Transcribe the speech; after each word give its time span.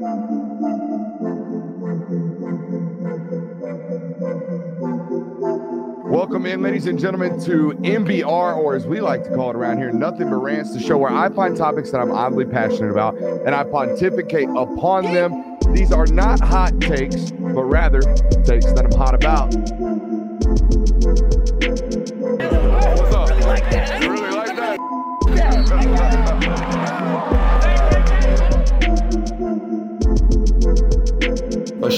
Welcome 0.00 0.46
in, 6.46 6.62
ladies 6.62 6.86
and 6.86 7.00
gentlemen, 7.00 7.40
to 7.40 7.72
NBR, 7.82 8.56
or 8.56 8.76
as 8.76 8.86
we 8.86 9.00
like 9.00 9.24
to 9.24 9.34
call 9.34 9.50
it 9.50 9.56
around 9.56 9.78
here, 9.78 9.90
Nothing 9.90 10.30
But 10.30 10.36
Rants, 10.36 10.72
the 10.72 10.78
show 10.78 10.98
where 10.98 11.10
I 11.10 11.28
find 11.30 11.56
topics 11.56 11.90
that 11.90 12.00
I'm 12.00 12.12
oddly 12.12 12.44
passionate 12.44 12.92
about 12.92 13.18
and 13.18 13.52
I 13.52 13.64
pontificate 13.64 14.48
upon 14.50 15.02
them. 15.02 15.58
These 15.72 15.90
are 15.90 16.06
not 16.06 16.38
hot 16.38 16.80
takes, 16.80 17.32
but 17.32 17.64
rather 17.64 18.00
takes 18.44 18.66
that 18.66 18.84
I'm 18.84 18.92
hot 18.96 19.16
about. 19.16 19.52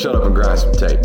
Shut 0.00 0.14
up 0.14 0.24
and 0.24 0.34
grind 0.34 0.58
some 0.58 0.72
tape. 0.72 0.98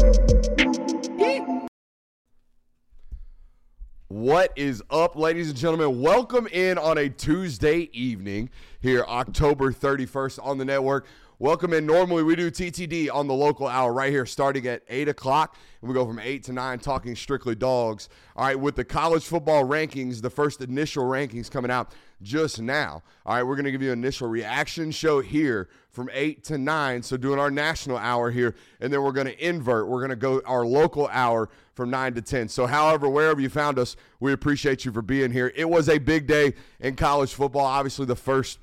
What 4.08 4.54
is 4.56 4.82
up, 4.90 5.18
ladies 5.18 5.50
and 5.50 5.58
gentlemen? 5.58 6.00
Welcome 6.02 6.48
in 6.48 6.78
on 6.78 6.98
a 6.98 7.10
Tuesday 7.10 7.90
evening 7.92 8.50
here, 8.80 9.04
October 9.06 9.74
31st 9.74 10.40
on 10.42 10.58
the 10.58 10.64
network. 10.64 11.08
Welcome 11.40 11.74
in. 11.74 11.86
Normally, 11.86 12.24
we 12.24 12.38
do 12.38 12.50
TTD 12.50 13.14
on 13.14 13.28
the 13.28 13.34
local 13.34 13.68
hour 13.68 13.92
right 13.92 14.10
here, 14.10 14.26
starting 14.26 14.66
at 14.68 14.84
8 14.88 15.10
o'clock. 15.10 15.58
And 15.82 15.90
we 15.90 15.94
go 15.94 16.06
from 16.06 16.18
8 16.18 16.44
to 16.44 16.54
9, 16.54 16.80
talking 16.80 17.14
strictly 17.18 17.56
dogs. 17.56 18.08
All 18.38 18.46
right, 18.46 18.58
with 18.58 18.78
the 18.78 18.86
college 18.86 19.26
football 19.26 19.66
rankings, 19.66 20.22
the 20.22 20.30
first 20.30 20.62
initial 20.62 21.04
rankings 21.04 21.52
coming 21.52 21.70
out 21.70 21.92
just 22.22 22.62
now. 22.62 23.04
All 23.26 23.36
right, 23.36 23.44
we're 23.44 23.56
going 23.56 23.66
to 23.66 23.72
give 23.72 23.82
you 23.82 23.92
an 23.92 24.00
initial 24.00 24.30
reaction 24.30 24.92
show 24.92 25.20
here 25.20 25.68
from 25.96 26.10
8 26.14 26.44
to 26.44 26.58
9. 26.58 27.02
So, 27.02 27.18
doing 27.18 27.40
our 27.40 27.50
national 27.50 27.98
hour 27.98 28.30
here. 28.30 28.54
And 28.82 28.92
then 28.92 29.02
we're 29.02 29.14
going 29.14 29.28
to 29.28 29.48
invert. 29.48 29.88
We're 29.88 30.00
going 30.00 30.10
to 30.10 30.16
go 30.16 30.42
our 30.46 30.66
local 30.66 31.08
hour 31.12 31.50
from 31.74 31.90
9 31.90 32.14
to 32.16 32.22
10. 32.22 32.50
So, 32.50 32.68
however, 32.68 33.10
wherever 33.10 33.40
you 33.40 33.50
found 33.50 33.80
us, 33.80 33.96
we 34.20 34.34
appreciate 34.34 34.86
you 34.86 34.92
for 34.92 35.02
being 35.02 35.32
here. 35.32 35.54
It 35.56 35.70
was 35.70 35.88
a 35.90 35.98
big 35.98 36.28
day 36.28 36.54
in 36.80 36.96
college 36.96 37.34
football. 37.34 37.66
Obviously, 37.66 38.06
the 38.06 38.16
first 38.16 38.60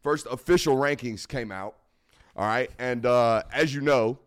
first 0.00 0.26
official 0.30 0.76
rankings 0.76 1.26
came 1.26 1.50
out. 1.50 1.74
All 2.36 2.46
right. 2.46 2.70
And 2.78 3.04
uh, 3.04 3.42
as 3.52 3.74
you 3.74 3.80
know, 3.80 4.18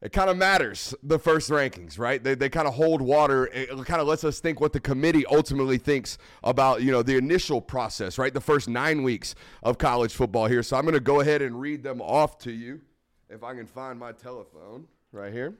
it 0.00 0.12
kind 0.12 0.30
of 0.30 0.36
matters, 0.36 0.94
the 1.02 1.18
first 1.18 1.50
rankings, 1.50 1.98
right? 1.98 2.22
They, 2.22 2.36
they 2.36 2.48
kind 2.48 2.68
of 2.68 2.74
hold 2.74 3.02
water. 3.02 3.46
It 3.46 3.68
kind 3.84 4.00
of 4.00 4.06
lets 4.06 4.22
us 4.22 4.38
think 4.38 4.60
what 4.60 4.72
the 4.72 4.78
committee 4.78 5.26
ultimately 5.26 5.76
thinks 5.76 6.18
about, 6.44 6.82
you 6.82 6.92
know, 6.92 7.02
the 7.02 7.16
initial 7.16 7.60
process, 7.60 8.16
right? 8.16 8.32
The 8.32 8.40
first 8.40 8.68
nine 8.68 9.02
weeks 9.02 9.34
of 9.62 9.76
college 9.78 10.14
football 10.14 10.46
here. 10.46 10.62
So 10.62 10.76
I'm 10.76 10.84
going 10.84 10.94
to 10.94 11.00
go 11.00 11.20
ahead 11.20 11.42
and 11.42 11.60
read 11.60 11.82
them 11.82 12.00
off 12.00 12.38
to 12.38 12.52
you 12.52 12.80
if 13.28 13.42
I 13.42 13.54
can 13.54 13.66
find 13.66 13.98
my 13.98 14.12
telephone 14.12 14.86
right 15.10 15.32
here. 15.32 15.54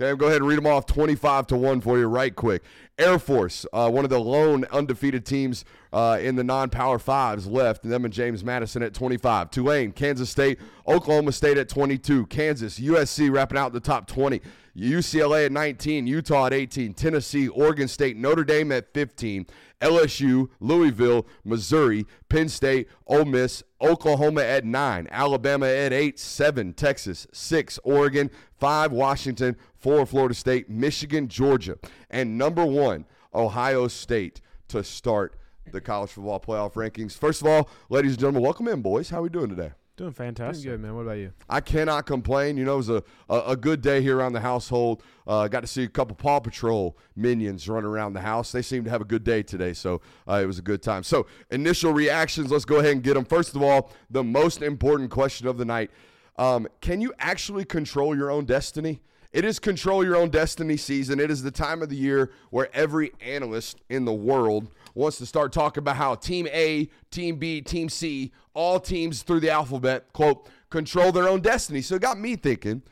Okay, 0.00 0.18
go 0.18 0.26
ahead 0.26 0.40
and 0.40 0.48
read 0.48 0.58
them 0.58 0.66
off 0.66 0.86
25 0.86 1.46
to 1.46 1.56
1 1.56 1.80
for 1.80 1.96
you 1.98 2.06
right 2.06 2.34
quick. 2.34 2.64
Air 2.98 3.16
Force, 3.16 3.64
uh, 3.72 3.88
one 3.88 4.02
of 4.02 4.10
the 4.10 4.18
lone 4.18 4.64
undefeated 4.72 5.24
teams 5.24 5.64
uh, 5.92 6.18
in 6.20 6.34
the 6.34 6.42
non 6.42 6.68
power 6.68 6.98
fives 6.98 7.46
left, 7.46 7.84
them 7.84 8.04
and 8.04 8.12
James 8.12 8.42
Madison 8.42 8.82
at 8.82 8.92
25. 8.92 9.52
Tulane, 9.52 9.92
Kansas 9.92 10.28
State, 10.28 10.58
Oklahoma 10.88 11.30
State 11.30 11.58
at 11.58 11.68
22. 11.68 12.26
Kansas, 12.26 12.80
USC 12.80 13.32
wrapping 13.32 13.56
out 13.56 13.72
the 13.72 13.78
top 13.78 14.08
20. 14.08 14.40
UCLA 14.76 15.46
at 15.46 15.52
19, 15.52 16.06
Utah 16.06 16.46
at 16.46 16.52
18, 16.52 16.94
Tennessee, 16.94 17.48
Oregon 17.48 17.86
State, 17.86 18.16
Notre 18.16 18.44
Dame 18.44 18.72
at 18.72 18.92
15, 18.92 19.46
LSU, 19.80 20.48
Louisville, 20.58 21.26
Missouri, 21.44 22.06
Penn 22.28 22.48
State, 22.48 22.88
Ole 23.06 23.24
Miss, 23.24 23.62
Oklahoma 23.80 24.42
at 24.42 24.64
9, 24.64 25.08
Alabama 25.10 25.66
at 25.66 25.92
8, 25.92 26.18
7, 26.18 26.72
Texas, 26.74 27.26
6, 27.32 27.78
Oregon, 27.84 28.30
5, 28.58 28.92
Washington, 28.92 29.56
4, 29.76 30.06
Florida 30.06 30.34
State, 30.34 30.68
Michigan, 30.68 31.28
Georgia, 31.28 31.76
and 32.10 32.36
number 32.36 32.64
1, 32.64 33.04
Ohio 33.32 33.86
State 33.86 34.40
to 34.68 34.82
start 34.82 35.36
the 35.70 35.80
college 35.80 36.10
football 36.10 36.40
playoff 36.40 36.72
rankings. 36.72 37.16
First 37.16 37.42
of 37.42 37.46
all, 37.46 37.68
ladies 37.88 38.12
and 38.12 38.20
gentlemen, 38.20 38.42
welcome 38.42 38.68
in, 38.68 38.82
boys. 38.82 39.10
How 39.10 39.18
are 39.18 39.22
we 39.22 39.28
doing 39.28 39.50
today? 39.50 39.72
Doing 39.96 40.12
fantastic. 40.12 40.64
Doing 40.64 40.78
good, 40.78 40.82
man. 40.82 40.96
What 40.96 41.02
about 41.02 41.18
you? 41.18 41.32
I 41.48 41.60
cannot 41.60 42.04
complain. 42.04 42.56
You 42.56 42.64
know, 42.64 42.74
it 42.74 42.78
was 42.78 42.88
a, 42.88 43.04
a, 43.28 43.38
a 43.48 43.56
good 43.56 43.80
day 43.80 44.02
here 44.02 44.18
around 44.18 44.32
the 44.32 44.40
household. 44.40 45.04
Uh, 45.24 45.46
got 45.46 45.60
to 45.60 45.68
see 45.68 45.84
a 45.84 45.88
couple 45.88 46.16
Paw 46.16 46.40
Patrol 46.40 46.98
minions 47.14 47.68
run 47.68 47.84
around 47.84 48.14
the 48.14 48.20
house. 48.20 48.50
They 48.50 48.62
seem 48.62 48.82
to 48.84 48.90
have 48.90 49.00
a 49.00 49.04
good 49.04 49.22
day 49.22 49.44
today, 49.44 49.72
so 49.72 50.00
uh, 50.28 50.40
it 50.42 50.46
was 50.46 50.58
a 50.58 50.62
good 50.62 50.82
time. 50.82 51.04
So, 51.04 51.28
initial 51.52 51.92
reactions, 51.92 52.50
let's 52.50 52.64
go 52.64 52.80
ahead 52.80 52.90
and 52.90 53.04
get 53.04 53.14
them. 53.14 53.24
First 53.24 53.54
of 53.54 53.62
all, 53.62 53.92
the 54.10 54.24
most 54.24 54.62
important 54.62 55.10
question 55.10 55.46
of 55.46 55.58
the 55.58 55.64
night 55.64 55.92
um, 56.38 56.66
Can 56.80 57.00
you 57.00 57.14
actually 57.20 57.64
control 57.64 58.16
your 58.16 58.32
own 58.32 58.46
destiny? 58.46 59.00
It 59.32 59.44
is 59.44 59.58
control 59.58 60.04
your 60.04 60.16
own 60.16 60.30
destiny 60.30 60.76
season. 60.76 61.18
It 61.18 61.28
is 61.28 61.42
the 61.42 61.50
time 61.50 61.82
of 61.82 61.88
the 61.88 61.96
year 61.96 62.30
where 62.50 62.68
every 62.72 63.12
analyst 63.20 63.80
in 63.88 64.04
the 64.04 64.12
world 64.12 64.68
wants 64.94 65.18
to 65.18 65.26
start 65.26 65.52
talking 65.52 65.80
about 65.80 65.96
how 65.96 66.14
Team 66.14 66.46
A, 66.52 66.88
Team 67.10 67.36
B, 67.36 67.60
Team 67.60 67.88
C, 67.88 68.32
all 68.54 68.78
teams 68.80 69.22
through 69.22 69.40
the 69.40 69.50
alphabet, 69.50 70.12
quote, 70.12 70.48
control 70.70 71.12
their 71.12 71.28
own 71.28 71.40
destiny. 71.40 71.82
So 71.82 71.96
it 71.96 72.02
got 72.02 72.18
me 72.18 72.36
thinking 72.36 72.82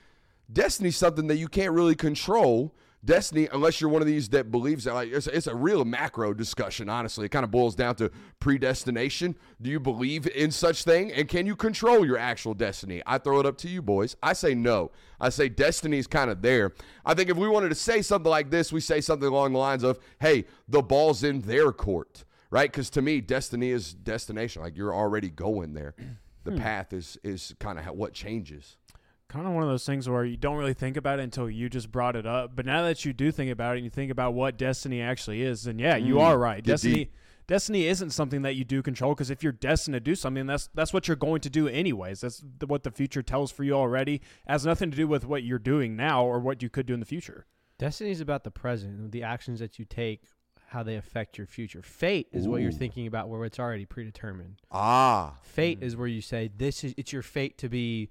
destiny's 0.53 0.97
something 0.97 1.29
that 1.29 1.37
you 1.37 1.49
can't 1.49 1.73
really 1.73 1.95
control. 1.95 2.75
Destiny, 3.05 3.49
unless 3.53 3.81
you're 3.81 3.91
one 3.91 4.01
of 4.01 4.07
these 4.07 4.29
that 4.29 4.53
believes 4.53 4.85
that, 4.85 4.95
like 4.95 5.11
it's, 5.11 5.27
it's 5.27 5.49
a 5.49 5.55
real 5.55 5.85
macro 5.85 6.33
discussion. 6.33 6.89
Honestly, 6.89 7.27
it 7.27 7.31
kind 7.31 7.43
of 7.43 7.51
boils 7.51 7.75
down 7.75 7.97
to 7.97 8.13
predestination. 8.39 9.35
Do 9.61 9.71
you 9.71 9.81
believe 9.81 10.29
in 10.29 10.53
such 10.53 10.85
thing, 10.85 11.11
and 11.13 11.29
can 11.29 11.45
you 11.45 11.57
control 11.57 12.07
your 12.07 12.17
actual 12.17 12.55
destiny? 12.55 13.03
I 13.05 13.19
throw 13.19 13.41
it 13.41 13.47
up 13.47 13.59
to 13.59 13.69
you, 13.69 13.83
boys. 13.83 14.15
I 14.23 14.35
say 14.35 14.55
no. 14.55 14.93
I 15.21 15.31
say 15.31 15.49
destiny 15.49 15.99
is 15.99 16.07
kind 16.07 16.31
of 16.31 16.43
there. 16.43 16.75
I 17.05 17.15
think 17.15 17.29
if 17.29 17.37
we 17.37 17.49
wanted 17.49 17.71
to 17.71 17.75
say 17.75 18.03
something 18.03 18.31
like 18.31 18.51
this, 18.51 18.73
we 18.73 18.81
say 18.81 19.01
something 19.01 19.29
along 19.29 19.55
the 19.55 19.59
lines 19.59 19.83
of, 19.83 19.99
"Hey, 20.21 20.45
the 20.69 20.81
ball's 20.81 21.25
in 21.25 21.41
their 21.41 21.73
court," 21.73 22.23
right? 22.51 22.71
Because 22.71 22.89
to 22.91 23.03
me, 23.03 23.21
destiny 23.21 23.71
is 23.71 23.95
destination. 23.95 24.63
Like 24.63 24.77
you're 24.77 24.95
already 24.95 25.29
going 25.29 25.75
there. 25.75 25.97
The 26.45 26.53
hmm. 26.53 26.59
path 26.59 26.93
is 26.93 27.19
is 27.25 27.53
kind 27.59 27.81
of 27.81 27.85
what 27.97 28.13
changes. 28.13 28.77
Kind 29.33 29.47
of 29.47 29.55
one 29.55 29.63
of 29.63 29.69
those 29.71 29.87
things 29.87 30.07
where 30.11 30.27
you 30.27 30.37
don't 30.37 30.59
really 30.59 30.75
think 30.75 30.99
about 30.99 31.19
it 31.19 31.23
until 31.23 31.49
you 31.49 31.71
just 31.71 31.91
brought 31.91 32.17
it 32.17 32.27
up. 32.27 32.55
But 32.55 32.67
now 32.67 32.83
that 32.83 33.07
you 33.07 33.15
do 33.15 33.33
think 33.33 33.51
about 33.51 33.75
it 33.75 33.79
and 33.79 33.85
you 33.85 33.91
think 33.91 34.11
about 34.11 34.35
what 34.35 34.59
destiny 34.59 35.01
actually 35.01 35.41
is, 35.41 35.63
then 35.65 35.79
yeah, 35.79 35.97
you 35.97 36.17
Mm. 36.17 36.21
are 36.21 36.39
right. 36.39 36.63
Destiny 36.63 36.95
deep. 36.95 37.15
destiny 37.47 37.87
isn't 37.87 38.11
something 38.11 38.43
that 38.43 38.57
you 38.57 38.65
do 38.65 38.83
control 38.83 39.15
because 39.15 39.31
if 39.31 39.43
you're 39.43 39.51
destined 39.53 39.95
to 39.95 40.01
do 40.01 40.15
something, 40.15 40.47
that's 40.47 40.69
that's 40.75 40.93
what 40.93 41.09
you're 41.09 41.17
going 41.17 41.41
to 41.41 41.49
do 41.49 41.67
anyways. 41.67 42.21
That's 42.21 42.45
the, 42.59 42.67
what 42.67 42.83
the 42.83 42.91
future 42.91 43.23
tells 43.23 43.51
for 43.51 43.65
you 43.65 43.73
already. 43.73 44.17
It 44.17 44.23
has 44.49 44.67
nothing 44.67 44.91
to 44.91 44.97
do 44.99 45.09
with 45.09 45.25
what 45.25 45.45
you're 45.45 45.59
doing 45.59 45.97
now 45.97 46.25
or 46.27 46.39
what 46.39 46.63
you 46.63 46.69
could 46.69 46.85
do 46.85 46.93
in 46.93 47.01
the 47.01 47.07
future. 47.07 47.47
Destiny 47.79 48.11
is 48.11 48.21
about 48.21 48.45
the 48.45 48.51
present, 48.51 49.13
the 49.13 49.23
actions 49.23 49.61
that 49.61 49.79
you 49.79 49.87
take, 49.87 50.25
how 50.69 50.83
they 50.83 50.97
affect 50.97 51.39
your 51.39 51.47
future. 51.47 51.81
Fate 51.83 52.29
is 52.33 52.47
what 52.47 52.61
you're 52.61 52.71
thinking 52.71 53.07
about, 53.07 53.31
where 53.31 53.45
it's 53.47 53.59
already 53.59 53.87
predetermined. 53.87 54.57
Ah, 54.71 55.37
Fate 55.43 55.79
is 55.81 55.97
where 55.97 56.07
you 56.07 56.21
say 56.21 56.51
this 56.55 56.85
is 56.85 56.93
it's 56.99 57.15
your 57.15 57.23
fate 57.23 57.57
to 57.59 57.71
be. 57.71 58.11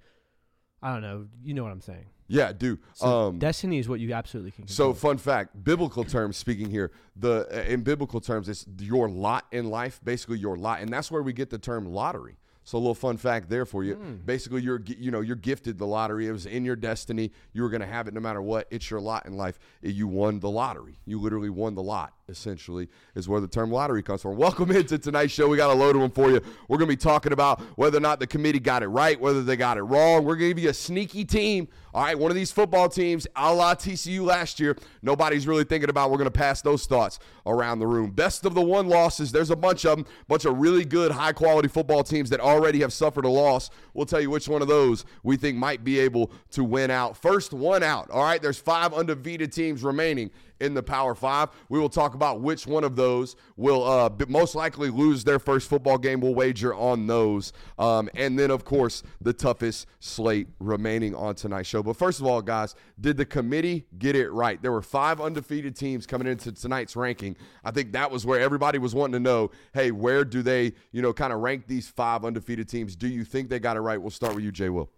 I 0.82 0.92
don't 0.92 1.02
know. 1.02 1.26
You 1.44 1.54
know 1.54 1.62
what 1.62 1.72
I'm 1.72 1.80
saying. 1.80 2.06
yeah, 2.28 2.52
do. 2.52 2.78
So 2.94 3.06
um, 3.28 3.38
destiny 3.38 3.78
is 3.78 3.88
what 3.88 4.00
you 4.00 4.12
absolutely 4.14 4.50
can. 4.52 4.66
So, 4.66 4.94
fun 4.94 5.18
fact, 5.18 5.62
biblical 5.62 6.02
terms 6.04 6.36
speaking 6.36 6.70
here, 6.70 6.90
the 7.16 7.46
uh, 7.52 7.62
in 7.70 7.82
biblical 7.82 8.20
terms, 8.20 8.48
it's 8.48 8.66
your 8.80 9.08
lot 9.08 9.46
in 9.52 9.70
life, 9.70 10.00
basically 10.02 10.38
your 10.38 10.56
lot, 10.56 10.80
and 10.80 10.92
that's 10.92 11.10
where 11.10 11.22
we 11.22 11.32
get 11.32 11.50
the 11.50 11.58
term 11.58 11.86
lottery. 11.86 12.36
So, 12.64 12.78
a 12.78 12.80
little 12.80 12.94
fun 12.94 13.16
fact 13.16 13.48
there 13.48 13.66
for 13.66 13.82
you. 13.82 13.96
Basically, 14.24 14.62
you're 14.62 14.80
you 14.86 15.10
know 15.10 15.20
you're 15.20 15.36
gifted 15.36 15.78
the 15.78 15.86
lottery. 15.86 16.28
It 16.28 16.32
was 16.32 16.46
in 16.46 16.64
your 16.64 16.76
destiny. 16.76 17.32
You 17.52 17.62
were 17.62 17.68
going 17.68 17.80
to 17.80 17.86
have 17.88 18.06
it 18.08 18.14
no 18.14 18.20
matter 18.20 18.40
what. 18.40 18.66
It's 18.70 18.88
your 18.88 19.00
lot 19.00 19.26
in 19.26 19.36
life. 19.36 19.58
You 19.82 20.06
won 20.06 20.38
the 20.40 20.48
lottery. 20.50 20.98
You 21.04 21.20
literally 21.20 21.50
won 21.50 21.74
the 21.74 21.82
lot. 21.82 22.14
Essentially, 22.32 22.88
is 23.14 23.28
where 23.28 23.42
the 23.42 23.46
term 23.46 23.70
lottery 23.70 24.02
comes 24.02 24.22
from. 24.22 24.36
Welcome 24.36 24.70
into 24.70 24.98
tonight's 24.98 25.32
show. 25.32 25.48
We 25.48 25.58
got 25.58 25.70
a 25.70 25.74
load 25.74 25.94
of 25.94 26.00
them 26.00 26.10
for 26.10 26.30
you. 26.30 26.40
We're 26.66 26.78
going 26.78 26.88
to 26.88 26.96
be 26.96 27.00
talking 27.00 27.32
about 27.32 27.60
whether 27.76 27.98
or 27.98 28.00
not 28.00 28.20
the 28.20 28.26
committee 28.26 28.58
got 28.58 28.82
it 28.82 28.88
right, 28.88 29.20
whether 29.20 29.42
they 29.42 29.54
got 29.54 29.76
it 29.76 29.82
wrong. 29.82 30.24
We're 30.24 30.36
going 30.36 30.48
to 30.48 30.54
give 30.54 30.64
you 30.64 30.70
a 30.70 30.74
sneaky 30.74 31.26
team. 31.26 31.68
All 31.94 32.02
right, 32.02 32.18
one 32.18 32.30
of 32.30 32.34
these 32.34 32.50
football 32.50 32.88
teams, 32.88 33.26
a 33.36 33.52
la 33.52 33.74
TCU 33.74 34.24
last 34.24 34.58
year. 34.58 34.78
Nobody's 35.02 35.46
really 35.46 35.64
thinking 35.64 35.90
about. 35.90 36.10
We're 36.10 36.16
going 36.16 36.24
to 36.24 36.30
pass 36.30 36.62
those 36.62 36.86
thoughts 36.86 37.18
around 37.44 37.80
the 37.80 37.86
room. 37.86 38.12
Best 38.12 38.46
of 38.46 38.54
the 38.54 38.62
one 38.62 38.88
losses. 38.88 39.30
There's 39.30 39.50
a 39.50 39.56
bunch 39.56 39.84
of 39.84 39.98
them, 39.98 40.06
bunch 40.26 40.46
of 40.46 40.56
really 40.56 40.86
good, 40.86 41.12
high 41.12 41.32
quality 41.32 41.68
football 41.68 42.02
teams 42.02 42.30
that 42.30 42.40
already 42.40 42.80
have 42.80 42.94
suffered 42.94 43.26
a 43.26 43.28
loss. 43.28 43.68
We'll 43.92 44.06
tell 44.06 44.22
you 44.22 44.30
which 44.30 44.48
one 44.48 44.62
of 44.62 44.68
those 44.68 45.04
we 45.22 45.36
think 45.36 45.58
might 45.58 45.84
be 45.84 45.98
able 45.98 46.32
to 46.52 46.64
win 46.64 46.90
out. 46.90 47.14
First 47.14 47.52
one 47.52 47.82
out. 47.82 48.08
All 48.10 48.22
right, 48.24 48.40
there's 48.40 48.58
five 48.58 48.94
undefeated 48.94 49.52
teams 49.52 49.82
remaining 49.82 50.30
in 50.62 50.74
the 50.74 50.82
Power 50.82 51.14
Five. 51.14 51.50
We 51.68 51.78
will 51.78 51.88
talk 51.88 52.14
about 52.14 52.40
which 52.40 52.66
one 52.66 52.84
of 52.84 52.96
those 52.96 53.36
will 53.56 53.84
uh, 53.84 54.10
most 54.28 54.54
likely 54.54 54.90
lose 54.90 55.24
their 55.24 55.38
first 55.38 55.68
football 55.68 55.98
game. 55.98 56.20
We'll 56.20 56.34
wager 56.34 56.74
on 56.74 57.06
those. 57.06 57.52
Um, 57.78 58.08
and 58.14 58.38
then, 58.38 58.50
of 58.50 58.64
course, 58.64 59.02
the 59.20 59.32
toughest 59.32 59.86
slate 60.00 60.48
remaining 60.60 61.14
on 61.14 61.34
tonight's 61.34 61.68
show. 61.68 61.82
But 61.82 61.96
first 61.96 62.20
of 62.20 62.26
all, 62.26 62.40
guys, 62.40 62.74
did 63.00 63.16
the 63.16 63.26
committee 63.26 63.86
get 63.98 64.14
it 64.14 64.30
right? 64.30 64.62
There 64.62 64.72
were 64.72 64.82
five 64.82 65.20
undefeated 65.20 65.76
teams 65.76 66.06
coming 66.06 66.28
into 66.28 66.52
tonight's 66.52 66.94
ranking. 66.94 67.36
I 67.64 67.72
think 67.72 67.92
that 67.92 68.10
was 68.10 68.24
where 68.24 68.40
everybody 68.40 68.78
was 68.78 68.94
wanting 68.94 69.14
to 69.14 69.20
know 69.20 69.50
hey, 69.74 69.90
where 69.90 70.24
do 70.24 70.42
they, 70.42 70.72
you 70.92 71.02
know, 71.02 71.12
kind 71.12 71.32
of 71.32 71.40
rank 71.40 71.66
these 71.66 71.88
five 71.88 72.24
undefeated 72.24 72.68
teams? 72.68 72.94
Do 72.94 73.08
you 73.08 73.24
think 73.24 73.48
they 73.48 73.58
got 73.58 73.76
it 73.76 73.80
right? 73.80 74.00
We'll 74.00 74.10
start 74.10 74.34
with 74.34 74.44
you, 74.44 74.52
Jay 74.52 74.68
Will. 74.68 74.90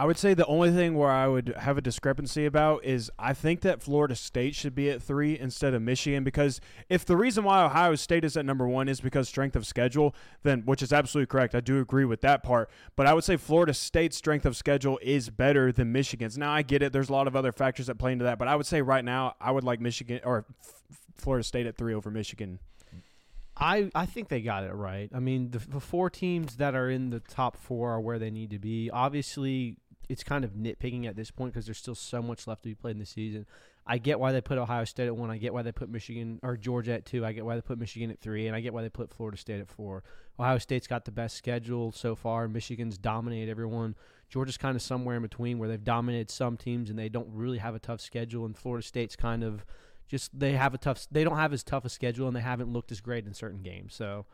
I 0.00 0.06
would 0.06 0.16
say 0.16 0.32
the 0.32 0.46
only 0.46 0.70
thing 0.70 0.94
where 0.94 1.10
I 1.10 1.28
would 1.28 1.54
have 1.58 1.76
a 1.76 1.82
discrepancy 1.82 2.46
about 2.46 2.86
is 2.86 3.10
I 3.18 3.34
think 3.34 3.60
that 3.60 3.82
Florida 3.82 4.14
State 4.14 4.54
should 4.54 4.74
be 4.74 4.88
at 4.88 5.02
three 5.02 5.38
instead 5.38 5.74
of 5.74 5.82
Michigan 5.82 6.24
because 6.24 6.58
if 6.88 7.04
the 7.04 7.18
reason 7.18 7.44
why 7.44 7.62
Ohio 7.62 7.94
State 7.96 8.24
is 8.24 8.34
at 8.34 8.46
number 8.46 8.66
one 8.66 8.88
is 8.88 9.02
because 9.02 9.28
strength 9.28 9.56
of 9.56 9.66
schedule, 9.66 10.14
then 10.42 10.62
which 10.64 10.80
is 10.82 10.90
absolutely 10.90 11.26
correct. 11.26 11.54
I 11.54 11.60
do 11.60 11.80
agree 11.80 12.06
with 12.06 12.22
that 12.22 12.42
part. 12.42 12.70
But 12.96 13.08
I 13.08 13.12
would 13.12 13.24
say 13.24 13.36
Florida 13.36 13.74
State's 13.74 14.16
strength 14.16 14.46
of 14.46 14.56
schedule 14.56 14.98
is 15.02 15.28
better 15.28 15.70
than 15.70 15.92
Michigan's. 15.92 16.38
Now 16.38 16.52
I 16.52 16.62
get 16.62 16.80
it. 16.80 16.94
There's 16.94 17.10
a 17.10 17.12
lot 17.12 17.26
of 17.26 17.36
other 17.36 17.52
factors 17.52 17.88
that 17.88 17.98
play 17.98 18.12
into 18.12 18.24
that, 18.24 18.38
but 18.38 18.48
I 18.48 18.56
would 18.56 18.64
say 18.64 18.80
right 18.80 19.04
now 19.04 19.34
I 19.38 19.50
would 19.50 19.64
like 19.64 19.82
Michigan 19.82 20.20
or 20.24 20.46
Florida 21.14 21.44
State 21.44 21.66
at 21.66 21.76
three 21.76 21.92
over 21.92 22.10
Michigan. 22.10 22.58
I, 23.54 23.90
I 23.94 24.06
think 24.06 24.28
they 24.28 24.40
got 24.40 24.64
it 24.64 24.72
right. 24.72 25.10
I 25.14 25.20
mean, 25.20 25.50
the, 25.50 25.58
the 25.58 25.80
four 25.80 26.08
teams 26.08 26.56
that 26.56 26.74
are 26.74 26.88
in 26.88 27.10
the 27.10 27.20
top 27.20 27.58
four 27.58 27.90
are 27.90 28.00
where 28.00 28.18
they 28.18 28.30
need 28.30 28.48
to 28.50 28.58
be. 28.58 28.88
Obviously, 28.90 29.76
it's 30.10 30.24
kind 30.24 30.44
of 30.44 30.54
nitpicking 30.54 31.06
at 31.06 31.14
this 31.14 31.30
point 31.30 31.52
because 31.52 31.66
there's 31.66 31.78
still 31.78 31.94
so 31.94 32.20
much 32.20 32.48
left 32.48 32.64
to 32.64 32.68
be 32.68 32.74
played 32.74 32.92
in 32.92 32.98
the 32.98 33.06
season. 33.06 33.46
I 33.86 33.98
get 33.98 34.18
why 34.18 34.32
they 34.32 34.40
put 34.40 34.58
Ohio 34.58 34.84
State 34.84 35.06
at 35.06 35.16
one. 35.16 35.30
I 35.30 35.38
get 35.38 35.54
why 35.54 35.62
they 35.62 35.70
put 35.70 35.88
Michigan 35.88 36.40
or 36.42 36.56
Georgia 36.56 36.94
at 36.94 37.06
two. 37.06 37.24
I 37.24 37.32
get 37.32 37.44
why 37.44 37.54
they 37.54 37.60
put 37.60 37.78
Michigan 37.78 38.10
at 38.10 38.20
three, 38.20 38.48
and 38.48 38.56
I 38.56 38.60
get 38.60 38.74
why 38.74 38.82
they 38.82 38.88
put 38.88 39.14
Florida 39.14 39.38
State 39.38 39.60
at 39.60 39.68
four. 39.68 40.02
Ohio 40.38 40.58
State's 40.58 40.88
got 40.88 41.04
the 41.04 41.12
best 41.12 41.36
schedule 41.36 41.92
so 41.92 42.16
far. 42.16 42.48
Michigan's 42.48 42.98
dominated 42.98 43.48
everyone. 43.48 43.94
Georgia's 44.28 44.58
kind 44.58 44.74
of 44.74 44.82
somewhere 44.82 45.16
in 45.16 45.22
between 45.22 45.58
where 45.58 45.68
they've 45.68 45.82
dominated 45.82 46.28
some 46.28 46.56
teams 46.56 46.90
and 46.90 46.98
they 46.98 47.08
don't 47.08 47.28
really 47.30 47.58
have 47.58 47.76
a 47.76 47.78
tough 47.78 48.00
schedule. 48.00 48.44
And 48.44 48.56
Florida 48.56 48.84
State's 48.84 49.16
kind 49.16 49.44
of 49.44 49.64
just 50.08 50.36
they 50.36 50.52
have 50.52 50.74
a 50.74 50.78
tough. 50.78 51.06
They 51.10 51.22
don't 51.22 51.36
have 51.36 51.52
as 51.52 51.62
tough 51.62 51.84
a 51.84 51.88
schedule 51.88 52.26
and 52.26 52.36
they 52.36 52.40
haven't 52.40 52.72
looked 52.72 52.90
as 52.90 53.00
great 53.00 53.26
in 53.26 53.34
certain 53.34 53.62
games. 53.62 53.94
So, 53.94 54.26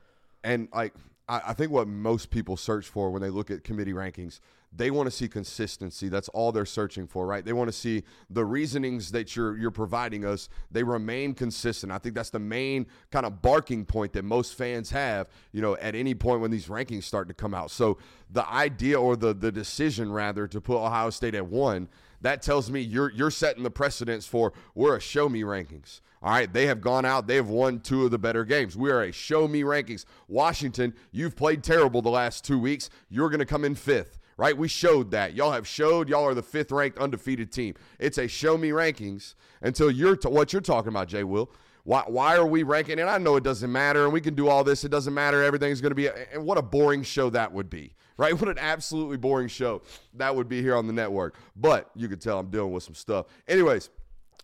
and 0.43 0.69
like 0.75 0.95
I, 1.29 1.55
think 1.55 1.73
what 1.73 1.89
most 1.89 2.31
people 2.31 2.57
search 2.57 2.87
for 2.87 3.11
when 3.11 3.21
they 3.21 3.31
look 3.31 3.51
at 3.51 3.65
committee 3.65 3.93
rankings, 3.93 4.39
they 4.73 4.91
want 4.91 5.09
to 5.09 5.11
see 5.11 5.29
consistency. 5.29 6.09
That's 6.09 6.29
all 6.29 6.53
they're 6.53 6.65
searching 6.65 7.07
for, 7.07 7.27
right? 7.27 7.45
They 7.45 7.53
want 7.53 7.69
to 7.69 7.73
see 7.73 8.05
the 8.31 8.45
reasonings 8.45 9.11
that 9.13 9.35
you're 9.35 9.57
you're 9.57 9.71
providing 9.71 10.25
us. 10.25 10.49
They 10.71 10.83
remain 10.83 11.35
consistent. 11.35 11.91
I 11.91 11.99
think 11.99 12.15
that's 12.15 12.31
the 12.31 12.39
main 12.39 12.87
kind 13.11 13.27
of 13.27 13.43
barking 13.43 13.85
point 13.85 14.13
that 14.13 14.25
most 14.25 14.55
fans 14.55 14.91
have, 14.91 15.29
you 15.53 15.63
know, 15.63 15.77
at 15.79 15.95
any 15.95 16.15
point 16.15 16.41
when 16.41 16.51
these 16.51 16.69
rankings 16.69 17.05
start 17.05 17.27
to 17.29 17.35
come 17.35 17.55
out. 17.55 17.71
So 17.71 17.99
the 18.31 18.49
idea 18.49 19.01
or 19.01 19.17
the 19.17 19.35
the 19.35 19.51
decision 19.51 20.13
rather 20.13 20.47
to 20.47 20.61
put 20.61 20.79
Ohio 20.79 21.11
State 21.11 21.35
at 21.35 21.47
one 21.47 21.89
that 22.21 22.43
tells 22.43 22.71
me 22.71 22.81
you're 22.81 23.11
you're 23.13 23.31
setting 23.31 23.63
the 23.63 23.71
precedence 23.71 24.27
for 24.27 24.53
we're 24.75 24.97
a 24.97 25.01
show 25.01 25.29
me 25.29 25.43
rankings. 25.43 26.01
All 26.23 26.33
right, 26.33 26.53
they 26.53 26.67
have 26.67 26.81
gone 26.81 27.05
out, 27.05 27.27
they 27.27 27.37
have 27.37 27.49
won 27.49 27.79
two 27.81 28.05
of 28.05 28.11
the 28.11 28.19
better 28.19 28.45
games. 28.45 28.77
We 28.77 28.91
are 28.91 29.03
a 29.03 29.13
show 29.13 29.47
me 29.47 29.63
rankings. 29.63 30.05
Washington, 30.29 30.95
you've 31.13 31.37
played 31.37 31.63
terrible 31.63 32.03
the 32.03 32.11
last 32.11 32.45
two 32.45 32.59
weeks. 32.59 32.91
You're 33.09 33.29
going 33.29 33.41
to 33.41 33.47
come 33.47 33.65
in 33.65 33.75
fifth, 33.75 34.19
right? 34.37 34.57
We 34.57 34.67
showed 34.67 35.11
that. 35.13 35.35
Y'all 35.35 35.53
have 35.53 35.69
showed 35.69 36.09
y'all 36.09 36.25
are 36.25 36.35
the 36.35 36.43
fifth 36.43 36.73
ranked 36.73 36.99
undefeated 36.99 37.53
team. 37.53 37.75
It's 37.99 38.19
a 38.19 38.27
show 38.27 38.57
me 38.57 38.71
rankings 38.71 39.35
until 39.61 39.91
you're 39.91 40.17
t- 40.17 40.29
what 40.29 40.53
you're 40.53 40.63
talking 40.63 40.89
about, 40.89 41.09
Jay 41.09 41.23
Will. 41.23 41.51
Why, 41.85 42.03
why 42.09 42.37
are 42.37 42.47
we 42.47 42.65
ranking? 42.65 42.99
And 42.99 43.09
I 43.09 43.19
know 43.19 43.37
it 43.37 43.45
doesn't 43.45 43.71
matter, 43.71 44.05
and 44.05 44.13
we 44.13 44.21
can 44.21 44.35
do 44.35 44.49
all 44.49 44.65
this. 44.65 44.83
It 44.83 44.91
doesn't 44.91 45.15
matter. 45.15 45.45
Everything's 45.45 45.81
going 45.81 45.93
to 45.93 45.95
be. 45.95 46.09
And 46.33 46.45
what 46.45 46.59
a 46.59 46.63
boring 46.63 47.05
show 47.05 47.31
that 47.31 47.53
would 47.53 47.71
be, 47.71 47.95
right? 48.17 48.39
What 48.39 48.49
an 48.49 48.59
absolutely 48.59 49.17
boring 49.17 49.49
show 49.49 49.83
that 50.15 50.35
would 50.35 50.49
be 50.49 50.63
here 50.63 50.77
on 50.77 50.87
the 50.87 50.93
network. 50.93 51.37
But 51.57 51.91
you 51.95 52.09
can 52.09 52.19
tell 52.19 52.39
I'm 52.39 52.51
dealing 52.51 52.73
with 52.73 52.83
some 52.83 52.95
stuff. 52.95 53.27
Anyways, 53.49 53.91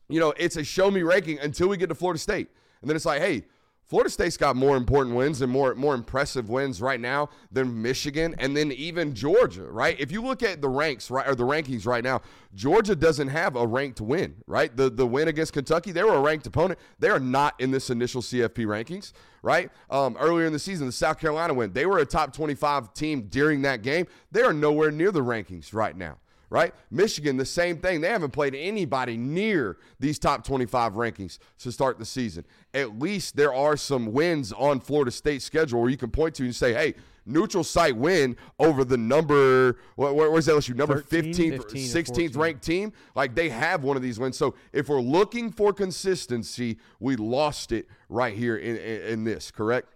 you 0.08 0.20
know, 0.20 0.34
it's 0.36 0.56
a 0.56 0.64
show 0.64 0.90
me 0.90 1.02
ranking 1.02 1.38
until 1.38 1.68
we 1.68 1.76
get 1.76 1.88
to 1.88 1.94
Florida 1.94 2.18
State. 2.18 2.48
And 2.80 2.88
then 2.88 2.96
it's 2.96 3.06
like, 3.06 3.20
hey, 3.20 3.44
Florida 3.92 4.08
State's 4.08 4.38
got 4.38 4.56
more 4.56 4.78
important 4.78 5.14
wins 5.14 5.42
and 5.42 5.52
more 5.52 5.74
more 5.74 5.94
impressive 5.94 6.48
wins 6.48 6.80
right 6.80 6.98
now 6.98 7.28
than 7.50 7.82
Michigan 7.82 8.34
and 8.38 8.56
then 8.56 8.72
even 8.72 9.14
Georgia, 9.14 9.64
right? 9.64 10.00
If 10.00 10.10
you 10.10 10.22
look 10.22 10.42
at 10.42 10.62
the 10.62 10.68
ranks 10.70 11.10
right 11.10 11.28
or 11.28 11.34
the 11.34 11.44
rankings 11.44 11.84
right 11.84 12.02
now, 12.02 12.22
Georgia 12.54 12.96
doesn't 12.96 13.28
have 13.28 13.54
a 13.54 13.66
ranked 13.66 14.00
win, 14.00 14.36
right? 14.46 14.74
The 14.74 14.88
the 14.88 15.06
win 15.06 15.28
against 15.28 15.52
Kentucky, 15.52 15.92
they 15.92 16.02
were 16.02 16.14
a 16.14 16.20
ranked 16.22 16.46
opponent. 16.46 16.80
They 17.00 17.10
are 17.10 17.20
not 17.20 17.60
in 17.60 17.70
this 17.70 17.90
initial 17.90 18.22
CFP 18.22 18.64
rankings, 18.64 19.12
right? 19.42 19.70
Um, 19.90 20.16
earlier 20.18 20.46
in 20.46 20.54
the 20.54 20.58
season, 20.58 20.86
the 20.86 20.92
South 20.92 21.18
Carolina 21.18 21.52
win, 21.52 21.74
they 21.74 21.84
were 21.84 21.98
a 21.98 22.06
top 22.06 22.32
25 22.32 22.94
team 22.94 23.26
during 23.28 23.60
that 23.60 23.82
game. 23.82 24.06
They 24.30 24.40
are 24.40 24.54
nowhere 24.54 24.90
near 24.90 25.12
the 25.12 25.20
rankings 25.20 25.74
right 25.74 25.94
now 25.94 26.16
right? 26.52 26.74
Michigan, 26.90 27.38
the 27.38 27.46
same 27.46 27.78
thing. 27.78 28.02
They 28.02 28.08
haven't 28.08 28.32
played 28.32 28.54
anybody 28.54 29.16
near 29.16 29.78
these 29.98 30.18
top 30.18 30.44
25 30.44 30.92
rankings 30.92 31.38
to 31.60 31.72
start 31.72 31.98
the 31.98 32.04
season. 32.04 32.44
At 32.74 32.98
least 32.98 33.36
there 33.36 33.54
are 33.54 33.76
some 33.76 34.12
wins 34.12 34.52
on 34.52 34.78
Florida 34.78 35.10
State's 35.10 35.46
schedule 35.46 35.80
where 35.80 35.88
you 35.88 35.96
can 35.96 36.10
point 36.10 36.34
to 36.36 36.44
and 36.44 36.54
say, 36.54 36.74
hey, 36.74 36.94
neutral 37.24 37.64
site 37.64 37.96
win 37.96 38.36
over 38.58 38.84
the 38.84 38.98
number 38.98 39.78
where, 39.96 40.12
where's 40.12 40.46
LSU 40.46 40.74
number 40.74 41.00
13, 41.00 41.52
15th 41.52 41.72
16th 41.72 42.36
ranked 42.36 42.62
team 42.62 42.92
like 43.14 43.34
they 43.36 43.48
have 43.48 43.84
one 43.84 43.96
of 43.96 44.02
these 44.02 44.18
wins 44.18 44.36
so 44.36 44.56
if 44.72 44.88
we're 44.88 45.00
looking 45.00 45.52
for 45.52 45.72
consistency 45.72 46.78
we 46.98 47.14
lost 47.14 47.70
it 47.70 47.86
right 48.08 48.36
here 48.36 48.56
in, 48.56 48.76
in, 48.76 49.02
in 49.02 49.24
this 49.24 49.52
correct 49.52 49.91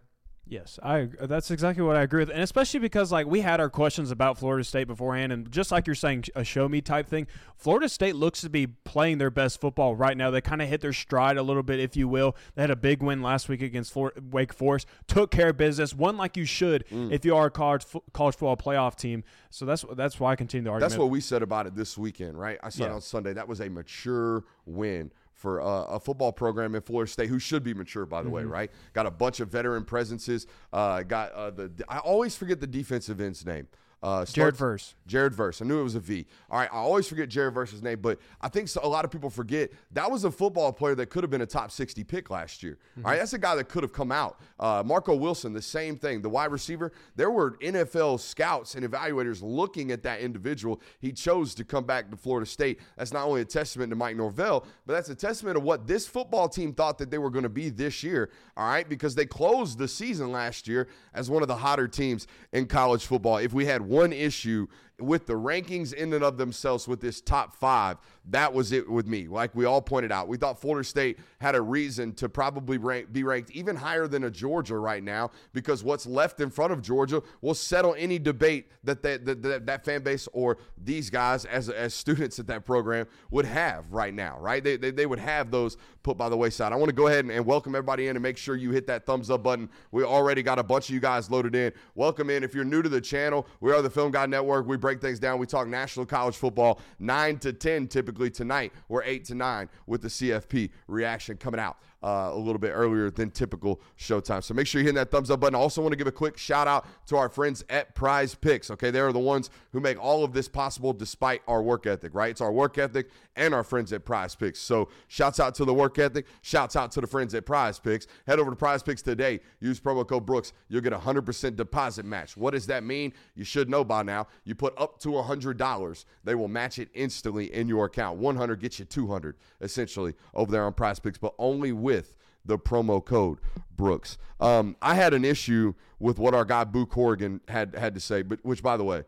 Yes, 0.48 0.78
I. 0.80 1.08
That's 1.22 1.50
exactly 1.50 1.82
what 1.82 1.96
I 1.96 2.02
agree 2.02 2.20
with, 2.20 2.30
and 2.30 2.40
especially 2.40 2.78
because 2.78 3.10
like 3.10 3.26
we 3.26 3.40
had 3.40 3.58
our 3.58 3.68
questions 3.68 4.12
about 4.12 4.38
Florida 4.38 4.62
State 4.62 4.86
beforehand, 4.86 5.32
and 5.32 5.50
just 5.50 5.72
like 5.72 5.88
you're 5.88 5.96
saying, 5.96 6.24
a 6.36 6.44
show 6.44 6.68
me 6.68 6.80
type 6.80 7.08
thing. 7.08 7.26
Florida 7.56 7.88
State 7.88 8.14
looks 8.14 8.42
to 8.42 8.50
be 8.50 8.68
playing 8.68 9.18
their 9.18 9.30
best 9.30 9.60
football 9.60 9.96
right 9.96 10.16
now. 10.16 10.30
They 10.30 10.40
kind 10.40 10.62
of 10.62 10.68
hit 10.68 10.82
their 10.82 10.92
stride 10.92 11.36
a 11.36 11.42
little 11.42 11.64
bit, 11.64 11.80
if 11.80 11.96
you 11.96 12.06
will. 12.06 12.36
They 12.54 12.62
had 12.62 12.70
a 12.70 12.76
big 12.76 13.02
win 13.02 13.22
last 13.22 13.48
week 13.48 13.60
against 13.60 13.92
Florida, 13.92 14.20
Wake 14.30 14.52
Forest, 14.52 14.86
took 15.08 15.32
care 15.32 15.48
of 15.48 15.56
business, 15.56 15.92
won 15.92 16.16
like 16.16 16.36
you 16.36 16.44
should 16.44 16.86
mm. 16.92 17.10
if 17.10 17.24
you 17.24 17.34
are 17.34 17.46
a 17.46 17.50
college 17.50 17.84
college 18.12 18.36
football 18.36 18.56
playoff 18.56 18.94
team. 18.94 19.24
So 19.50 19.64
that's 19.64 19.84
that's 19.94 20.20
why 20.20 20.30
I 20.30 20.36
continue 20.36 20.62
the 20.62 20.70
argument. 20.70 20.90
That's 20.90 20.98
what 20.98 21.10
we 21.10 21.20
said 21.20 21.42
about 21.42 21.66
it 21.66 21.74
this 21.74 21.98
weekend, 21.98 22.38
right? 22.38 22.58
I 22.62 22.68
said 22.68 22.86
yeah. 22.86 22.94
on 22.94 23.00
Sunday 23.00 23.32
that 23.32 23.48
was 23.48 23.60
a 23.60 23.68
mature 23.68 24.44
win 24.64 25.10
for 25.46 25.62
uh, 25.62 25.84
a 25.84 26.00
football 26.00 26.32
program 26.32 26.74
in 26.74 26.82
Florida 26.82 27.08
State 27.08 27.28
who 27.28 27.38
should 27.38 27.62
be 27.62 27.72
mature, 27.72 28.04
by 28.04 28.20
the 28.20 28.26
mm-hmm. 28.26 28.34
way, 28.34 28.42
right? 28.42 28.70
Got 28.94 29.06
a 29.06 29.12
bunch 29.12 29.38
of 29.38 29.46
veteran 29.46 29.84
presences. 29.84 30.48
Uh, 30.72 31.04
got 31.04 31.30
uh, 31.30 31.50
the 31.50 31.70
I 31.88 31.98
always 31.98 32.34
forget 32.34 32.60
the 32.60 32.66
defensive 32.66 33.20
end's 33.20 33.46
name. 33.46 33.68
Uh, 34.02 34.24
Jared 34.26 34.56
Verse. 34.56 34.94
Jared 35.06 35.34
Verse. 35.34 35.62
I 35.62 35.64
knew 35.64 35.80
it 35.80 35.82
was 35.82 35.94
a 35.94 36.00
V. 36.00 36.26
All 36.50 36.58
right, 36.58 36.68
I 36.70 36.76
always 36.76 37.08
forget 37.08 37.28
Jared 37.28 37.54
Verse's 37.54 37.82
name, 37.82 37.98
but 38.00 38.18
I 38.40 38.48
think 38.48 38.68
so, 38.68 38.80
a 38.82 38.88
lot 38.88 39.04
of 39.04 39.10
people 39.10 39.30
forget 39.30 39.70
that 39.92 40.10
was 40.10 40.24
a 40.24 40.30
football 40.30 40.72
player 40.72 40.94
that 40.96 41.06
could 41.06 41.24
have 41.24 41.30
been 41.30 41.40
a 41.40 41.46
top 41.46 41.70
60 41.70 42.04
pick 42.04 42.28
last 42.30 42.62
year. 42.62 42.78
Mm-hmm. 42.92 43.06
All 43.06 43.12
right, 43.12 43.18
that's 43.18 43.32
a 43.32 43.38
guy 43.38 43.56
that 43.56 43.68
could 43.68 43.82
have 43.82 43.92
come 43.92 44.12
out. 44.12 44.38
Uh, 44.60 44.82
Marco 44.84 45.14
Wilson, 45.14 45.54
the 45.54 45.62
same 45.62 45.96
thing. 45.96 46.20
The 46.20 46.28
wide 46.28 46.52
receiver, 46.52 46.92
there 47.16 47.30
were 47.30 47.52
NFL 47.58 48.20
scouts 48.20 48.74
and 48.74 48.84
evaluators 48.86 49.40
looking 49.42 49.90
at 49.90 50.02
that 50.02 50.20
individual. 50.20 50.80
He 50.98 51.12
chose 51.12 51.54
to 51.54 51.64
come 51.64 51.84
back 51.84 52.10
to 52.10 52.16
Florida 52.16 52.46
State. 52.46 52.80
That's 52.96 53.12
not 53.12 53.26
only 53.26 53.40
a 53.40 53.46
testament 53.46 53.90
to 53.90 53.96
Mike 53.96 54.16
Norvell, 54.16 54.66
but 54.84 54.92
that's 54.92 55.08
a 55.08 55.14
testament 55.14 55.56
of 55.56 55.62
what 55.62 55.86
this 55.86 56.06
football 56.06 56.48
team 56.48 56.74
thought 56.74 56.98
that 56.98 57.10
they 57.10 57.18
were 57.18 57.30
going 57.30 57.44
to 57.44 57.48
be 57.48 57.70
this 57.70 58.02
year. 58.02 58.30
All 58.56 58.68
right, 58.68 58.88
because 58.88 59.14
they 59.14 59.26
closed 59.26 59.78
the 59.78 59.88
season 59.88 60.32
last 60.32 60.68
year 60.68 60.88
as 61.14 61.30
one 61.30 61.42
of 61.42 61.48
the 61.48 61.56
hotter 61.56 61.88
teams 61.88 62.26
in 62.52 62.66
college 62.66 63.06
football. 63.06 63.38
If 63.38 63.52
we 63.52 63.64
had 63.66 63.85
one 63.86 64.12
issue 64.12 64.66
with 64.98 65.26
the 65.26 65.34
rankings 65.34 65.92
in 65.92 66.12
and 66.14 66.24
of 66.24 66.38
themselves 66.38 66.88
with 66.88 67.00
this 67.00 67.20
top 67.20 67.54
five, 67.54 67.98
that 68.30 68.52
was 68.52 68.72
it 68.72 68.88
with 68.88 69.06
me. 69.06 69.28
Like 69.28 69.54
we 69.54 69.66
all 69.66 69.82
pointed 69.82 70.10
out, 70.10 70.26
we 70.26 70.38
thought 70.38 70.58
Florida 70.58 70.86
State 70.86 71.18
had 71.38 71.54
a 71.54 71.60
reason 71.60 72.14
to 72.14 72.28
probably 72.28 72.78
rank, 72.78 73.12
be 73.12 73.22
ranked 73.22 73.50
even 73.50 73.76
higher 73.76 74.08
than 74.08 74.24
a 74.24 74.30
Georgia 74.30 74.78
right 74.78 75.02
now 75.02 75.30
because 75.52 75.84
what's 75.84 76.06
left 76.06 76.40
in 76.40 76.48
front 76.48 76.72
of 76.72 76.80
Georgia 76.80 77.22
will 77.42 77.54
settle 77.54 77.94
any 77.98 78.18
debate 78.18 78.68
that 78.84 79.02
that, 79.02 79.24
that, 79.26 79.66
that, 79.66 79.84
fan 79.84 80.02
base 80.02 80.26
or 80.32 80.56
these 80.82 81.10
guys 81.10 81.44
as, 81.44 81.68
as 81.68 81.92
students 81.92 82.38
at 82.38 82.46
that 82.46 82.64
program 82.64 83.06
would 83.30 83.44
have 83.44 83.92
right 83.92 84.14
now, 84.14 84.38
right? 84.40 84.64
They, 84.64 84.76
they, 84.76 84.90
they 84.90 85.06
would 85.06 85.18
have 85.18 85.50
those 85.50 85.76
put 86.02 86.16
by 86.16 86.28
the 86.28 86.36
wayside. 86.36 86.72
I 86.72 86.76
want 86.76 86.88
to 86.88 86.94
go 86.94 87.08
ahead 87.08 87.24
and, 87.24 87.30
and 87.30 87.44
welcome 87.44 87.74
everybody 87.74 88.08
in 88.08 88.16
and 88.16 88.22
make 88.22 88.38
sure 88.38 88.56
you 88.56 88.70
hit 88.70 88.86
that 88.86 89.04
thumbs 89.04 89.28
up 89.28 89.42
button. 89.42 89.68
We 89.90 90.04
already 90.04 90.42
got 90.42 90.58
a 90.58 90.62
bunch 90.62 90.88
of 90.88 90.94
you 90.94 91.00
guys 91.00 91.30
loaded 91.30 91.54
in. 91.54 91.72
Welcome 91.94 92.30
in. 92.30 92.42
If 92.42 92.54
you're 92.54 92.64
new 92.64 92.80
to 92.80 92.88
the 92.88 93.00
channel, 93.00 93.46
we 93.60 93.72
are 93.72 93.82
the 93.82 93.90
Film 93.90 94.10
Guy 94.10 94.26
Network. 94.26 94.66
We 94.66 94.76
break 94.86 95.00
things 95.00 95.18
down. 95.18 95.40
We 95.40 95.46
talk 95.46 95.66
national 95.66 96.06
college 96.06 96.36
football, 96.36 96.78
9 97.00 97.38
to 97.40 97.52
10 97.52 97.88
typically 97.88 98.30
tonight. 98.30 98.72
We're 98.88 99.02
8 99.02 99.24
to 99.24 99.34
9 99.34 99.68
with 99.88 100.00
the 100.00 100.06
CFP 100.06 100.70
reaction 100.86 101.36
coming 101.38 101.58
out 101.58 101.78
uh, 102.02 102.30
a 102.32 102.36
little 102.36 102.58
bit 102.58 102.70
earlier 102.70 103.10
than 103.10 103.30
typical 103.30 103.80
showtime. 103.98 104.42
So 104.42 104.54
make 104.54 104.66
sure 104.66 104.80
you 104.80 104.86
hit 104.86 104.94
that 104.94 105.10
thumbs 105.10 105.30
up 105.30 105.40
button. 105.40 105.54
Also 105.54 105.80
want 105.80 105.92
to 105.92 105.96
give 105.96 106.06
a 106.06 106.12
quick 106.12 106.36
shout 106.38 106.68
out 106.68 106.86
to 107.06 107.16
our 107.16 107.28
friends 107.28 107.64
at 107.68 107.94
Prize 107.94 108.34
Picks. 108.34 108.70
Okay, 108.70 108.90
they 108.90 109.00
are 109.00 109.12
the 109.12 109.18
ones 109.18 109.50
who 109.72 109.80
make 109.80 110.02
all 110.02 110.24
of 110.24 110.32
this 110.32 110.48
possible 110.48 110.92
despite 110.92 111.42
our 111.48 111.62
work 111.62 111.86
ethic, 111.86 112.14
right? 112.14 112.30
It's 112.30 112.40
our 112.40 112.52
work 112.52 112.78
ethic 112.78 113.10
and 113.34 113.54
our 113.54 113.64
friends 113.64 113.92
at 113.92 114.04
Prize 114.04 114.34
Picks. 114.34 114.58
So 114.58 114.88
shouts 115.08 115.40
out 115.40 115.54
to 115.56 115.64
the 115.64 115.74
work 115.74 115.98
ethic. 115.98 116.26
Shouts 116.42 116.76
out 116.76 116.90
to 116.92 117.00
the 117.00 117.06
friends 117.06 117.34
at 117.34 117.46
Prize 117.46 117.78
Picks. 117.78 118.06
Head 118.26 118.38
over 118.38 118.50
to 118.50 118.56
Prize 118.56 118.82
Picks 118.82 119.02
today. 119.02 119.40
Use 119.60 119.80
promo 119.80 120.06
code 120.06 120.26
Brooks. 120.26 120.52
You'll 120.68 120.82
get 120.82 120.92
a 120.92 120.98
100% 120.98 121.56
deposit 121.56 122.04
match. 122.04 122.36
What 122.36 122.52
does 122.52 122.66
that 122.66 122.84
mean? 122.84 123.12
You 123.34 123.44
should 123.44 123.68
know 123.68 123.84
by 123.84 124.02
now. 124.02 124.26
You 124.44 124.54
put 124.54 124.78
up 124.80 124.98
to 125.00 125.08
$100. 125.08 126.04
They 126.24 126.34
will 126.34 126.48
match 126.48 126.78
it 126.78 126.88
instantly 126.94 127.52
in 127.54 127.68
your 127.68 127.86
account. 127.86 128.18
100 128.18 128.60
gets 128.60 128.78
you 128.78 128.84
200 128.84 129.36
essentially 129.60 130.14
over 130.34 130.50
there 130.50 130.64
on 130.64 130.72
Prize 130.72 130.98
Picks, 130.98 131.18
but 131.18 131.34
only 131.38 131.72
with 131.86 132.16
the 132.44 132.58
promo 132.58 133.04
code 133.04 133.38
Brooks. 133.76 134.18
Um, 134.40 134.76
I 134.82 134.94
had 134.94 135.14
an 135.14 135.24
issue 135.24 135.74
with 136.00 136.18
what 136.18 136.34
our 136.34 136.44
guy 136.44 136.64
Boo 136.64 136.84
Corrigan 136.84 137.40
had 137.48 137.76
had 137.76 137.94
to 137.94 138.00
say, 138.00 138.22
but 138.22 138.44
which 138.44 138.60
by 138.60 138.76
the 138.76 138.82
way, 138.82 139.04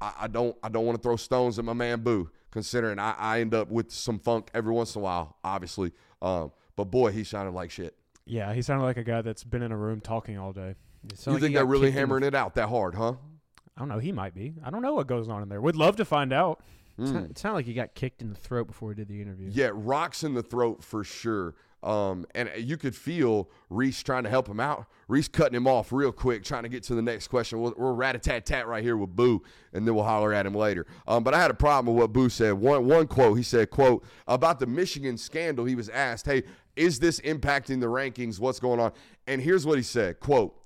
I, 0.00 0.12
I 0.22 0.26
don't 0.26 0.56
I 0.64 0.68
don't 0.68 0.84
want 0.84 0.98
to 0.98 1.02
throw 1.02 1.14
stones 1.14 1.60
at 1.60 1.64
my 1.64 1.74
man 1.74 2.00
Boo, 2.00 2.28
considering 2.50 2.98
I, 2.98 3.14
I 3.16 3.40
end 3.40 3.54
up 3.54 3.70
with 3.70 3.92
some 3.92 4.18
funk 4.18 4.50
every 4.52 4.72
once 4.72 4.96
in 4.96 5.00
a 5.00 5.04
while, 5.04 5.36
obviously. 5.44 5.92
Um, 6.20 6.50
but 6.74 6.86
boy, 6.86 7.12
he 7.12 7.22
sounded 7.22 7.52
like 7.52 7.70
shit. 7.70 7.96
Yeah, 8.24 8.52
he 8.52 8.62
sounded 8.62 8.84
like 8.84 8.96
a 8.96 9.04
guy 9.04 9.22
that's 9.22 9.44
been 9.44 9.62
in 9.62 9.70
a 9.70 9.76
room 9.76 10.00
talking 10.00 10.36
all 10.36 10.52
day. 10.52 10.74
You 11.26 11.38
think 11.38 11.54
they're 11.54 11.64
really 11.64 11.92
hammering 11.92 12.24
it 12.24 12.34
out 12.34 12.56
that 12.56 12.68
hard, 12.68 12.96
huh? 12.96 13.14
I 13.76 13.80
don't 13.80 13.88
know. 13.88 13.98
He 13.98 14.10
might 14.10 14.34
be. 14.34 14.54
I 14.64 14.70
don't 14.70 14.82
know 14.82 14.94
what 14.94 15.06
goes 15.06 15.28
on 15.28 15.42
in 15.42 15.48
there. 15.48 15.60
Would 15.60 15.76
love 15.76 15.96
to 15.96 16.04
find 16.04 16.32
out. 16.32 16.62
Mm. 16.98 17.30
It 17.30 17.38
sounded 17.38 17.56
like 17.56 17.66
he 17.66 17.74
got 17.74 17.94
kicked 17.94 18.22
in 18.22 18.30
the 18.30 18.34
throat 18.34 18.66
before 18.66 18.90
he 18.90 18.96
did 18.96 19.08
the 19.08 19.20
interview. 19.20 19.50
Yeah, 19.52 19.70
rocks 19.72 20.24
in 20.24 20.34
the 20.34 20.42
throat 20.42 20.82
for 20.82 21.04
sure. 21.04 21.54
Um, 21.82 22.26
and 22.34 22.50
you 22.56 22.76
could 22.76 22.96
feel 22.96 23.48
Rece 23.70 24.02
trying 24.02 24.24
to 24.24 24.30
help 24.30 24.48
him 24.48 24.58
out. 24.58 24.86
Rece 25.08 25.30
cutting 25.30 25.56
him 25.56 25.68
off 25.68 25.92
real 25.92 26.10
quick, 26.10 26.42
trying 26.42 26.64
to 26.64 26.68
get 26.68 26.82
to 26.84 26.94
the 26.94 27.02
next 27.02 27.28
question. 27.28 27.60
We're, 27.60 27.72
we're 27.76 27.92
rat 27.92 28.16
a 28.16 28.18
tat 28.18 28.46
tat 28.46 28.66
right 28.66 28.82
here 28.82 28.96
with 28.96 29.14
Boo, 29.14 29.42
and 29.72 29.86
then 29.86 29.94
we'll 29.94 30.04
holler 30.04 30.32
at 30.32 30.46
him 30.46 30.54
later. 30.54 30.86
Um, 31.06 31.22
but 31.22 31.34
I 31.34 31.40
had 31.40 31.50
a 31.50 31.54
problem 31.54 31.94
with 31.94 32.00
what 32.00 32.12
Boo 32.12 32.28
said. 32.28 32.54
One 32.54 32.86
one 32.86 33.06
quote, 33.06 33.36
he 33.36 33.44
said, 33.44 33.70
"quote 33.70 34.04
about 34.26 34.58
the 34.58 34.66
Michigan 34.66 35.16
scandal." 35.16 35.64
He 35.64 35.74
was 35.74 35.88
asked, 35.88 36.26
"Hey, 36.26 36.42
is 36.74 36.98
this 36.98 37.20
impacting 37.20 37.80
the 37.80 37.86
rankings? 37.86 38.40
What's 38.40 38.58
going 38.58 38.80
on?" 38.80 38.92
And 39.26 39.40
here's 39.40 39.66
what 39.66 39.76
he 39.76 39.84
said: 39.84 40.18
"quote." 40.20 40.60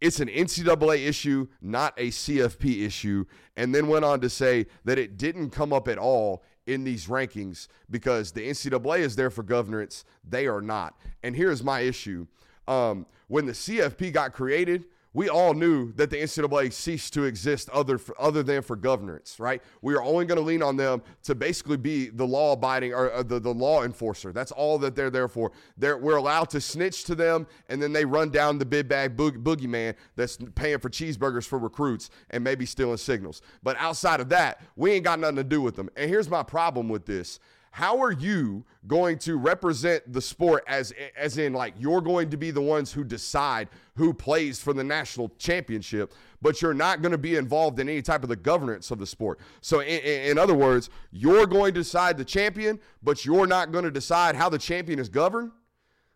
It's 0.00 0.18
an 0.18 0.28
NCAA 0.28 1.06
issue, 1.06 1.46
not 1.60 1.92
a 1.98 2.08
CFP 2.08 2.86
issue, 2.86 3.26
and 3.58 3.74
then 3.74 3.86
went 3.86 4.02
on 4.02 4.22
to 4.22 4.30
say 4.30 4.66
that 4.86 4.98
it 4.98 5.18
didn't 5.18 5.50
come 5.50 5.74
up 5.74 5.88
at 5.88 5.98
all 5.98 6.42
in 6.70 6.84
these 6.84 7.06
rankings 7.06 7.68
because 7.90 8.32
the 8.32 8.48
NCAA 8.48 9.00
is 9.00 9.16
there 9.16 9.30
for 9.30 9.42
governance. 9.42 10.04
They 10.28 10.46
are 10.46 10.60
not. 10.60 10.94
And 11.22 11.34
here's 11.34 11.62
my 11.62 11.80
issue. 11.80 12.26
Um, 12.68 13.06
when 13.28 13.46
the 13.46 13.52
CFP 13.52 14.12
got 14.12 14.32
created, 14.32 14.84
we 15.12 15.28
all 15.28 15.54
knew 15.54 15.92
that 15.92 16.08
the 16.10 16.16
NCAA 16.16 16.72
ceased 16.72 17.12
to 17.14 17.24
exist 17.24 17.68
other 17.70 17.98
for, 17.98 18.20
other 18.20 18.42
than 18.44 18.62
for 18.62 18.76
governance, 18.76 19.40
right? 19.40 19.60
We 19.82 19.94
are 19.94 20.02
only 20.02 20.24
going 20.24 20.38
to 20.38 20.44
lean 20.44 20.62
on 20.62 20.76
them 20.76 21.02
to 21.24 21.34
basically 21.34 21.78
be 21.78 22.10
the 22.10 22.26
law 22.26 22.52
abiding 22.52 22.94
or, 22.94 23.10
or 23.10 23.24
the, 23.24 23.40
the 23.40 23.52
law 23.52 23.82
enforcer. 23.82 24.32
That's 24.32 24.52
all 24.52 24.78
that 24.78 24.94
they're 24.94 25.10
there 25.10 25.26
for. 25.26 25.50
They're, 25.76 25.98
we're 25.98 26.16
allowed 26.16 26.50
to 26.50 26.60
snitch 26.60 27.04
to 27.04 27.16
them, 27.16 27.48
and 27.68 27.82
then 27.82 27.92
they 27.92 28.04
run 28.04 28.30
down 28.30 28.58
the 28.58 28.64
big 28.64 28.88
bag 28.88 29.16
boog, 29.16 29.42
boogeyman 29.42 29.94
that's 30.14 30.38
paying 30.54 30.78
for 30.78 30.88
cheeseburgers 30.88 31.46
for 31.46 31.58
recruits 31.58 32.10
and 32.30 32.44
maybe 32.44 32.64
stealing 32.64 32.96
signals. 32.96 33.42
But 33.64 33.76
outside 33.78 34.20
of 34.20 34.28
that, 34.28 34.60
we 34.76 34.92
ain't 34.92 35.04
got 35.04 35.18
nothing 35.18 35.36
to 35.36 35.44
do 35.44 35.60
with 35.60 35.74
them. 35.74 35.90
And 35.96 36.08
here's 36.08 36.28
my 36.28 36.44
problem 36.44 36.88
with 36.88 37.06
this 37.06 37.40
how 37.70 38.02
are 38.02 38.12
you 38.12 38.64
going 38.86 39.18
to 39.18 39.36
represent 39.36 40.12
the 40.12 40.20
sport 40.20 40.64
as 40.66 40.92
as 41.16 41.38
in 41.38 41.52
like 41.52 41.74
you're 41.78 42.00
going 42.00 42.30
to 42.30 42.36
be 42.36 42.50
the 42.50 42.60
ones 42.60 42.92
who 42.92 43.04
decide 43.04 43.68
who 43.94 44.12
plays 44.12 44.60
for 44.60 44.72
the 44.72 44.82
national 44.82 45.30
championship 45.38 46.12
but 46.42 46.62
you're 46.62 46.74
not 46.74 47.02
going 47.02 47.12
to 47.12 47.18
be 47.18 47.36
involved 47.36 47.78
in 47.78 47.88
any 47.88 48.02
type 48.02 48.22
of 48.22 48.28
the 48.30 48.36
governance 48.36 48.90
of 48.90 48.98
the 48.98 49.06
sport? 49.06 49.38
So 49.60 49.80
in, 49.80 50.00
in 50.30 50.38
other 50.38 50.54
words 50.54 50.90
you're 51.12 51.46
going 51.46 51.74
to 51.74 51.80
decide 51.80 52.16
the 52.16 52.24
champion 52.24 52.80
but 53.02 53.24
you're 53.24 53.46
not 53.46 53.72
going 53.72 53.84
to 53.84 53.90
decide 53.90 54.34
how 54.34 54.48
the 54.48 54.58
champion 54.58 54.98
is 54.98 55.08
governed 55.08 55.52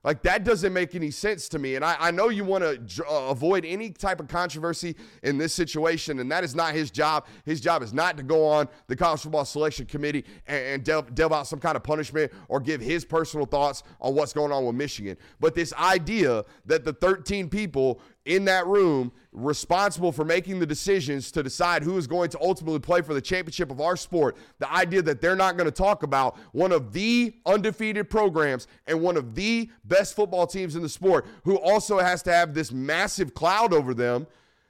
like 0.04 0.22
that 0.22 0.44
doesn't 0.44 0.72
make 0.72 0.94
any 0.94 1.10
sense 1.10 1.48
to 1.48 1.58
me. 1.58 1.76
And 1.76 1.84
I, 1.84 1.96
I 1.98 2.10
know 2.10 2.28
you 2.28 2.44
want 2.44 2.62
to 2.62 3.04
uh, 3.06 3.30
avoid 3.30 3.64
any 3.64 3.90
type 3.90 4.20
of 4.20 4.28
controversy 4.28 4.94
in 5.22 5.38
this 5.38 5.54
situation, 5.54 6.20
and 6.20 6.30
that 6.30 6.44
is 6.44 6.54
not 6.54 6.74
his 6.74 6.90
job. 6.90 7.26
His 7.46 7.60
job 7.60 7.82
is 7.82 7.94
not 7.94 8.18
to 8.18 8.22
go 8.22 8.46
on 8.46 8.68
the 8.86 8.96
college 8.96 9.22
football 9.22 9.46
selection 9.46 9.86
committee 9.86 10.24
and, 10.46 10.64
and 10.64 10.84
delve, 10.84 11.14
delve 11.14 11.32
out 11.32 11.46
some 11.46 11.58
kind 11.58 11.74
of 11.74 11.82
punishment 11.82 12.30
or 12.48 12.60
give 12.60 12.82
his 12.82 13.04
personal 13.04 13.46
thoughts 13.46 13.82
on 13.98 14.14
what's 14.14 14.34
going 14.34 14.52
on 14.52 14.66
with 14.66 14.76
Michigan. 14.76 15.16
But 15.40 15.54
this 15.54 15.72
idea 15.72 16.44
that 16.66 16.84
the 16.84 16.92
13 16.92 17.48
people 17.48 18.00
in 18.24 18.44
that 18.46 18.66
room 18.66 19.12
responsible 19.32 20.12
for 20.12 20.24
making 20.24 20.58
the 20.58 20.66
decisions 20.66 21.30
to 21.32 21.42
decide 21.42 21.82
who 21.82 21.98
is 21.98 22.06
going 22.06 22.30
to 22.30 22.40
ultimately 22.40 22.78
play 22.78 23.02
for 23.02 23.12
the 23.12 23.20
championship 23.20 23.70
of 23.70 23.80
our 23.80 23.96
sport. 23.96 24.36
The 24.58 24.72
idea 24.72 25.02
that 25.02 25.20
they're 25.20 25.36
not 25.36 25.56
going 25.56 25.66
to 25.66 25.76
talk 25.76 26.02
about 26.02 26.36
one 26.52 26.72
of 26.72 26.92
the 26.92 27.34
undefeated 27.44 28.08
programs 28.08 28.66
and 28.86 29.00
one 29.02 29.16
of 29.16 29.34
the 29.34 29.68
best 29.84 30.14
football 30.16 30.46
teams 30.46 30.76
in 30.76 30.82
the 30.82 30.88
sport 30.88 31.26
who 31.44 31.56
also 31.56 31.98
has 31.98 32.22
to 32.22 32.32
have 32.32 32.54
this 32.54 32.72
massive 32.72 33.34
cloud 33.34 33.74
over 33.74 33.92
them 33.92 34.26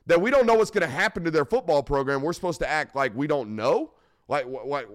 that 0.07 0.21
we 0.21 0.31
don't 0.31 0.47
know 0.47 0.55
what's 0.55 0.71
going 0.71 0.87
to 0.87 0.93
happen 0.93 1.25
to 1.25 1.31
their 1.31 1.45
football 1.45 1.83
program. 1.83 2.23
We're 2.23 2.33
supposed 2.33 2.61
to 2.61 2.69
act 2.69 2.97
like 2.97 3.15
we 3.15 3.27
don't 3.27 3.55
know? 3.55 3.93
Like 4.29 4.47
what 4.47 4.89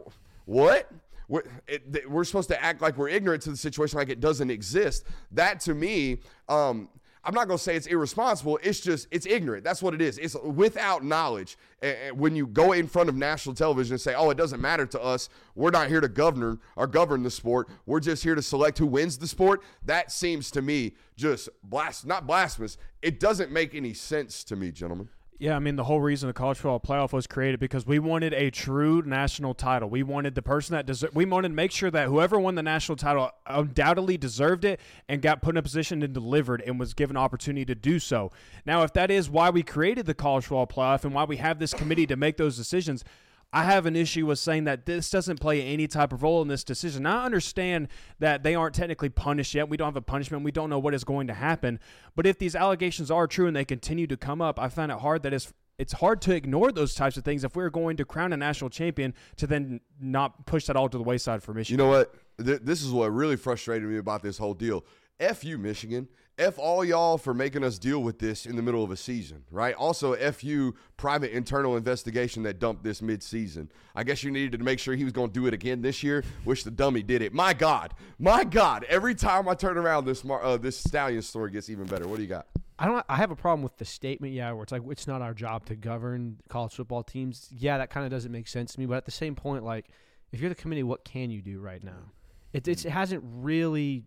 what? 0.46 0.92
We're, 1.28 1.44
it, 1.68 2.10
we're 2.10 2.24
supposed 2.24 2.50
to 2.50 2.60
act 2.60 2.82
like 2.82 2.98
we're 2.98 3.10
ignorant 3.10 3.44
to 3.44 3.52
the 3.52 3.58
situation 3.58 4.00
like 4.00 4.10
it 4.10 4.20
doesn't 4.20 4.50
exist. 4.50 5.06
That 5.32 5.60
to 5.62 5.76
me 5.76 6.22
um, 6.48 6.90
I'm 7.24 7.34
not 7.34 7.48
going 7.48 7.58
to 7.58 7.64
say 7.64 7.76
it's 7.76 7.88
irresponsible. 7.88 8.60
It's 8.64 8.80
just, 8.80 9.08
it's 9.12 9.26
ignorant. 9.26 9.64
That's 9.64 9.82
what 9.82 9.94
it 9.94 10.02
is. 10.02 10.18
It's 10.18 10.36
without 10.36 11.04
knowledge. 11.04 11.58
And 11.82 12.18
when 12.18 12.36
you 12.36 12.48
go 12.48 12.72
in 12.72 12.88
front 12.88 13.10
of 13.10 13.16
national 13.16 13.56
television 13.56 13.94
and 13.96 14.02
say, 14.02 14.16
oh, 14.16 14.30
it 14.30 14.38
doesn't 14.38 14.62
matter 14.62 14.86
to 14.86 15.02
us, 15.02 15.28
we're 15.54 15.72
not 15.72 15.90
here 15.90 16.00
to 16.00 16.08
govern 16.08 16.60
or 16.78 16.88
govern 16.88 17.24
the 17.24 17.32
sport. 17.32 17.68
We're 17.86 18.00
just 18.00 18.24
here 18.24 18.36
to 18.36 18.42
select 18.42 18.78
who 18.78 18.88
wins 18.88 19.18
the 19.18 19.28
sport. 19.28 19.62
That 19.84 20.12
seems 20.12 20.50
to 20.52 20.62
me 20.62 20.94
just 21.18 21.50
blast, 21.64 22.08
not 22.08 22.26
blasphemous. 22.26 22.78
It 23.02 23.20
doesn't 23.20 23.52
make 23.52 23.76
any 23.76 23.94
sense 23.94 24.44
to 24.46 24.56
me, 24.56 24.72
gentlemen. 24.72 25.10
Yeah, 25.42 25.56
I 25.56 25.60
mean 25.60 25.78
the 25.78 25.86
whole 25.86 26.02
reason 26.02 26.28
the 26.28 26.34
college 26.34 26.58
football 26.58 26.82
playoff 26.82 27.14
was 27.14 27.26
created 27.26 27.62
because 27.62 27.86
we 27.86 27.98
wanted 27.98 28.34
a 28.34 28.52
true 28.52 29.02
national 29.06 29.54
title. 29.54 29.90
We 29.90 30.04
wanted 30.04 30.36
the 30.36 30.42
person 30.42 30.74
that 30.74 30.86
deserved. 30.86 31.16
We 31.16 31.24
wanted 31.24 31.48
to 31.48 31.54
make 31.54 31.72
sure 31.72 31.90
that 31.92 32.10
whoever 32.10 32.38
won 32.38 32.56
the 32.56 32.64
national 32.64 32.98
title 32.98 33.32
undoubtedly 33.48 34.18
deserved 34.18 34.66
it 34.66 34.82
and 35.08 35.22
got 35.22 35.42
put 35.42 35.52
in 35.52 35.58
a 35.58 35.62
position 35.62 36.04
and 36.04 36.14
delivered 36.14 36.62
and 36.68 36.78
was 36.78 36.94
given 36.94 37.16
opportunity 37.16 37.64
to 37.64 37.76
do 37.76 38.00
so. 38.00 38.34
Now, 38.66 38.84
if 38.84 38.92
that 38.94 39.10
is 39.10 39.30
why 39.30 39.50
we 39.50 39.64
created 39.64 40.08
the 40.08 40.14
college 40.14 40.44
football 40.44 40.68
playoff 40.68 41.06
and 41.06 41.14
why 41.14 41.24
we 41.24 41.38
have 41.38 41.58
this 41.58 41.74
committee 41.74 42.06
to 42.08 42.18
make 42.18 42.36
those 42.36 42.58
decisions, 42.58 43.06
I 43.52 43.64
have 43.64 43.88
an 43.88 43.96
issue 43.96 44.28
with 44.28 44.38
saying 44.38 44.66
that 44.66 44.86
this 44.86 45.10
doesn't 45.10 45.40
play 45.40 45.62
any 45.62 45.88
type 45.88 46.14
of 46.14 46.22
role 46.22 46.42
in 46.42 46.48
this 46.48 46.64
decision. 46.64 47.06
I 47.08 47.26
understand 47.26 47.88
that 48.20 48.44
they 48.44 48.54
aren't 48.54 48.76
technically 48.76 49.10
punished 49.10 49.56
yet. 49.56 49.70
We 49.70 49.78
don't 49.78 49.88
have 49.88 49.96
a 49.96 50.02
punishment. 50.02 50.44
We 50.44 50.52
don't 50.52 50.70
know 50.70 50.78
what 50.78 50.94
is 50.94 51.04
going 51.04 51.28
to 51.28 51.34
happen. 51.34 51.80
But 52.16 52.28
if 52.28 52.38
these 52.38 52.56
allegations 52.56 53.10
are 53.10 53.26
true 53.26 53.48
and 53.48 53.56
they 53.56 53.66
continue 53.66 54.06
to 54.08 54.18
come 54.18 54.40
up, 54.40 54.60
I 54.60 54.70
find 54.70 54.92
it 54.92 55.00
hard 55.00 55.24
that 55.24 55.34
it's 55.34 55.52
it's 55.80 55.94
hard 55.94 56.22
to 56.24 56.36
ignore 56.36 56.74
those 56.74 56.94
types 56.94 57.16
of 57.16 57.24
things 57.24 57.46
if 57.46 57.56
we're 57.56 57.70
going 57.70 57.96
to 57.98 58.06
crown 58.06 58.34
a 58.34 58.38
national 58.38 58.70
champion 58.70 59.14
to 59.38 59.48
then 59.48 59.80
not 60.00 60.46
push 60.46 60.66
that 60.66 60.76
all 60.76 60.90
to 60.90 60.98
the 60.98 61.04
wayside 61.04 61.42
for 61.42 61.54
Michigan. 61.54 61.80
You 61.80 61.86
know 61.86 61.90
what? 61.90 62.14
This 62.38 62.84
is 62.84 62.92
what 62.92 63.14
really 63.14 63.38
frustrated 63.38 63.88
me 63.88 63.98
about 63.98 64.22
this 64.22 64.38
whole 64.38 64.54
deal. 64.54 64.84
F 65.22 65.44
you, 65.44 65.58
Michigan. 65.58 66.10
F 66.40 66.58
all 66.58 66.86
y'all 66.86 67.18
for 67.18 67.34
making 67.34 67.64
us 67.66 67.78
deal 67.78 68.02
with 68.02 68.18
this 68.18 68.46
in 68.46 68.56
the 68.56 68.62
middle 68.62 68.84
of 68.84 68.92
a 68.92 68.96
season, 68.96 69.44
right? 69.52 69.76
Also, 69.76 70.14
F 70.14 70.42
you, 70.44 70.74
private 70.96 71.36
internal 71.36 71.76
investigation 71.76 72.44
that 72.44 72.60
dumped 72.60 72.84
this 72.84 73.02
mid-season. 73.02 73.70
I 73.94 74.04
guess 74.04 74.24
you 74.24 74.32
needed 74.32 74.58
to 74.58 74.64
make 74.64 74.80
sure 74.80 74.96
he 74.96 75.04
was 75.04 75.12
going 75.12 75.30
to 75.30 75.34
do 75.34 75.48
it 75.48 75.54
again 75.54 75.82
this 75.82 76.02
year. 76.02 76.24
Wish 76.46 76.64
the 76.64 76.72
dummy 76.72 77.04
did 77.04 77.22
it. 77.22 77.34
My 77.34 77.54
God, 77.54 77.94
my 78.18 78.46
God! 78.46 78.86
Every 78.88 79.16
time 79.16 79.50
I 79.50 79.54
turn 79.54 79.78
around, 79.78 80.06
this 80.06 80.24
uh, 80.26 80.58
this 80.58 80.78
stallion 80.78 81.22
story 81.22 81.52
gets 81.52 81.70
even 81.70 81.86
better. 81.86 82.08
What 82.08 82.16
do 82.16 82.24
you 82.24 82.30
got? 82.30 82.48
I 82.80 82.86
don't. 82.86 83.06
I 83.10 83.18
have 83.18 83.32
a 83.32 83.36
problem 83.36 83.62
with 83.62 83.76
the 83.78 83.84
statement, 83.84 84.34
yeah, 84.34 84.54
where 84.54 84.64
it's 84.64 84.72
like 84.72 84.84
it's 84.90 85.08
not 85.08 85.22
our 85.22 85.34
job 85.34 85.66
to 85.66 85.76
govern 85.76 86.38
college 86.48 86.74
football 86.74 87.04
teams. 87.04 87.50
Yeah, 87.52 87.78
that 87.78 87.90
kind 87.90 88.06
of 88.06 88.12
doesn't 88.12 88.32
make 88.32 88.48
sense 88.48 88.74
to 88.74 88.80
me. 88.80 88.86
But 88.86 88.96
at 88.96 89.06
the 89.06 89.12
same 89.12 89.36
point, 89.36 89.66
like 89.66 89.88
if 90.32 90.40
you're 90.40 90.50
the 90.50 90.56
committee, 90.56 90.84
what 90.84 91.04
can 91.04 91.30
you 91.32 91.42
do 91.42 91.60
right 91.60 91.84
now? 91.84 92.14
It, 92.54 92.68
it 92.68 92.82
hasn't 92.84 93.24
really 93.26 94.06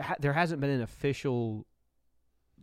ha- 0.00 0.16
there 0.20 0.32
hasn't 0.32 0.60
been 0.60 0.70
an 0.70 0.82
official 0.82 1.66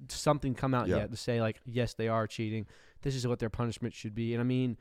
something 0.08 0.56
come 0.56 0.74
out 0.74 0.88
yeah. 0.88 0.98
yet 0.98 1.12
to 1.12 1.18
say 1.18 1.42
like 1.42 1.60
yes 1.66 1.94
they 1.94 2.08
are 2.08 2.28
cheating 2.28 2.66
this 3.02 3.16
is 3.16 3.28
what 3.28 3.40
their 3.40 3.50
punishment 3.50 3.94
should 3.94 4.16
be 4.16 4.34
and 4.34 4.42
i 4.42 4.44
mean 4.44 4.78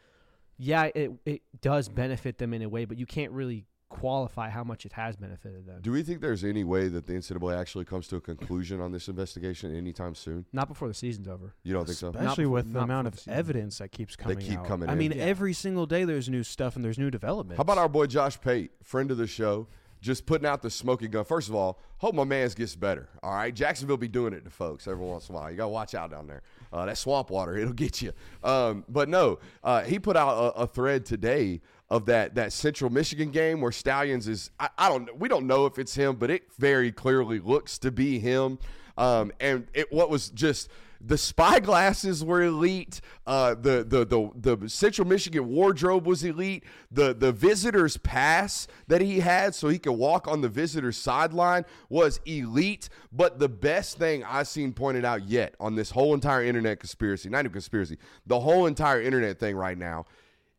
yeah 0.59 0.85
it 0.95 1.13
it 1.25 1.43
does 1.61 1.89
benefit 1.89 2.39
them 2.39 2.55
in 2.55 2.63
a 2.63 2.69
way 2.69 2.85
but 2.85 2.99
you 2.99 3.07
can't 3.07 3.33
really 3.33 3.67
qualify 3.89 4.49
how 4.49 4.63
much 4.63 4.87
it 4.87 4.93
has 4.93 5.17
benefited 5.17 5.67
them 5.67 5.81
do 5.83 5.91
we 5.91 6.03
think 6.03 6.21
there's 6.21 6.45
any 6.45 6.63
way 6.63 6.87
that 6.87 7.07
the 7.07 7.13
ncaa 7.13 7.59
actually 7.59 7.85
comes 7.85 8.07
to 8.07 8.15
a 8.15 8.21
conclusion 8.21 8.81
on 8.81 8.93
this 8.93 9.09
investigation 9.09 9.75
anytime 9.75 10.15
soon 10.15 10.47
not 10.53 10.69
before 10.69 10.87
the 10.87 10.95
season's 10.95 11.27
over 11.27 11.55
you 11.65 11.73
don't 11.73 11.87
think 11.87 11.99
so 11.99 12.11
especially 12.11 12.47
with 12.47 12.73
the 12.73 12.79
amount 12.79 13.09
of 13.09 13.25
the 13.25 13.33
evidence 13.33 13.79
that 13.79 13.91
keeps 13.91 14.15
coming 14.15 14.39
they 14.39 14.45
keep 14.45 14.59
out. 14.61 14.67
coming 14.67 14.89
i 14.89 14.93
in. 14.93 14.99
mean 14.99 15.11
yeah. 15.11 15.25
every 15.25 15.53
single 15.53 15.87
day 15.87 16.05
there's 16.05 16.29
new 16.29 16.45
stuff 16.45 16.77
and 16.77 16.85
there's 16.85 16.99
new 16.99 17.11
developments 17.11 17.57
how 17.57 17.63
about 17.63 17.79
our 17.79 17.89
boy 17.89 18.07
josh 18.07 18.41
pate 18.41 18.71
friend 18.81 19.11
of 19.11 19.17
the 19.17 19.27
show 19.27 19.67
just 20.01 20.27
putting 20.27 20.47
out 20.47 20.63
the 20.63 20.71
smoking 20.71 21.11
gun. 21.11 21.25
First 21.25 21.49
of 21.49 21.55
all, 21.55 21.79
hope 21.99 22.15
my 22.15 22.25
man's 22.25 22.55
gets 22.55 22.75
better. 22.75 23.09
All 23.23 23.33
right, 23.33 23.55
Jacksonville 23.55 23.97
be 23.97 24.09
doing 24.09 24.33
it 24.33 24.45
to 24.45 24.51
folks 24.51 24.87
every 24.87 25.05
once 25.05 25.29
in 25.29 25.35
a 25.35 25.39
while. 25.39 25.51
You 25.51 25.57
gotta 25.57 25.69
watch 25.69 25.95
out 25.95 26.11
down 26.11 26.27
there. 26.27 26.43
Uh, 26.73 26.87
that 26.87 26.99
swamp 26.99 27.31
water, 27.31 27.57
it'll 27.59 27.73
get 27.73 28.01
you. 28.01 28.13
Um, 28.43 28.85
but 28.89 29.09
no, 29.09 29.39
uh, 29.63 29.83
he 29.83 29.99
put 29.99 30.17
out 30.17 30.55
a, 30.57 30.61
a, 30.61 30.67
thread 30.67 31.05
today 31.05 31.61
of 31.89 32.07
that 32.07 32.35
that 32.37 32.53
Central 32.53 32.91
Michigan 32.91 33.31
game 33.31 33.61
where 33.61 33.73
Stalions 33.73 34.29
is. 34.29 34.51
I, 34.59 34.69
I 34.79 34.89
don't. 34.89 35.19
We 35.19 35.29
don't 35.29 35.47
know 35.47 35.67
if 35.67 35.79
it's 35.79 35.95
him, 35.95 36.17
but 36.17 36.31
it 36.31 36.45
very 36.59 36.93
clearly 36.93 37.39
looks 37.39 37.79
to 37.79 37.91
be 37.91 38.19
him. 38.19 38.59
Um, 38.97 39.33
and 39.41 39.67
it 39.75 39.93
what 39.93 40.11
was 40.11 40.31
just 40.31 40.69
the 41.01 41.17
spyglasses 41.17 42.23
were 42.23 42.43
elite. 42.43 43.01
Uh, 43.27 43.55
the, 43.55 43.85
the 43.87 44.05
the 44.05 44.57
the 44.57 44.69
Central 44.69 45.07
Michigan 45.09 45.49
wardrobe 45.49 46.07
was 46.07 46.23
elite. 46.23 46.65
The 46.91 47.15
the 47.15 47.33
visitors 47.33 47.97
pass 47.97 48.67
that 48.89 49.01
he 49.01 49.21
had 49.21 49.55
so 49.55 49.69
he 49.69 49.79
could 49.79 49.93
walk 49.93 50.29
on 50.29 50.43
the 50.43 50.49
visitors 50.49 50.97
sideline 50.97 51.65
was 51.89 52.21
elite. 52.27 52.89
But 53.13 53.39
the 53.39 53.49
best 53.49 53.99
thing 53.99 54.25
I've 54.25 54.49
seen 54.49 54.73
pointed 54.73 55.05
out 55.05 55.27
yet 55.27 55.55
on 55.59 55.75
this 55.75 55.91
whole 55.91 56.13
entire 56.13 56.45
internet 56.45 56.81
conspiracy, 56.81 57.29
not 57.31 57.41
even 57.41 57.53
conspiracy, 57.53 57.97
the 58.27 58.41
whole 58.41 58.67
entire 58.67 59.01
internet 59.01 59.39
thing 59.39 59.57
right 59.57 59.79
now 59.79 60.05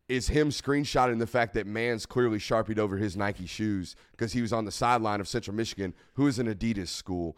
is 0.10 0.28
him 0.28 0.50
screenshotting 0.50 1.20
the 1.20 1.28
fact 1.28 1.54
that 1.54 1.66
Mans 1.66 2.06
clearly 2.06 2.40
sharpied 2.40 2.78
over 2.78 2.98
his 2.98 3.16
Nike 3.16 3.46
shoes 3.46 3.96
because 4.12 4.34
he 4.34 4.42
was 4.42 4.52
on 4.52 4.66
the 4.66 4.72
sideline 4.72 5.22
of 5.22 5.28
Central 5.28 5.56
Michigan, 5.56 5.94
who 6.16 6.28
is 6.28 6.38
an 6.38 6.54
Adidas 6.54 6.90
school. 6.90 7.38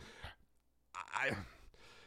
I, 0.96 1.36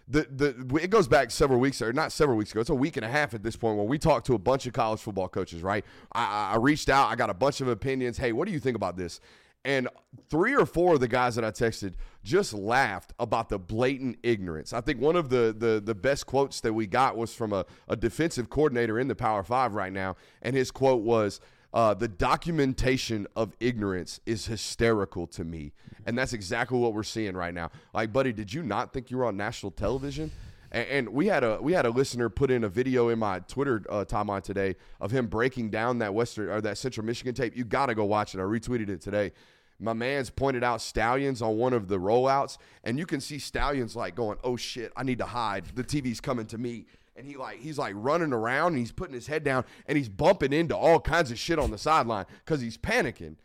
the 0.08 0.26
the 0.30 0.80
it 0.82 0.90
goes 0.90 1.08
back 1.08 1.30
several 1.30 1.58
weeks 1.58 1.82
or 1.82 1.92
not 1.92 2.12
several 2.12 2.36
weeks 2.36 2.52
ago. 2.52 2.60
It's 2.60 2.70
a 2.70 2.74
week 2.74 2.96
and 2.96 3.04
a 3.04 3.08
half 3.08 3.34
at 3.34 3.42
this 3.42 3.56
point 3.56 3.76
where 3.76 3.86
we 3.86 3.98
talked 3.98 4.26
to 4.26 4.34
a 4.34 4.38
bunch 4.38 4.66
of 4.66 4.72
college 4.72 5.00
football 5.00 5.28
coaches. 5.28 5.62
Right, 5.62 5.84
I, 6.12 6.52
I 6.52 6.56
reached 6.56 6.88
out. 6.88 7.08
I 7.08 7.16
got 7.16 7.30
a 7.30 7.34
bunch 7.34 7.60
of 7.60 7.68
opinions. 7.68 8.18
Hey, 8.18 8.32
what 8.32 8.46
do 8.46 8.52
you 8.52 8.60
think 8.60 8.76
about 8.76 8.96
this? 8.96 9.20
And 9.64 9.88
three 10.30 10.54
or 10.54 10.64
four 10.64 10.94
of 10.94 11.00
the 11.00 11.08
guys 11.08 11.34
that 11.34 11.44
I 11.44 11.50
texted 11.50 11.94
just 12.22 12.54
laughed 12.54 13.12
about 13.18 13.48
the 13.48 13.58
blatant 13.58 14.18
ignorance. 14.22 14.72
I 14.72 14.80
think 14.80 15.00
one 15.00 15.16
of 15.16 15.28
the 15.28 15.54
the, 15.58 15.82
the 15.84 15.94
best 15.94 16.26
quotes 16.26 16.60
that 16.60 16.72
we 16.72 16.86
got 16.86 17.16
was 17.16 17.34
from 17.34 17.52
a, 17.52 17.66
a 17.88 17.96
defensive 17.96 18.48
coordinator 18.48 19.00
in 19.00 19.08
the 19.08 19.16
Power 19.16 19.42
Five 19.42 19.74
right 19.74 19.92
now, 19.92 20.16
and 20.42 20.54
his 20.54 20.70
quote 20.70 21.02
was. 21.02 21.40
Uh, 21.76 21.92
the 21.92 22.08
documentation 22.08 23.26
of 23.36 23.52
ignorance 23.60 24.18
is 24.24 24.46
hysterical 24.46 25.26
to 25.26 25.44
me. 25.44 25.74
And 26.06 26.16
that's 26.16 26.32
exactly 26.32 26.78
what 26.78 26.94
we're 26.94 27.02
seeing 27.02 27.36
right 27.36 27.52
now. 27.52 27.70
Like, 27.92 28.14
buddy, 28.14 28.32
did 28.32 28.50
you 28.50 28.62
not 28.62 28.94
think 28.94 29.10
you 29.10 29.18
were 29.18 29.26
on 29.26 29.36
national 29.36 29.72
television? 29.72 30.32
And, 30.72 31.10
we 31.10 31.26
had 31.26 31.44
a 31.44 31.58
we 31.60 31.74
had 31.74 31.84
a 31.84 31.90
listener 31.90 32.30
put 32.30 32.50
in 32.50 32.64
a 32.64 32.68
video 32.70 33.10
in 33.10 33.18
my 33.18 33.40
Twitter 33.40 33.82
uh, 33.90 34.06
timeline 34.06 34.42
today 34.42 34.76
of 35.02 35.10
him 35.10 35.26
breaking 35.26 35.68
down 35.68 35.98
that 35.98 36.14
Western 36.14 36.48
or 36.48 36.62
that 36.62 36.78
Central 36.78 37.04
Michigan 37.04 37.34
tape. 37.34 37.54
You 37.54 37.64
got 37.64 37.86
to 37.86 37.94
go 37.94 38.06
watch 38.06 38.34
it. 38.34 38.38
I 38.38 38.44
retweeted 38.44 38.88
it 38.88 39.02
today. 39.02 39.32
My 39.78 39.92
man's 39.92 40.30
pointed 40.30 40.64
out 40.64 40.80
Stalions 40.80 41.42
on 41.42 41.58
one 41.58 41.74
of 41.74 41.88
the 41.88 41.98
rollouts, 41.98 42.56
and 42.84 42.98
you 42.98 43.04
can 43.04 43.20
see 43.20 43.38
Stalions 43.38 43.94
like 43.94 44.14
going, 44.14 44.38
"Oh 44.42 44.56
shit, 44.56 44.92
I 44.96 45.02
need 45.02 45.18
to 45.18 45.26
hide. 45.26 45.66
The 45.74 45.84
TV's 45.84 46.22
coming 46.22 46.46
to 46.46 46.58
me." 46.58 46.86
And 47.16 47.26
he 47.26 47.36
like 47.36 47.58
he's 47.60 47.78
like 47.78 47.94
running 47.96 48.32
around 48.32 48.68
and 48.72 48.78
he's 48.78 48.92
putting 48.92 49.14
his 49.14 49.26
head 49.26 49.42
down 49.42 49.64
and 49.86 49.96
he's 49.96 50.08
bumping 50.08 50.52
into 50.52 50.76
all 50.76 51.00
kinds 51.00 51.30
of 51.30 51.38
shit 51.38 51.58
on 51.58 51.70
the 51.70 51.78
sideline 51.78 52.26
because 52.44 52.60
he's 52.60 52.76
panicking. 52.76 53.36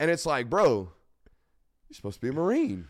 And 0.00 0.10
it's 0.10 0.26
like, 0.26 0.50
bro, 0.50 0.90
you're 1.88 1.94
supposed 1.94 2.16
to 2.16 2.20
be 2.20 2.28
a 2.28 2.32
Marine. 2.32 2.86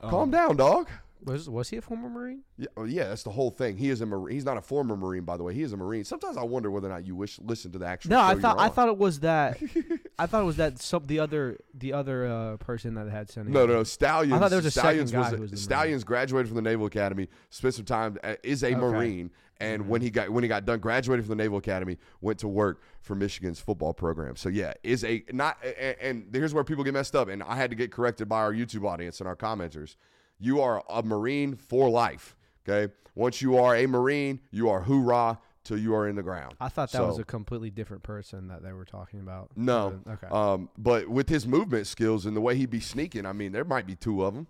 Calm 0.00 0.30
down, 0.30 0.56
dog. 0.56 0.88
Was 1.24 1.48
was 1.48 1.68
he 1.68 1.76
a 1.76 1.80
former 1.82 2.08
Marine? 2.08 2.42
Yeah, 2.58 2.66
oh, 2.76 2.82
yeah, 2.82 3.04
that's 3.04 3.22
the 3.22 3.30
whole 3.30 3.50
thing. 3.52 3.76
He 3.76 3.90
is 3.90 4.00
a 4.00 4.06
Marine. 4.06 4.34
He's 4.34 4.44
not 4.44 4.56
a 4.56 4.60
former 4.60 4.96
Marine, 4.96 5.22
by 5.22 5.36
the 5.36 5.44
way. 5.44 5.54
He 5.54 5.62
is 5.62 5.72
a 5.72 5.76
Marine. 5.76 6.02
Sometimes 6.02 6.36
I 6.36 6.42
wonder 6.42 6.68
whether 6.68 6.88
or 6.88 6.92
not 6.92 7.06
you 7.06 7.14
wish 7.14 7.38
listen 7.38 7.70
to 7.72 7.78
the 7.78 7.86
actual. 7.86 8.10
No, 8.10 8.20
I 8.20 8.34
thought 8.34 8.58
I 8.58 8.68
thought 8.68 8.88
it 8.88 8.98
was 8.98 9.20
that. 9.20 9.56
I 10.18 10.26
thought 10.26 10.42
it 10.42 10.46
was 10.46 10.56
that 10.56 10.80
some 10.80 11.04
the 11.06 11.20
other 11.20 11.58
the 11.74 11.92
other 11.92 12.26
uh, 12.26 12.56
person 12.56 12.94
that 12.94 13.08
had 13.08 13.30
sent. 13.30 13.46
No, 13.48 13.66
no, 13.66 13.74
no. 13.74 13.82
Stalions. 13.84 14.32
I 14.32 14.38
thought 14.40 14.50
there 14.50 14.56
was 14.58 14.66
a 14.66 14.70
second 14.72 15.06
Stalions 15.08 15.12
guy 15.12 15.18
was 15.20 15.28
who 15.30 15.36
a- 15.36 15.40
was 15.42 15.50
the 15.52 15.54
Marine. 15.56 15.62
Stalions 15.62 16.04
graduated 16.04 16.48
from 16.48 16.56
the 16.56 16.62
Naval 16.62 16.86
Academy. 16.86 17.28
Spent 17.50 17.74
some 17.74 17.84
time. 17.84 18.18
uh, 18.24 18.34
Is 18.42 18.64
a 18.64 18.68
Okay. 18.72 18.74
Marine, 18.74 19.30
and 19.62 19.88
when 19.88 20.02
he 20.02 20.10
got 20.10 20.30
when 20.30 20.42
he 20.44 20.48
got 20.48 20.64
done 20.64 20.80
graduating 20.80 21.24
from 21.24 21.36
the 21.36 21.42
Naval 21.42 21.58
Academy, 21.58 21.98
went 22.20 22.38
to 22.40 22.48
work 22.48 22.82
for 23.00 23.14
Michigan's 23.14 23.60
football 23.60 23.92
program. 23.94 24.36
So 24.36 24.48
yeah, 24.48 24.74
is 24.82 25.04
a 25.04 25.24
not. 25.32 25.58
And, 25.64 25.96
and 26.00 26.28
here's 26.32 26.52
where 26.54 26.64
people 26.64 26.84
get 26.84 26.94
messed 26.94 27.14
up, 27.14 27.28
and 27.28 27.42
I 27.42 27.56
had 27.56 27.70
to 27.70 27.76
get 27.76 27.92
corrected 27.92 28.28
by 28.28 28.38
our 28.38 28.52
YouTube 28.52 28.86
audience 28.86 29.20
and 29.20 29.28
our 29.28 29.36
commenters. 29.36 29.96
You 30.38 30.60
are 30.60 30.82
a 30.90 31.02
Marine 31.02 31.54
for 31.56 31.88
life. 31.88 32.36
Okay. 32.68 32.92
Once 33.14 33.42
you 33.42 33.56
are 33.58 33.76
a 33.76 33.86
Marine, 33.86 34.40
you 34.50 34.68
are 34.70 34.80
hoorah 34.80 35.38
till 35.64 35.78
you 35.78 35.94
are 35.94 36.08
in 36.08 36.16
the 36.16 36.22
ground. 36.22 36.54
I 36.60 36.68
thought 36.68 36.90
that 36.92 36.98
So- 36.98 37.06
was 37.06 37.18
a 37.18 37.24
completely 37.24 37.70
different 37.70 38.02
person 38.02 38.48
that 38.48 38.62
they 38.62 38.72
were 38.72 38.84
talking 38.84 39.20
about. 39.20 39.50
No. 39.56 40.00
Okay. 40.08 40.26
Um, 40.28 40.70
but 40.76 41.08
with 41.08 41.28
his 41.28 41.46
movement 41.46 41.86
skills 41.86 42.26
and 42.26 42.36
the 42.36 42.40
way 42.40 42.56
he'd 42.56 42.70
be 42.70 42.80
sneaking, 42.80 43.26
I 43.26 43.32
mean, 43.32 43.52
there 43.52 43.64
might 43.64 43.86
be 43.86 43.94
two 43.94 44.24
of 44.24 44.34
them. 44.34 44.46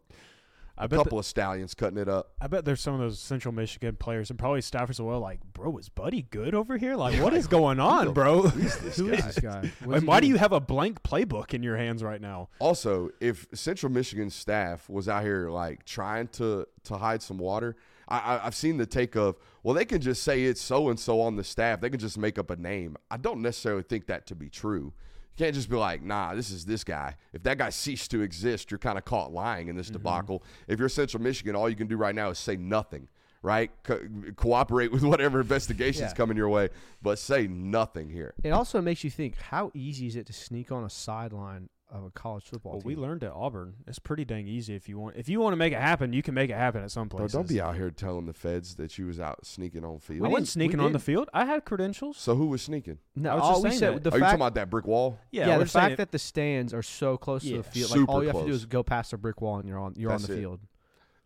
I 0.82 0.86
A 0.86 0.88
bet. 0.88 0.98
couple 0.98 1.20
of 1.20 1.24
stallions 1.24 1.74
cutting 1.74 1.96
it 1.96 2.08
up. 2.08 2.32
I 2.40 2.48
bet 2.48 2.64
there's 2.64 2.80
some 2.80 2.94
of 2.94 2.98
those 2.98 3.20
Central 3.20 3.54
Michigan 3.54 3.94
players 3.94 4.30
and 4.30 4.38
probably 4.38 4.62
staffers 4.62 4.90
as 4.90 5.00
well. 5.00 5.20
Like, 5.20 5.38
bro, 5.52 5.78
is 5.78 5.88
Buddy 5.88 6.22
good 6.22 6.56
over 6.56 6.76
here? 6.76 6.96
Like, 6.96 7.22
what 7.22 7.34
is 7.34 7.46
going 7.46 7.78
on, 7.78 8.12
bro? 8.12 8.42
Who 8.48 8.66
is 8.66 8.76
this 8.78 9.00
guy? 9.00 9.14
is 9.14 9.24
this 9.26 9.38
guy? 9.38 9.70
And 9.88 10.08
why 10.08 10.18
do 10.18 10.26
you 10.26 10.38
have 10.38 10.50
a 10.52 10.58
blank 10.58 11.04
playbook 11.04 11.54
in 11.54 11.62
your 11.62 11.76
hands 11.76 12.02
right 12.02 12.20
now? 12.20 12.48
Also, 12.58 13.10
if 13.20 13.46
Central 13.54 13.92
Michigan 13.92 14.28
staff 14.28 14.88
was 14.90 15.08
out 15.08 15.22
here 15.22 15.50
like 15.50 15.84
trying 15.84 16.26
to 16.28 16.66
to 16.82 16.96
hide 16.96 17.22
some 17.22 17.38
water, 17.38 17.76
I, 18.08 18.18
I, 18.18 18.46
I've 18.46 18.56
seen 18.56 18.76
the 18.78 18.86
take 18.86 19.14
of 19.14 19.36
well, 19.62 19.74
they 19.74 19.84
can 19.84 20.00
just 20.00 20.24
say 20.24 20.42
it's 20.42 20.60
so 20.60 20.88
and 20.88 20.98
so 20.98 21.20
on 21.20 21.36
the 21.36 21.44
staff. 21.44 21.80
They 21.80 21.90
can 21.90 22.00
just 22.00 22.18
make 22.18 22.40
up 22.40 22.50
a 22.50 22.56
name. 22.56 22.96
I 23.08 23.18
don't 23.18 23.40
necessarily 23.40 23.84
think 23.84 24.06
that 24.08 24.26
to 24.26 24.34
be 24.34 24.48
true. 24.50 24.94
You 25.36 25.44
can't 25.46 25.54
just 25.54 25.70
be 25.70 25.76
like, 25.76 26.02
nah, 26.02 26.34
this 26.34 26.50
is 26.50 26.66
this 26.66 26.84
guy. 26.84 27.16
If 27.32 27.42
that 27.44 27.56
guy 27.56 27.70
ceased 27.70 28.10
to 28.10 28.20
exist, 28.20 28.70
you're 28.70 28.78
kind 28.78 28.98
of 28.98 29.04
caught 29.04 29.32
lying 29.32 29.68
in 29.68 29.76
this 29.76 29.86
mm-hmm. 29.86 29.94
debacle. 29.94 30.42
If 30.68 30.78
you're 30.78 30.90
Central 30.90 31.22
Michigan, 31.22 31.56
all 31.56 31.70
you 31.70 31.76
can 31.76 31.86
do 31.86 31.96
right 31.96 32.14
now 32.14 32.30
is 32.30 32.38
say 32.38 32.56
nothing, 32.56 33.08
right? 33.42 33.70
Co- 33.82 34.00
cooperate 34.36 34.92
with 34.92 35.02
whatever 35.02 35.40
investigations 35.40 36.10
Yeah. 36.10 36.16
coming 36.16 36.36
your 36.36 36.50
way, 36.50 36.68
but 37.00 37.18
say 37.18 37.46
nothing 37.46 38.10
here. 38.10 38.34
It 38.44 38.50
also 38.50 38.82
makes 38.82 39.04
you 39.04 39.10
think: 39.10 39.36
How 39.36 39.70
easy 39.72 40.06
is 40.06 40.16
it 40.16 40.26
to 40.26 40.34
sneak 40.34 40.70
on 40.70 40.84
a 40.84 40.90
sideline 40.90 41.70
of 41.92 42.04
a 42.04 42.10
college 42.10 42.44
football 42.44 42.72
Well, 42.72 42.80
team? 42.80 42.86
we 42.88 42.96
learned 42.96 43.22
at 43.22 43.32
Auburn. 43.32 43.74
It's 43.86 43.98
pretty 43.98 44.24
dang 44.24 44.48
easy 44.48 44.74
if 44.74 44.88
you 44.88 44.98
want. 44.98 45.16
If 45.16 45.28
you 45.28 45.40
want 45.40 45.52
to 45.52 45.56
make 45.56 45.72
it 45.72 45.78
happen, 45.80 46.12
you 46.12 46.22
can 46.22 46.32
make 46.34 46.48
it 46.50 46.54
happen 46.56 46.82
at 46.82 46.90
some 46.90 47.06
Bro, 47.08 47.18
places. 47.18 47.34
don't 47.34 47.48
be 47.48 47.60
out 47.60 47.76
here 47.76 47.90
telling 47.90 48.24
the 48.26 48.32
feds 48.32 48.76
that 48.76 48.96
you 48.98 49.06
was 49.06 49.20
out 49.20 49.44
sneaking 49.44 49.84
on 49.84 49.98
field. 49.98 50.24
I 50.24 50.28
wasn't 50.28 50.48
sneaking 50.48 50.78
we 50.78 50.86
on 50.86 50.92
the 50.92 50.98
field. 50.98 51.28
I 51.34 51.44
had 51.44 51.64
credentials. 51.64 52.16
So 52.16 52.34
who 52.34 52.46
was 52.46 52.62
sneaking? 52.62 52.98
no, 53.14 53.30
I 53.30 53.34
was 53.34 53.42
all 53.42 53.50
just 53.52 53.62
we 53.64 53.68
saying 53.70 53.78
said 53.80 53.94
that. 53.96 54.02
the 54.04 54.10
Are 54.12 54.18
you 54.18 54.24
talking 54.24 54.36
about 54.36 54.54
that 54.54 54.70
brick 54.70 54.86
wall? 54.86 55.18
Yeah, 55.30 55.48
yeah, 55.48 55.58
the 55.58 55.66
fact 55.66 55.92
it- 55.92 55.96
that 55.98 56.10
the 56.12 56.18
stands 56.18 56.72
are 56.72 56.82
so 56.82 57.16
close 57.18 57.42
to 57.42 57.58
the 57.58 57.62
field, 57.62 57.90
like 57.90 57.98
Super 58.00 58.10
all 58.12 58.22
you 58.22 58.28
have 58.28 58.38
to 58.40 58.46
do 58.46 58.52
is 58.52 58.64
go 58.64 58.82
past 58.82 59.10
the 59.10 59.18
brick 59.18 59.40
wall 59.42 59.58
and 59.58 59.68
you're 59.68 59.78
on 59.78 59.94
you're 59.96 60.10
That's 60.10 60.24
on 60.24 60.30
the 60.30 60.36
it. 60.36 60.40
field. 60.40 60.60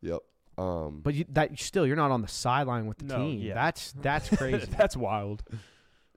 Yep. 0.03 0.21
Um, 0.59 1.01
But 1.03 1.15
you, 1.15 1.27
that 1.29 1.59
still, 1.61 1.87
you're 1.87 1.97
not 1.97 2.11
on 2.11 2.23
the 2.23 2.29
sideline 2.29 2.87
with 2.87 2.99
the 2.99 3.05
No, 3.05 3.19
team. 3.19 3.41
yeah. 3.41 3.55
That's 3.55 3.93
that's 3.93 4.29
crazy. 4.37 4.67
That's 4.77 4.97
wild. 4.97 5.45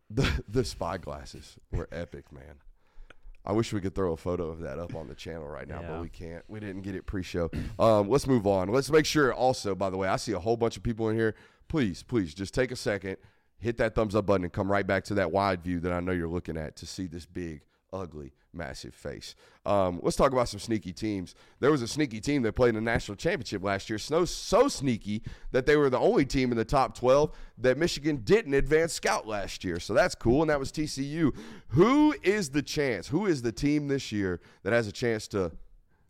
the 0.09 0.43
the 0.47 0.63
spy 0.63 0.97
glasses 0.97 1.57
were 1.71 1.87
epic, 1.91 2.31
man. 2.31 2.55
I 3.45 3.53
wish 3.53 3.71
we 3.73 3.79
could 3.81 3.95
throw 3.95 4.13
a 4.13 4.17
photo 4.17 4.49
of 4.49 4.59
that 4.59 4.79
up 4.79 4.95
on 4.95 5.07
the 5.07 5.15
channel 5.15 5.47
right 5.47 5.67
now, 5.67 5.81
Yeah. 5.81 5.87
but 5.93 6.01
we 6.01 6.09
can't. 6.09 6.43
We 6.47 6.59
didn't 6.59 6.81
get 6.81 6.93
it 6.95 7.05
pre-show. 7.05 7.49
Um, 7.79 8.09
let's 8.09 8.27
move 8.27 8.45
on. 8.45 8.67
Let's 8.69 8.91
make 8.91 9.05
sure. 9.05 9.33
Also, 9.33 9.73
by 9.75 9.89
the 9.89 9.97
way, 9.97 10.07
I 10.07 10.17
see 10.17 10.33
a 10.33 10.39
whole 10.39 10.57
bunch 10.57 10.77
of 10.77 10.83
people 10.83 11.09
in 11.09 11.15
here. 11.15 11.35
Please, 11.67 12.03
please, 12.03 12.33
just 12.33 12.53
take 12.53 12.71
a 12.71 12.75
second, 12.75 13.17
hit 13.57 13.77
that 13.77 13.95
thumbs 13.95 14.15
up 14.15 14.25
button, 14.25 14.43
and 14.43 14.53
come 14.53 14.71
right 14.71 14.85
back 14.85 15.03
to 15.05 15.13
that 15.15 15.31
wide 15.31 15.63
view 15.63 15.79
that 15.79 15.91
I 15.93 15.99
know 15.99 16.11
you're 16.11 16.27
looking 16.27 16.57
at 16.57 16.75
to 16.77 16.85
see 16.85 17.07
this 17.07 17.25
big, 17.25 17.61
ugly, 17.93 18.33
massive 18.53 18.93
face. 18.93 19.35
Um, 19.65 19.99
let's 20.01 20.15
talk 20.15 20.31
about 20.31 20.49
some 20.49 20.59
sneaky 20.59 20.93
teams. 20.93 21.35
There 21.59 21.71
was 21.71 21.81
a 21.81 21.87
sneaky 21.87 22.19
team 22.19 22.41
that 22.43 22.53
played 22.53 22.69
in 22.69 22.75
the 22.75 22.81
national 22.81 23.15
championship 23.15 23.63
last 23.63 23.89
year. 23.89 23.99
So, 23.99 24.25
so 24.25 24.67
sneaky 24.67 25.23
that 25.51 25.65
they 25.65 25.75
were 25.75 25.89
the 25.89 25.99
only 25.99 26.25
team 26.25 26.51
in 26.51 26.57
the 26.57 26.65
top 26.65 26.97
12 26.97 27.31
that 27.59 27.77
Michigan 27.77 28.17
didn't 28.23 28.53
advance 28.53 28.93
scout 28.93 29.27
last 29.27 29.63
year. 29.63 29.79
So 29.79 29.93
that's 29.93 30.15
cool, 30.15 30.41
and 30.41 30.49
that 30.49 30.59
was 30.59 30.71
TCU. 30.71 31.35
Who 31.69 32.15
is 32.23 32.49
the 32.49 32.61
chance? 32.61 33.07
Who 33.07 33.25
is 33.25 33.41
the 33.41 33.51
team 33.51 33.87
this 33.87 34.11
year 34.11 34.39
that 34.63 34.73
has 34.73 34.87
a 34.87 34.91
chance 34.91 35.27
to 35.29 35.51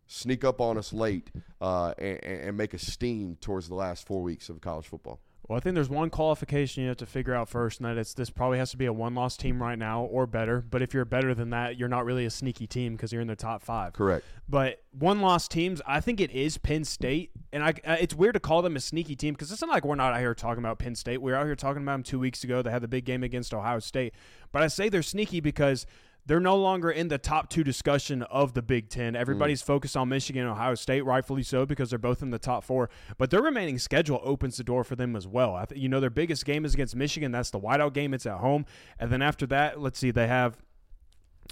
sneak 0.06 0.44
up 0.44 0.60
on 0.60 0.76
us 0.76 0.92
late 0.92 1.30
uh, 1.60 1.94
and, 1.98 2.24
and 2.24 2.56
make 2.56 2.74
a 2.74 2.78
steam 2.78 3.36
towards 3.40 3.68
the 3.68 3.74
last 3.74 4.06
four 4.06 4.22
weeks 4.22 4.48
of 4.48 4.60
college 4.60 4.86
football? 4.86 5.20
Well, 5.50 5.56
I 5.56 5.60
think 5.60 5.74
there's 5.74 5.90
one 5.90 6.10
qualification 6.10 6.84
you 6.84 6.90
have 6.90 6.98
to 6.98 7.06
figure 7.06 7.34
out 7.34 7.48
first, 7.48 7.80
and 7.80 7.88
that 7.88 7.98
it's 7.98 8.14
this 8.14 8.30
probably 8.30 8.58
has 8.58 8.70
to 8.70 8.76
be 8.76 8.86
a 8.86 8.92
one-loss 8.92 9.36
team 9.36 9.60
right 9.60 9.76
now 9.76 10.02
or 10.04 10.24
better. 10.24 10.60
But 10.60 10.80
if 10.80 10.94
you're 10.94 11.04
better 11.04 11.34
than 11.34 11.50
that, 11.50 11.76
you're 11.76 11.88
not 11.88 12.04
really 12.04 12.24
a 12.24 12.30
sneaky 12.30 12.68
team 12.68 12.92
because 12.92 13.12
you're 13.12 13.20
in 13.20 13.26
the 13.26 13.34
top 13.34 13.64
five. 13.64 13.92
Correct. 13.92 14.24
But 14.48 14.80
one-loss 14.96 15.48
teams, 15.48 15.82
I 15.88 15.98
think 15.98 16.20
it 16.20 16.30
is 16.30 16.56
Penn 16.56 16.84
State, 16.84 17.32
and 17.52 17.64
I, 17.64 17.70
uh, 17.84 17.96
it's 17.98 18.14
weird 18.14 18.34
to 18.34 18.40
call 18.40 18.62
them 18.62 18.76
a 18.76 18.80
sneaky 18.80 19.16
team 19.16 19.34
because 19.34 19.50
it's 19.50 19.60
not 19.60 19.70
like 19.70 19.84
we're 19.84 19.96
not 19.96 20.12
out 20.12 20.20
here 20.20 20.36
talking 20.36 20.62
about 20.62 20.78
Penn 20.78 20.94
State. 20.94 21.20
We 21.20 21.32
were 21.32 21.36
out 21.36 21.46
here 21.46 21.56
talking 21.56 21.82
about 21.82 21.94
them 21.94 22.02
two 22.04 22.20
weeks 22.20 22.44
ago. 22.44 22.62
They 22.62 22.70
had 22.70 22.82
the 22.82 22.86
big 22.86 23.04
game 23.04 23.24
against 23.24 23.52
Ohio 23.52 23.80
State, 23.80 24.14
but 24.52 24.62
I 24.62 24.68
say 24.68 24.88
they're 24.88 25.02
sneaky 25.02 25.40
because 25.40 25.84
they're 26.30 26.38
no 26.38 26.54
longer 26.56 26.92
in 26.92 27.08
the 27.08 27.18
top 27.18 27.50
two 27.50 27.64
discussion 27.64 28.22
of 28.22 28.54
the 28.54 28.62
Big 28.62 28.88
Ten. 28.88 29.16
Everybody's 29.16 29.62
focused 29.62 29.96
on 29.96 30.08
Michigan 30.08 30.42
and 30.42 30.52
Ohio 30.52 30.76
State, 30.76 31.00
rightfully 31.04 31.42
so, 31.42 31.66
because 31.66 31.90
they're 31.90 31.98
both 31.98 32.22
in 32.22 32.30
the 32.30 32.38
top 32.38 32.62
four. 32.62 32.88
But 33.18 33.30
their 33.30 33.42
remaining 33.42 33.80
schedule 33.80 34.20
opens 34.22 34.56
the 34.56 34.62
door 34.62 34.84
for 34.84 34.94
them 34.94 35.16
as 35.16 35.26
well. 35.26 35.56
I 35.56 35.64
th- 35.64 35.80
you 35.80 35.88
know, 35.88 35.98
their 35.98 36.08
biggest 36.08 36.44
game 36.44 36.64
is 36.64 36.72
against 36.72 36.94
Michigan. 36.94 37.32
That's 37.32 37.50
the 37.50 37.58
whiteout 37.58 37.94
game. 37.94 38.14
It's 38.14 38.26
at 38.26 38.38
home, 38.38 38.64
and 39.00 39.10
then 39.10 39.22
after 39.22 39.44
that, 39.48 39.80
let's 39.80 39.98
see, 39.98 40.12
they 40.12 40.28
have 40.28 40.56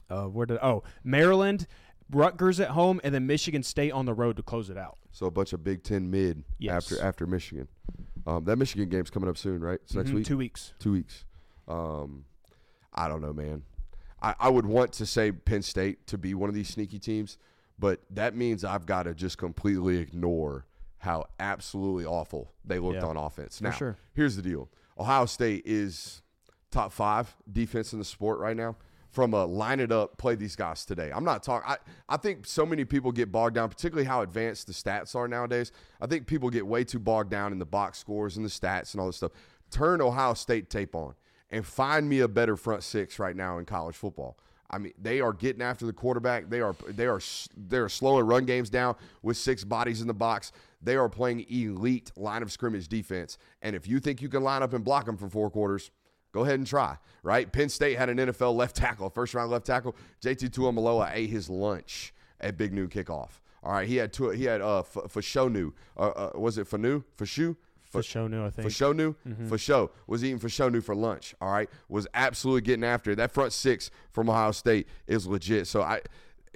uh, 0.09 0.27
where 0.27 0.47
did 0.47 0.59
oh 0.63 0.85
Maryland, 1.03 1.67
Rutgers 2.09 2.61
at 2.61 2.69
home, 2.71 3.01
and 3.03 3.13
then 3.13 3.27
Michigan 3.27 3.65
State 3.65 3.91
on 3.91 4.07
the 4.07 4.15
road 4.15 4.37
to 4.37 4.45
close 4.45 4.71
it 4.71 4.79
out. 4.79 4.97
So 5.11 5.27
a 5.27 5.31
bunch 5.33 5.53
of 5.53 5.65
Big 5.65 5.83
Ten 5.83 6.09
mid 6.09 6.45
Yes. 6.59 6.93
after 6.93 7.05
after 7.05 7.27
Michigan. 7.27 7.67
Um, 8.29 8.45
that 8.45 8.57
Michigan 8.59 8.89
game's 8.89 9.11
coming 9.11 9.29
up 9.29 9.37
soon, 9.39 9.61
right? 9.61 9.81
It's 9.83 9.95
next 9.97 10.11
Mhm, 10.11 10.15
week. 10.15 10.27
two 10.27 10.37
weeks. 10.39 10.73
Two 10.79 10.93
weeks. 10.93 11.25
Um, 11.67 12.27
I 12.95 13.09
don't 13.09 13.21
know, 13.23 13.33
man. 13.33 13.63
I, 14.23 14.35
I 14.39 14.49
would 14.49 14.67
want 14.67 14.93
to 14.95 15.07
say 15.07 15.33
Penn 15.33 15.63
State 15.63 16.07
to 16.09 16.19
be 16.19 16.35
one 16.35 16.49
of 16.49 16.55
these 16.55 16.69
sneaky 16.69 16.99
teams, 16.99 17.39
but 17.79 18.01
that 18.11 18.35
means 18.35 18.65
I've 18.65 18.87
got 18.87 19.05
to 19.05 19.15
just 19.15 19.39
completely 19.39 19.99
ignore 19.99 20.67
how 20.99 21.27
absolutely 21.39 22.05
awful 22.05 22.53
they 22.65 22.79
looked 22.79 22.97
Yeah, 22.97 23.07
on 23.07 23.17
offense. 23.17 23.61
Now, 23.61 23.71
sure. 23.71 23.97
here's 24.15 24.35
the 24.37 24.43
deal: 24.43 24.69
Ohio 24.99 25.27
State 25.27 25.63
is 25.65 26.23
top 26.71 26.93
five 26.93 27.37
defense 27.51 27.93
in 27.93 27.99
the 27.99 28.05
sport 28.05 28.39
right 28.41 28.57
now. 28.57 28.77
From 29.11 29.33
a 29.33 29.47
line 29.47 29.81
it 29.81 29.91
up, 29.91 30.19
play 30.19 30.35
these 30.35 30.55
guys 30.55 30.85
today. 30.85 31.11
I'm 31.15 31.25
not 31.25 31.43
talking. 31.43 31.67
I, 31.67 31.77
I 32.11 32.19
think 32.19 32.45
so 32.47 32.67
many 32.67 32.85
people 32.85 33.11
get 33.11 33.33
bogged 33.33 33.55
down, 33.55 33.69
particularly 33.71 34.07
how 34.07 34.21
advanced 34.21 34.67
the 34.67 34.75
stats 34.75 35.15
are 35.15 35.27
nowadays. 35.27 35.73
I 36.01 36.07
think 36.07 36.27
people 36.27 36.51
get 36.51 36.67
way 36.67 36.85
too 36.85 36.99
bogged 36.99 37.31
down 37.31 37.53
in 37.53 37.59
the 37.59 37.65
box 37.65 37.99
scores 37.99 38.37
and 38.37 38.45
the 38.45 38.51
stats 38.51 38.93
and 38.93 39.01
all 39.01 39.07
this 39.07 39.17
stuff. 39.17 39.33
Turn 39.71 40.03
Ohio 40.03 40.35
State 40.35 40.69
tape 40.69 40.95
on 40.95 41.15
and 41.51 41.65
find 41.65 42.09
me 42.09 42.21
a 42.21 42.29
better 42.29 42.57
front 42.57 42.83
six 42.83 43.19
right 43.19 43.37
now 43.37 43.59
in 43.59 43.65
college 43.65 43.97
football. 43.97 44.39
I 44.71 44.79
mean, 44.79 44.93
they 45.01 45.21
are 45.21 45.33
getting 45.33 45.63
after 45.63 45.87
the 45.87 45.93
quarterback. 45.93 46.51
They 46.51 46.61
are 46.61 46.75
they 46.89 47.07
are 47.07 47.21
they 47.57 47.79
are 47.79 47.89
slowing 47.89 48.27
run 48.27 48.45
games 48.45 48.69
down 48.69 48.97
with 49.23 49.37
six 49.37 49.65
bodies 49.65 50.03
in 50.03 50.09
the 50.09 50.15
box. 50.15 50.53
They 50.83 50.97
are 50.97 51.09
playing 51.09 51.47
elite 51.49 52.13
line 52.17 52.43
of 52.43 52.53
scrimmage 52.53 52.89
defense. 52.89 53.39
And 53.63 53.75
if 53.75 53.89
you 53.89 53.99
think 53.99 54.21
you 54.21 54.29
can 54.29 54.43
line 54.43 54.63
up 54.63 54.75
and 54.75 54.85
block 54.85 55.07
them 55.07 55.17
for 55.17 55.29
four 55.29 55.51
quarters, 55.51 55.91
go 56.33 56.43
ahead 56.43 56.59
and 56.59 56.67
try. 56.67 56.99
Right? 57.23 57.51
Penn 57.51 57.71
State 57.71 57.97
had 57.97 58.11
an 58.11 58.19
NFL 58.19 58.55
left 58.55 58.77
tackle, 58.77 59.09
first 59.09 59.33
round 59.33 59.51
left 59.51 59.67
tackle. 59.67 59.97
JT 60.23 60.51
Tuimoloau 60.51 61.09
ate 61.11 61.31
his 61.31 61.49
lunch 61.49 62.13
at 62.41 62.59
Big 62.59 62.73
Noon 62.73 62.89
kickoff. 62.89 63.41
All 63.63 63.73
right, 63.73 63.89
he 63.89 63.97
had 63.97 64.13
two, 64.13 64.31
he 64.31 64.45
had 64.45 64.61
uh 64.61 64.83
Fashanu. 64.85 65.73
Uh, 65.97 66.01
uh, 66.01 66.31
was 66.35 66.59
it 66.59 66.69
Fanu? 66.69 67.03
Fashu? 67.17 67.57
For 67.99 68.09
show 68.09 68.27
new, 68.27 68.45
I 68.45 68.51
think. 68.51 68.69
For 68.69 68.71
show 68.71 68.93
new, 68.93 69.15
mm-hmm. 69.27 69.49
for 69.49 69.59
show 69.59 69.91
was 70.07 70.25
eating 70.25 70.39
for 70.39 70.49
show 70.49 70.69
new 70.69 70.81
for 70.81 70.95
lunch. 70.95 71.35
All 71.41 71.51
right, 71.51 71.69
was 71.89 72.07
absolutely 72.15 72.63
getting 72.63 72.85
after 72.85 73.11
it. 73.11 73.17
That 73.17 73.33
front 73.33 73.53
six 73.53 73.91
from 74.11 74.31
Ohio 74.31 74.53
State 74.53 74.89
is 75.07 75.27
legit. 75.27 75.67
So 75.67 75.83
I, 75.83 76.01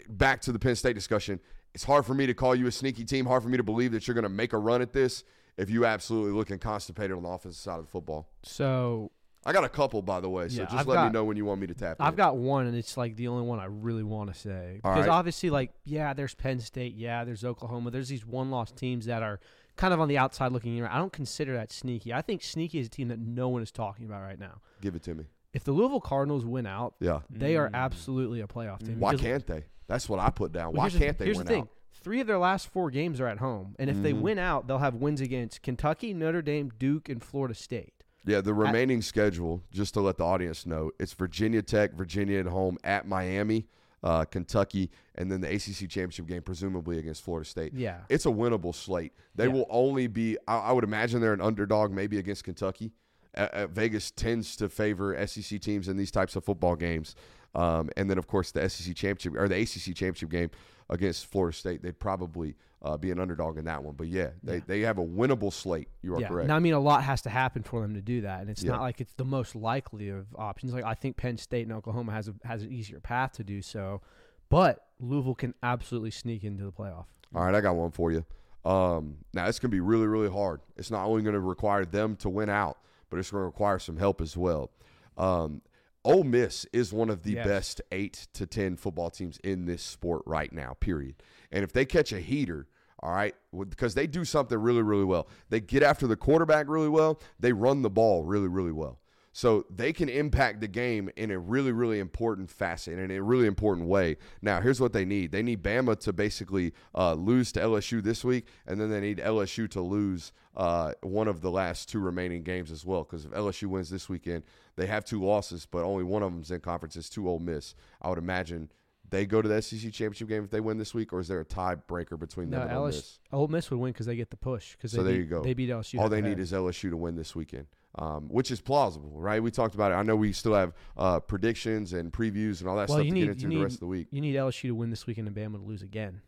back 0.09 0.41
to 0.43 0.53
the 0.53 0.59
Penn 0.59 0.77
State 0.77 0.95
discussion. 0.95 1.41
It's 1.75 1.85
hard 1.85 2.05
for 2.05 2.15
me 2.15 2.27
to 2.27 2.35
call 2.35 2.55
you 2.55 2.67
a 2.67 2.73
sneaky 2.73 3.05
team. 3.05 3.25
Hard 3.25 3.43
for 3.43 3.49
me 3.49 3.57
to 3.57 3.63
believe 3.63 3.93
that 3.93 4.07
you're 4.07 4.15
going 4.15 4.25
to 4.25 4.29
make 4.29 4.53
a 4.53 4.59
run 4.59 4.83
at 4.83 4.93
this 4.93 5.25
if 5.57 5.71
you 5.71 5.87
absolutely 5.87 6.33
looking 6.33 6.59
constipated 6.59 7.17
on 7.17 7.23
the 7.23 7.29
offensive 7.29 7.61
side 7.61 7.79
of 7.79 7.87
the 7.87 7.91
football. 7.91 8.29
So 8.43 9.11
I 9.45 9.53
got 9.53 9.65
a 9.65 9.69
couple, 9.69 10.03
by 10.03 10.21
the 10.21 10.29
way. 10.29 10.49
So 10.49 10.61
yeah, 10.61 10.65
just 10.67 10.77
I've 10.77 10.87
let 10.87 10.95
got, 10.97 11.07
me 11.07 11.13
know 11.13 11.25
when 11.25 11.37
you 11.37 11.45
want 11.45 11.61
me 11.61 11.67
to 11.67 11.75
tap. 11.75 11.97
I've 11.99 12.13
in. 12.13 12.17
got 12.17 12.37
one, 12.37 12.67
and 12.67 12.77
it's 12.77 12.97
like 12.97 13.17
the 13.17 13.29
only 13.29 13.47
one 13.47 13.59
I 13.59 13.65
really 13.65 14.03
want 14.03 14.33
to 14.33 14.39
say 14.39 14.81
because 14.83 15.07
right. 15.07 15.09
obviously, 15.09 15.51
like, 15.51 15.73
yeah, 15.85 16.15
there's 16.15 16.35
Penn 16.35 16.61
State, 16.61 16.95
yeah, 16.95 17.25
there's 17.25 17.45
Oklahoma, 17.45 17.91
there's 17.91 18.09
these 18.09 18.25
one-loss 18.25 18.71
teams 18.73 19.07
that 19.07 19.23
are 19.23 19.41
kind 19.77 19.95
of 19.95 20.01
on 20.01 20.09
the 20.09 20.19
outside 20.19 20.53
looking 20.53 20.77
in. 20.77 20.85
I 20.85 20.99
don't 20.99 21.13
consider 21.13 21.55
that 21.55 21.73
sneaky. 21.73 22.13
I 22.13 22.23
think 22.23 22.43
sneaky 22.43 22.79
is 22.79 22.87
a 22.87 22.91
team 22.91 23.09
that 23.09 23.19
no 23.19 23.49
one 23.49 23.63
is 23.63 23.71
talking 23.71 24.07
about 24.07 24.23
right 24.23 24.39
now. 24.39 24.61
Give 24.81 24.95
it 24.95 25.03
to 25.05 25.15
me. 25.15 25.25
If 25.53 25.65
the 25.65 25.73
Louisville 25.73 26.01
Cardinals 26.01 26.45
win 26.45 26.67
out, 26.67 26.95
yeah, 27.01 27.21
they 27.29 27.57
are 27.57 27.69
mm. 27.69 27.75
absolutely 27.75 28.41
a 28.41 28.47
playoff 28.47 28.85
team. 28.85 28.99
Why 28.99 29.17
can't 29.17 29.47
they? 29.47 29.65
That's 29.87 30.09
what 30.09 30.19
I 30.19 30.31
put 30.31 30.53
down. 30.53 30.73
Why 30.73 30.89
can't 30.89 31.19
the, 31.19 31.25
they 31.25 31.25
here's 31.27 31.37
win 31.37 31.47
the 31.47 31.53
thing. 31.53 31.63
out? 31.63 31.69
Three 31.93 32.21
of 32.21 32.27
their 32.27 32.39
last 32.39 32.69
four 32.69 32.91
games 32.91 33.21
are 33.21 33.27
at 33.27 33.39
home, 33.39 33.77
and 33.79 33.91
if 33.91 33.97
mm-hmm. 33.97 34.03
they 34.03 34.13
win 34.13 34.39
out, 34.39 34.67
they'll 34.67 34.79
have 34.79 34.95
wins 34.95 35.21
against 35.21 35.63
Kentucky, 35.63 36.15
Notre 36.15 36.43
Dame, 36.43 36.73
Duke, 36.79 37.09
and 37.09 37.23
Florida 37.23 37.55
State. 37.55 37.93
Yeah, 38.25 38.41
the 38.41 38.55
remaining 38.55 38.99
at, 38.99 39.05
schedule, 39.05 39.63
just 39.71 39.95
to 39.95 40.01
let 40.01 40.17
the 40.17 40.25
audience 40.25 40.65
know, 40.65 40.91
it's 40.99 41.13
Virginia 41.13 41.61
Tech, 41.63 41.93
Virginia 41.95 42.41
at 42.41 42.47
home, 42.47 42.79
at 42.83 43.07
Miami, 43.07 43.67
uh, 44.03 44.25
Kentucky, 44.25 44.91
and 45.15 45.31
then 45.31 45.41
the 45.41 45.49
ACC 45.49 45.89
championship 45.89 46.27
game, 46.27 46.43
presumably 46.43 46.99
against 46.99 47.23
Florida 47.23 47.49
State. 47.49 47.73
Yeah, 47.75 47.99
it's 48.09 48.27
a 48.27 48.31
winnable 48.31 48.75
slate. 48.75 49.13
They 49.35 49.47
yeah. 49.47 49.53
will 49.53 49.67
only 49.71 50.07
be. 50.07 50.39
I, 50.47 50.59
I, 50.59 50.73
would 50.73 50.85
imagine 50.85 51.21
they're 51.21 51.33
an 51.33 51.41
underdog, 51.41 51.93
maybe 51.93 52.19
against 52.19 52.45
Kentucky. 52.45 52.93
Uh, 53.37 53.49
uh, 53.53 53.67
Vegas 53.67 54.11
tends 54.11 54.57
to 54.57 54.69
favor 54.69 55.17
SEC 55.27 55.61
teams 55.61 55.89
in 55.89 55.97
these 55.97 56.11
types 56.11 56.37
of 56.37 56.45
football 56.45 56.77
games, 56.77 57.15
um, 57.55 57.91
and 57.97 58.11
then 58.11 58.19
of 58.19 58.27
course 58.27 58.51
the 58.51 58.69
SEC 58.69 58.95
championship 58.95 59.41
or 59.41 59.49
the 59.49 59.61
ACC 59.61 59.95
championship 59.95 60.31
game 60.31 60.51
against 60.91 61.27
Florida 61.27 61.57
State, 61.57 61.83
they'd 61.83 61.99
probably 61.99 62.55
uh, 62.83 62.97
be 62.97 63.11
an 63.11 63.19
underdog 63.19 63.59
in 63.59 63.65
that 63.65 63.83
one. 63.83 63.95
But 63.95 64.09
yeah, 64.09 64.31
they, 64.43 64.57
yeah. 64.57 64.61
they 64.67 64.81
have 64.81 64.99
a 64.99 65.05
winnable 65.05 65.53
slate. 65.53 65.89
You 66.03 66.15
are 66.15 66.21
yeah. 66.21 66.29
correct. 66.29 66.49
Now, 66.49 66.57
I 66.57 66.59
mean, 66.59 66.75
a 66.75 66.81
lot 66.81 67.03
has 67.05 67.23
to 67.23 67.31
happen 67.31 67.63
for 67.63 67.81
them 67.81 67.95
to 67.95 68.03
do 68.03 68.23
that, 68.23 68.41
and 68.41 68.51
it's 68.51 68.63
yeah. 68.63 68.73
not 68.73 68.83
like 68.83 69.01
it's 69.01 69.15
the 69.15 69.25
most 69.25 69.55
likely 69.55 70.11
of 70.11 70.27
options. 70.37 70.75
Like 70.75 70.85
I 70.85 70.95
think 70.95 71.17
Penn 71.17 71.39
State 71.39 71.67
and 71.67 71.73
Oklahoma 71.73 72.13
has 72.13 72.29
a, 72.29 72.35
has 72.45 72.63
an 72.63 72.73
easier 72.73 73.01
path 73.01 73.33
to 73.33 73.45
do 73.45 73.63
so, 73.63 74.03
but 74.53 74.87
Louisville 75.01 75.35
can 75.35 75.55
absolutely 75.63 76.11
sneak 76.11 76.45
into 76.45 76.63
the 76.63 76.73
playoff. 76.73 77.07
All 77.35 77.43
right, 77.43 77.55
I 77.55 77.63
got 77.63 77.75
one 77.75 77.91
for 77.91 78.13
you. 78.13 78.23
Um, 78.67 79.17
now 79.33 79.47
it's 79.47 79.59
going 79.59 79.71
to 79.71 79.75
be 79.75 79.81
really, 79.81 80.07
really 80.07 80.31
hard. 80.31 80.61
It's 80.77 80.91
not 80.91 81.07
only 81.07 81.23
going 81.23 81.33
to 81.33 81.41
require 81.41 81.87
them 81.87 82.17
to 82.17 82.29
win 82.29 82.51
out, 82.51 82.77
but 83.09 83.19
it's 83.19 83.31
going 83.31 83.41
to 83.41 83.47
require 83.47 83.79
some 83.79 83.97
help 83.97 84.21
as 84.21 84.37
well. 84.37 84.71
Um, 85.17 85.63
Ole 86.05 86.25
Miss 86.25 86.67
is 86.71 86.93
one 86.93 87.09
of 87.09 87.23
the 87.23 87.33
yes. 87.33 87.47
best 87.47 87.81
eight 87.93 88.29
to 88.35 88.45
ten 88.45 88.77
football 88.77 89.09
teams 89.09 89.39
in 89.43 89.65
this 89.65 89.83
sport 89.83 90.21
right 90.27 90.53
now. 90.53 90.75
Period. 90.81 91.15
And 91.51 91.65
if 91.65 91.73
they 91.73 91.87
catch 91.87 92.13
a 92.13 92.21
heater, 92.21 92.67
all 93.03 93.15
right, 93.15 93.35
because 93.71 93.95
they 93.95 94.07
do 94.07 94.23
something 94.23 94.59
really, 94.59 94.83
really 94.83 95.05
well. 95.05 95.29
They 95.49 95.61
get 95.61 95.83
after 95.83 96.07
the 96.07 96.17
quarterback 96.17 96.69
really 96.69 96.91
well. 96.91 97.21
They 97.41 97.55
run 97.55 97.81
the 97.81 97.91
ball 97.91 98.23
really, 98.25 98.49
really 98.49 98.73
well. 98.73 98.99
So 99.33 99.65
they 99.75 99.95
can 99.95 100.11
impact 100.11 100.61
the 100.61 100.69
game 100.69 101.09
in 101.17 101.31
a 101.31 101.39
really, 101.39 101.73
really 101.73 101.99
important 101.99 102.51
facet 102.51 102.99
and 102.99 103.11
in 103.11 103.17
a 103.17 103.23
really 103.23 103.47
important 103.47 103.89
way. 103.89 104.19
Now, 104.43 104.61
here's 104.61 104.81
what 104.81 104.93
they 104.93 105.07
need 105.07 105.33
they 105.33 105.43
need 105.43 105.63
Bama 105.63 105.99
to 106.01 106.13
basically 106.13 106.75
uh, 106.95 107.15
lose 107.15 107.51
to 107.53 107.61
LSU 107.61 108.03
this 108.03 108.25
week, 108.25 108.47
and 108.67 108.79
then 108.79 108.91
they 108.91 109.01
need 109.01 109.19
LSU 109.19 109.69
to 109.71 109.81
lose 109.81 110.33
uh, 110.55 110.93
one 111.01 111.29
of 111.29 111.41
the 111.41 111.51
last 111.51 111.89
two 111.89 111.99
remaining 111.99 112.43
games 112.43 112.71
as 112.71 112.85
well. 112.85 113.05
Because 113.05 113.25
if 113.25 113.31
LSU 113.33 113.69
wins 113.69 113.89
this 113.89 114.09
weekend, 114.09 114.43
they 114.77 114.87
have 114.87 115.05
two 115.05 115.23
losses, 115.23 115.67
but 115.67 115.83
only 115.83 116.05
one 116.05 116.23
of 116.23 116.31
them's 116.31 116.51
in 116.51 116.61
conference. 116.61 116.97
It's 116.97 117.09
two 117.09 117.27
Ole 117.27 117.39
Miss. 117.39 117.75
I 118.03 118.11
would 118.11 118.19
imagine 118.19 118.71
they 119.09 119.25
go 119.25 119.41
to 119.41 119.49
the 119.49 119.63
SEC 119.63 119.93
championship 119.93 120.29
game 120.29 120.45
if 120.45 120.51
they 120.51 120.61
win 120.61 120.77
this 120.77 120.93
week, 120.93 121.11
or 121.11 121.21
is 121.21 121.29
there 121.29 121.41
a 121.41 121.45
tiebreaker 121.45 122.19
between 122.19 122.51
them 122.51 122.61
no, 122.61 122.67
and 122.67 122.77
Ole 122.77 122.87
Miss? 122.87 123.19
Ole 123.33 123.49
Miss 123.49 123.71
would 123.71 123.81
win 123.81 123.93
because 123.93 124.05
they 124.05 124.17
get 124.17 124.29
the 124.29 124.37
push. 124.37 124.77
Cause 124.77 124.93
so 124.93 125.03
there 125.03 125.15
beat, 125.15 125.21
you 125.21 125.25
go. 125.25 125.43
They 125.43 125.55
beat 125.55 125.71
LSU. 125.71 126.01
All 126.01 126.11
they 126.11 126.21
need 126.21 126.39
is 126.39 126.53
LSU 126.53 126.91
to 126.91 126.99
win 126.99 127.17
this 127.17 127.35
weekend 127.35 127.67
um, 127.97 128.29
which 128.29 128.51
is 128.51 128.61
plausible, 128.61 129.13
right? 129.15 129.43
We 129.43 129.51
talked 129.51 129.75
about 129.75 129.93
it. 129.93 129.97
I 129.97 130.03
know 130.03 130.17
we 130.17 130.33
still 130.33 130.55
have 130.55 130.73
uh, 130.97 131.21
predictions 131.21 131.93
and 131.93 132.13
previews 132.13 132.61
and 132.61 132.69
all 132.69 132.77
that 132.77 132.89
well, 132.89 132.99
stuff 132.99 133.07
to 133.07 133.13
need, 133.13 133.21
get 133.21 133.31
into 133.31 133.49
need, 133.49 133.59
the 133.59 133.63
rest 133.63 133.75
of 133.75 133.81
the 133.81 133.87
week. 133.87 134.09
You 134.11 134.21
need 134.21 134.35
LSU 134.35 134.63
to 134.63 134.75
win 134.75 134.91
this 134.91 135.07
weekend 135.07 135.29
and 135.29 135.37
Bama 135.37 135.57
to 135.57 135.63
lose 135.63 135.83
again. 135.83 136.23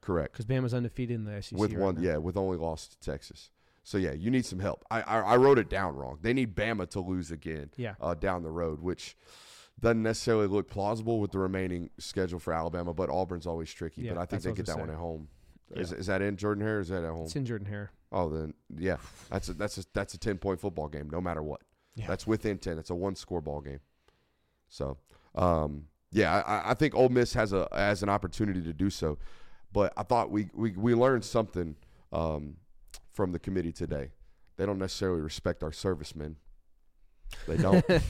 Correct. 0.00 0.32
Because 0.32 0.46
Bama's 0.46 0.74
undefeated 0.74 1.16
in 1.16 1.24
the 1.24 1.42
SEC 1.42 1.58
with 1.58 1.72
right 1.72 1.80
one, 1.80 1.94
now. 1.96 2.02
yeah, 2.02 2.16
with 2.18 2.36
only 2.36 2.56
lost 2.56 2.92
to 2.92 3.10
Texas. 3.10 3.50
So 3.82 3.98
yeah, 3.98 4.12
you 4.12 4.30
need 4.30 4.44
some 4.44 4.58
help. 4.58 4.84
I, 4.90 5.00
I, 5.02 5.20
I 5.20 5.36
wrote 5.36 5.58
it 5.58 5.70
down 5.70 5.96
wrong. 5.96 6.18
They 6.20 6.32
need 6.32 6.54
Bama 6.54 6.88
to 6.90 7.00
lose 7.00 7.30
again. 7.30 7.70
Yeah. 7.76 7.94
Uh, 8.00 8.14
down 8.14 8.42
the 8.42 8.50
road, 8.50 8.80
which 8.80 9.16
doesn't 9.80 10.02
necessarily 10.02 10.46
look 10.46 10.68
plausible 10.68 11.20
with 11.20 11.32
the 11.32 11.38
remaining 11.38 11.90
schedule 11.98 12.38
for 12.38 12.52
Alabama, 12.52 12.92
but 12.92 13.08
Auburn's 13.10 13.46
always 13.46 13.72
tricky. 13.72 14.02
Yeah, 14.02 14.14
but 14.14 14.20
I 14.20 14.26
think 14.26 14.42
they 14.42 14.52
get 14.52 14.66
that 14.66 14.78
one 14.78 14.90
at 14.90 14.96
home. 14.96 15.28
Yeah. 15.74 15.82
Is, 15.82 15.92
is 15.92 16.06
that 16.06 16.22
in 16.22 16.36
Jordan 16.36 16.64
Hare? 16.64 16.80
is 16.80 16.88
that 16.88 17.04
at 17.04 17.10
home? 17.10 17.24
It's 17.24 17.36
in 17.36 17.44
Jordan 17.44 17.66
Hare. 17.66 17.90
Oh, 18.10 18.28
then 18.28 18.54
yeah, 18.76 18.96
that's 19.30 19.48
a, 19.48 19.52
that's 19.52 19.78
a, 19.78 19.84
that's 19.92 20.14
a 20.14 20.18
ten 20.18 20.38
point 20.38 20.60
football 20.60 20.88
game, 20.88 21.10
no 21.10 21.20
matter 21.20 21.42
what. 21.42 21.60
Yeah. 21.94 22.06
That's 22.06 22.26
within 22.26 22.58
ten. 22.58 22.78
It's 22.78 22.90
a 22.90 22.94
one 22.94 23.14
score 23.14 23.40
ball 23.40 23.60
game. 23.60 23.80
So, 24.68 24.98
um, 25.34 25.86
yeah, 26.10 26.42
I, 26.42 26.70
I 26.70 26.74
think 26.74 26.94
Ole 26.94 27.10
Miss 27.10 27.34
has 27.34 27.52
a 27.52 27.68
has 27.72 28.02
an 28.02 28.08
opportunity 28.08 28.62
to 28.62 28.72
do 28.72 28.88
so, 28.88 29.18
but 29.72 29.92
I 29.96 30.02
thought 30.04 30.30
we 30.30 30.48
we, 30.54 30.72
we 30.72 30.94
learned 30.94 31.24
something 31.24 31.76
um, 32.12 32.56
from 33.12 33.32
the 33.32 33.38
committee 33.38 33.72
today. 33.72 34.12
They 34.56 34.64
don't 34.64 34.78
necessarily 34.78 35.20
respect 35.20 35.62
our 35.62 35.72
servicemen. 35.72 36.36
They 37.46 37.58
don't. 37.58 37.86
they 37.88 38.00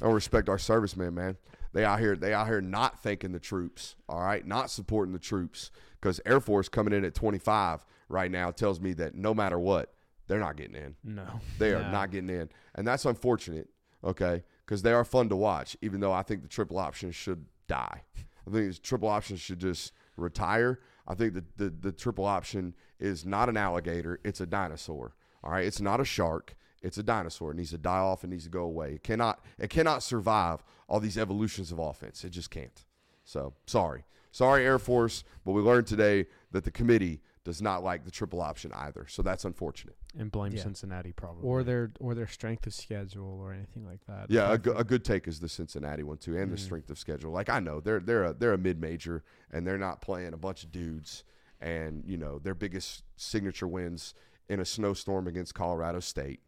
don't 0.00 0.14
respect 0.14 0.48
our 0.48 0.58
servicemen, 0.58 1.14
man. 1.14 1.36
They 1.74 1.84
out 1.84 1.98
here. 1.98 2.16
They 2.16 2.32
out 2.32 2.46
here 2.46 2.60
not 2.60 3.02
thanking 3.02 3.32
the 3.32 3.40
troops. 3.40 3.96
All 4.08 4.20
right, 4.20 4.46
not 4.46 4.70
supporting 4.70 5.12
the 5.12 5.18
troops 5.18 5.70
because 6.00 6.20
Air 6.24 6.40
Force 6.40 6.68
coming 6.68 6.94
in 6.94 7.04
at 7.04 7.14
25 7.14 7.84
right 8.08 8.30
now 8.30 8.52
tells 8.52 8.80
me 8.80 8.92
that 8.94 9.16
no 9.16 9.34
matter 9.34 9.58
what, 9.58 9.92
they're 10.28 10.38
not 10.38 10.56
getting 10.56 10.76
in. 10.76 10.94
No, 11.02 11.40
they 11.58 11.74
are 11.74 11.90
not 11.90 12.12
getting 12.12 12.30
in, 12.30 12.48
and 12.76 12.86
that's 12.86 13.04
unfortunate. 13.04 13.68
Okay, 14.04 14.44
because 14.64 14.82
they 14.82 14.92
are 14.92 15.04
fun 15.04 15.28
to 15.30 15.36
watch. 15.36 15.76
Even 15.82 16.00
though 16.00 16.12
I 16.12 16.22
think 16.22 16.42
the 16.42 16.48
triple 16.48 16.78
option 16.78 17.10
should 17.10 17.44
die. 17.66 18.02
I 18.46 18.50
think 18.50 18.72
the 18.72 18.80
triple 18.80 19.08
option 19.08 19.36
should 19.36 19.58
just 19.58 19.92
retire. 20.16 20.78
I 21.08 21.14
think 21.14 21.34
the, 21.34 21.44
the 21.56 21.70
the 21.70 21.92
triple 21.92 22.24
option 22.24 22.74
is 23.00 23.26
not 23.26 23.48
an 23.48 23.56
alligator; 23.56 24.20
it's 24.24 24.40
a 24.40 24.46
dinosaur. 24.46 25.16
All 25.42 25.50
right, 25.50 25.66
it's 25.66 25.80
not 25.80 26.00
a 26.00 26.04
shark. 26.04 26.56
It's 26.84 26.98
a 26.98 27.02
dinosaur. 27.02 27.50
It 27.50 27.56
needs 27.56 27.70
to 27.70 27.78
die 27.78 27.98
off. 27.98 28.24
It 28.24 28.28
needs 28.28 28.44
to 28.44 28.50
go 28.50 28.62
away. 28.62 28.92
It 28.94 29.02
cannot. 29.02 29.42
It 29.58 29.70
cannot 29.70 30.02
survive 30.02 30.62
all 30.88 31.00
these 31.00 31.18
evolutions 31.18 31.72
of 31.72 31.78
offense. 31.78 32.24
It 32.24 32.30
just 32.30 32.50
can't. 32.50 32.84
So 33.24 33.54
sorry, 33.66 34.04
sorry, 34.30 34.64
Air 34.64 34.78
Force. 34.78 35.24
But 35.44 35.52
we 35.52 35.62
learned 35.62 35.86
today 35.86 36.26
that 36.52 36.64
the 36.64 36.70
committee 36.70 37.22
does 37.44 37.60
not 37.60 37.84
like 37.84 38.04
the 38.04 38.10
triple 38.10 38.40
option 38.40 38.72
either. 38.74 39.06
So 39.08 39.22
that's 39.22 39.44
unfortunate. 39.44 39.96
And 40.18 40.30
blame 40.30 40.52
yeah. 40.52 40.62
Cincinnati 40.62 41.12
probably. 41.12 41.42
Or 41.42 41.62
their 41.62 41.90
or 42.00 42.14
their 42.14 42.26
strength 42.26 42.66
of 42.66 42.74
schedule 42.74 43.38
or 43.40 43.52
anything 43.52 43.86
like 43.86 44.00
that. 44.06 44.30
Yeah, 44.30 44.50
a, 44.50 44.70
a 44.72 44.84
good 44.84 45.04
take 45.04 45.26
is 45.26 45.40
the 45.40 45.48
Cincinnati 45.48 46.02
one 46.02 46.18
too, 46.18 46.36
and 46.36 46.48
mm. 46.48 46.54
the 46.54 46.60
strength 46.60 46.90
of 46.90 46.98
schedule. 46.98 47.32
Like 47.32 47.48
I 47.48 47.60
know 47.60 47.80
they're 47.80 48.00
they're 48.00 48.24
a, 48.24 48.34
they're 48.34 48.52
a 48.52 48.58
mid 48.58 48.80
major 48.80 49.22
and 49.50 49.66
they're 49.66 49.78
not 49.78 50.00
playing 50.00 50.32
a 50.34 50.38
bunch 50.38 50.64
of 50.64 50.72
dudes, 50.72 51.24
and 51.60 52.04
you 52.06 52.16
know 52.16 52.38
their 52.38 52.54
biggest 52.54 53.04
signature 53.16 53.68
wins 53.68 54.14
in 54.48 54.60
a 54.60 54.64
snowstorm 54.64 55.26
against 55.26 55.54
Colorado 55.54 56.00
State. 56.00 56.40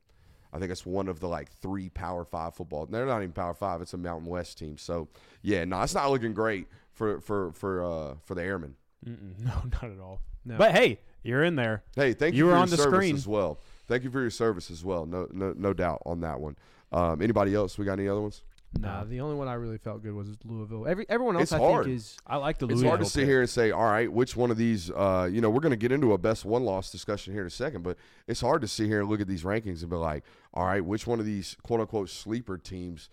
I 0.52 0.58
think 0.58 0.70
it's 0.70 0.86
one 0.86 1.08
of 1.08 1.20
the 1.20 1.28
like 1.28 1.50
three 1.50 1.88
Power 1.88 2.24
Five 2.24 2.54
football. 2.54 2.86
They're 2.86 3.06
not 3.06 3.18
even 3.18 3.32
Power 3.32 3.54
Five; 3.54 3.80
it's 3.80 3.94
a 3.94 3.98
Mountain 3.98 4.28
West 4.28 4.58
team. 4.58 4.78
So 4.78 5.08
yeah, 5.42 5.64
no, 5.64 5.80
it's 5.82 5.94
not 5.94 6.10
looking 6.10 6.34
great 6.34 6.66
for 6.92 7.20
for 7.20 7.52
for 7.52 7.84
uh, 7.84 8.14
for 8.24 8.34
the 8.34 8.42
Airmen. 8.42 8.74
Mm-mm, 9.06 9.38
no, 9.44 9.52
not 9.72 9.90
at 9.90 10.00
all. 10.00 10.20
No. 10.44 10.56
But 10.56 10.72
hey, 10.72 11.00
you're 11.22 11.44
in 11.44 11.56
there. 11.56 11.82
Hey, 11.94 12.12
thank 12.12 12.34
you, 12.34 12.38
you 12.38 12.44
for 12.50 12.56
were 12.56 12.62
on 12.62 12.70
the 12.70 12.76
screen 12.76 13.16
as 13.16 13.26
well. 13.26 13.58
Thank 13.88 14.04
you 14.04 14.10
for 14.10 14.20
your 14.20 14.30
service 14.30 14.70
as 14.70 14.84
well. 14.84 15.06
No, 15.06 15.28
no, 15.32 15.54
no 15.56 15.72
doubt 15.72 16.02
on 16.06 16.20
that 16.20 16.40
one. 16.40 16.56
Um, 16.92 17.20
anybody 17.20 17.54
else? 17.54 17.78
We 17.78 17.84
got 17.84 17.98
any 17.98 18.08
other 18.08 18.20
ones? 18.20 18.42
Nah, 18.78 19.04
the 19.04 19.20
only 19.20 19.36
one 19.36 19.48
I 19.48 19.54
really 19.54 19.78
felt 19.78 20.02
good 20.02 20.12
was 20.14 20.28
Louisville. 20.44 20.86
Every 20.86 21.06
everyone 21.08 21.36
else 21.36 21.44
It's 21.44 21.52
I 21.52 21.58
hard. 21.58 21.84
think 21.84 21.96
is 21.96 22.16
I 22.26 22.36
like 22.36 22.58
the 22.58 22.66
Louisville. 22.66 22.84
It's 22.84 22.88
hard 22.90 23.00
to 23.00 23.06
sit 23.06 23.20
pick. 23.20 23.28
here 23.28 23.40
and 23.40 23.50
say, 23.50 23.70
all 23.70 23.84
right, 23.84 24.10
which 24.12 24.36
one 24.36 24.50
of 24.50 24.56
these, 24.56 24.90
uh, 24.90 25.28
you 25.30 25.40
know, 25.40 25.50
we're 25.50 25.60
going 25.60 25.70
to 25.70 25.76
get 25.76 25.92
into 25.92 26.12
a 26.12 26.18
best 26.18 26.44
one 26.44 26.64
loss 26.64 26.90
discussion 26.90 27.32
here 27.32 27.42
in 27.42 27.46
a 27.48 27.50
second, 27.50 27.82
but 27.82 27.96
it's 28.26 28.40
hard 28.40 28.60
to 28.62 28.68
sit 28.68 28.86
here 28.86 29.00
and 29.00 29.08
look 29.08 29.20
at 29.20 29.28
these 29.28 29.42
rankings 29.44 29.80
and 29.82 29.90
be 29.90 29.96
like, 29.96 30.24
all 30.54 30.66
right, 30.66 30.84
which 30.84 31.06
one 31.06 31.18
of 31.20 31.26
these 31.26 31.56
quote 31.62 31.80
unquote 31.80 32.10
sleeper 32.10 32.58
teams 32.58 33.08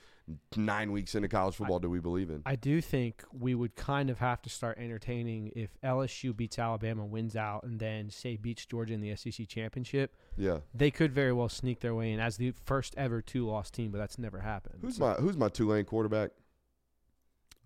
nine 0.56 0.92
weeks 0.92 1.16
into 1.16 1.28
college 1.28 1.56
football 1.56 1.80
do 1.80 1.90
we 1.90 2.00
believe 2.00 2.30
in? 2.30 2.42
I 2.46 2.56
do 2.56 2.80
think 2.82 3.24
we 3.38 3.56
would 3.56 3.76
kind 3.76 4.10
of 4.10 4.20
have 4.20 4.42
to 4.44 4.50
start 4.50 4.78
entertaining 4.78 5.52
if 5.56 5.70
LSU 5.84 6.36
beats 6.36 6.58
Alabama, 6.58 7.06
wins 7.06 7.36
out, 7.36 7.64
and 7.64 7.80
then 7.80 8.10
say 8.10 8.38
beats 8.38 8.66
Georgia 8.66 8.94
in 8.94 9.02
the 9.02 9.16
SEC 9.16 9.48
championship. 9.48 10.16
Yeah. 10.38 10.60
They 10.74 10.92
could 10.92 11.12
very 11.12 11.34
well 11.34 11.50
sneak 11.50 11.82
their 11.82 11.94
way 11.94 12.12
in 12.12 12.20
as 12.20 12.38
the 12.38 12.54
first 12.66 12.94
ever 12.98 13.22
two 13.22 13.46
loss 13.46 13.70
team, 13.70 13.92
but 13.92 13.98
that's 13.98 14.18
never 14.18 14.40
happened. 14.40 14.80
Who's 14.82 14.96
So- 14.98 15.06
my 15.08 15.14
Who's 15.16 15.38
my 15.38 15.50
Tulane 15.50 15.86
quarterback? 15.86 16.32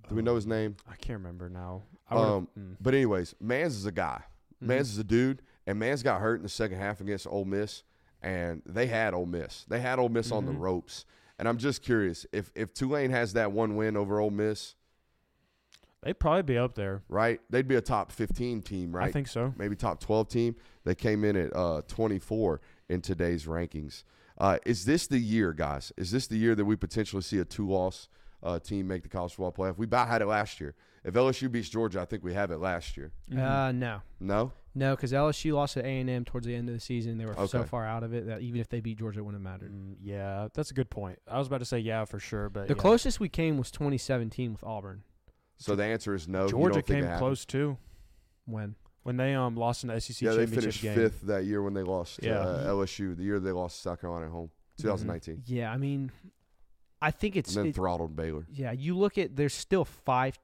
Do 0.09 0.15
we 0.15 0.21
know 0.21 0.35
his 0.35 0.47
name? 0.47 0.77
I 0.89 0.95
can't 0.95 1.19
remember 1.19 1.49
now. 1.49 1.83
I 2.09 2.15
Um, 2.15 2.47
mm. 2.57 2.77
But 2.79 2.93
anyways, 2.93 3.35
Mans 3.41 3.75
is 3.75 3.85
a 3.85 3.91
guy. 3.91 4.23
Mhm. 4.63 4.67
Mans 4.67 4.89
is 4.89 4.97
a 4.97 5.03
dude, 5.03 5.41
and 5.65 5.77
Mans 5.77 6.01
got 6.01 6.21
hurt 6.21 6.35
in 6.37 6.43
the 6.43 6.49
second 6.49 6.77
half 6.77 7.01
against 7.01 7.27
Ole 7.27 7.43
Miss, 7.45 7.83
and 8.21 8.61
they 8.65 8.87
had 8.87 9.13
Ole 9.13 9.25
Miss. 9.25 9.65
They 9.65 9.81
had 9.81 9.99
Ole 9.99 10.07
Miss 10.09 10.31
on 10.31 10.45
the 10.45 10.53
Mhm. 10.53 10.59
ropes, 10.59 11.05
and 11.39 11.47
I'm 11.47 11.57
just 11.57 11.81
curious 11.81 12.25
if 12.31 12.51
if 12.55 12.73
Tulane 12.73 13.11
has 13.11 13.33
that 13.33 13.51
one 13.51 13.75
win 13.75 13.95
over 13.97 14.19
Ole 14.19 14.31
Miss, 14.31 14.75
They'd 16.03 16.13
probably 16.19 16.43
be 16.43 16.57
up 16.57 16.75
there. 16.75 17.01
right? 17.09 17.41
They'd 17.49 17.67
be 17.67 17.75
a 17.75 17.81
top 17.81 18.11
15 18.11 18.61
team, 18.61 18.95
right? 18.95 19.09
I 19.09 19.11
think 19.11 19.27
so. 19.27 19.53
maybe 19.57 19.75
top 19.75 19.99
12 19.99 20.29
team. 20.29 20.55
They 20.85 20.95
came 20.95 21.23
in 21.25 21.35
at 21.35 21.55
uh, 21.55 21.81
24 21.87 22.61
in 22.87 23.01
today's 23.01 23.45
rankings. 23.45 24.03
Uh, 24.37 24.59
is 24.65 24.85
this 24.85 25.07
the 25.07 25.17
year, 25.17 25.51
guys? 25.53 25.91
Is 25.97 26.11
this 26.11 26.27
the 26.27 26.37
year 26.37 26.53
that 26.55 26.63
we 26.65 26.75
potentially 26.75 27.23
see 27.23 27.39
a 27.39 27.45
two-loss 27.45 28.07
uh, 28.43 28.59
team 28.59 28.87
make 28.87 29.01
the 29.01 29.09
college 29.09 29.33
football 29.33 29.51
playoff? 29.51 29.77
We 29.77 29.85
about 29.85 30.07
had 30.07 30.21
it 30.21 30.27
last 30.27 30.61
year. 30.61 30.75
If 31.03 31.15
LSU 31.15 31.51
beats 31.51 31.67
Georgia, 31.67 31.99
I 31.99 32.05
think 32.05 32.23
we 32.23 32.33
have 32.35 32.51
it 32.51 32.59
last 32.59 32.95
year. 32.95 33.11
Uh, 33.31 33.71
no. 33.71 34.01
No, 34.19 34.51
No, 34.77 34.95
because 34.95 35.11
LSU 35.11 35.53
lost 35.53 35.73
to 35.73 35.85
A 35.85 35.99
and 35.99 36.09
M 36.09 36.23
towards 36.23 36.45
the 36.45 36.53
end 36.55 36.69
of 36.69 36.75
the 36.75 36.79
season. 36.81 37.17
They 37.17 37.25
were 37.25 37.47
so 37.47 37.63
far 37.63 37.85
out 37.85 38.03
of 38.03 38.13
it 38.13 38.27
that 38.27 38.41
even 38.41 38.61
if 38.61 38.69
they 38.69 38.79
beat 38.79 38.99
Georgia, 38.99 39.19
it 39.19 39.23
wouldn't 39.23 39.43
have 39.43 39.51
mattered. 39.53 39.71
Mm, 39.73 39.95
yeah, 40.01 40.47
that's 40.53 40.71
a 40.71 40.73
good 40.73 40.89
point. 40.89 41.19
I 41.29 41.39
was 41.39 41.47
about 41.47 41.59
to 41.59 41.65
say 41.65 41.79
yeah 41.79 42.05
for 42.05 42.19
sure, 42.19 42.49
but 42.49 42.67
The 42.67 42.75
yeah. 42.75 42.81
closest 42.81 43.19
we 43.19 43.29
came 43.29 43.57
was 43.57 43.71
2017 43.71 44.51
with 44.51 44.63
Auburn. 44.63 45.03
so 45.57 45.75
the 45.75 45.83
answer 45.83 46.13
is 46.13 46.27
no. 46.27 46.43
you 46.45 46.49
Georgia 46.51 46.73
don't 46.81 46.85
came 46.87 47.03
it 47.03 47.17
close 47.17 47.43
too 47.45 47.77
When? 48.45 48.75
when 49.03 49.17
they 49.17 49.33
um 49.35 49.55
lost 49.55 49.83
in 49.83 49.87
the 49.89 49.99
SEC 49.99 50.21
Yeah, 50.21 50.31
they 50.31 50.45
championship 50.45 50.61
finished 50.61 50.81
game. 50.83 50.95
fifth 50.95 51.21
that 51.21 51.45
year 51.45 51.61
when 51.63 51.73
they 51.73 51.83
lost 51.83 52.19
to 52.19 52.27
Yeah. 52.27 52.39
uh, 52.39 52.67
LSU. 52.67 53.15
The 53.17 53.23
year 53.23 53.39
they 53.39 53.51
lost 53.51 53.77
to 53.77 53.81
South 53.81 54.01
Carolina 54.01 54.25
at 54.27 54.31
home, 54.31 54.51
2019, 54.79 55.43
Yeah, 55.47 55.71
I 55.71 55.77
mean, 55.77 56.11
I 57.01 57.11
think 57.11 57.35
it's 57.35 57.55
and 57.55 57.65
then 57.65 57.69
it- 57.69 57.75
throttled 57.75 58.15
Baylor. 58.15 58.45
yeah. 58.51 58.71
You 58.73 58.95
look 58.97 59.17
at 59.17 59.35
there's 59.35 59.53
still 59.55 59.85
five 59.85 60.37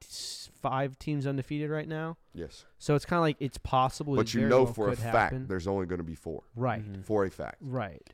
five 0.62 0.98
teams 0.98 1.26
undefeated 1.26 1.70
right 1.70 1.86
now, 1.88 2.16
Yes, 2.34 2.64
so 2.78 2.94
it's 2.94 3.04
kind 3.04 3.18
of 3.18 3.22
like 3.22 3.36
it's 3.40 3.58
possible. 3.58 4.16
but 4.16 4.26
it 4.26 4.34
you 4.34 4.48
know 4.48 4.64
well 4.64 4.72
for 4.72 4.88
a 4.88 4.90
could 4.90 4.98
fact 4.98 5.14
happen. 5.14 5.46
there's 5.46 5.66
only 5.66 5.86
going 5.86 5.98
to 5.98 6.04
be 6.04 6.14
four. 6.16 6.42
right, 6.56 6.82
Mhm. 6.84 7.04
For 7.04 7.24
a 7.24 7.30
fact. 7.30 7.56
right. 7.60 8.12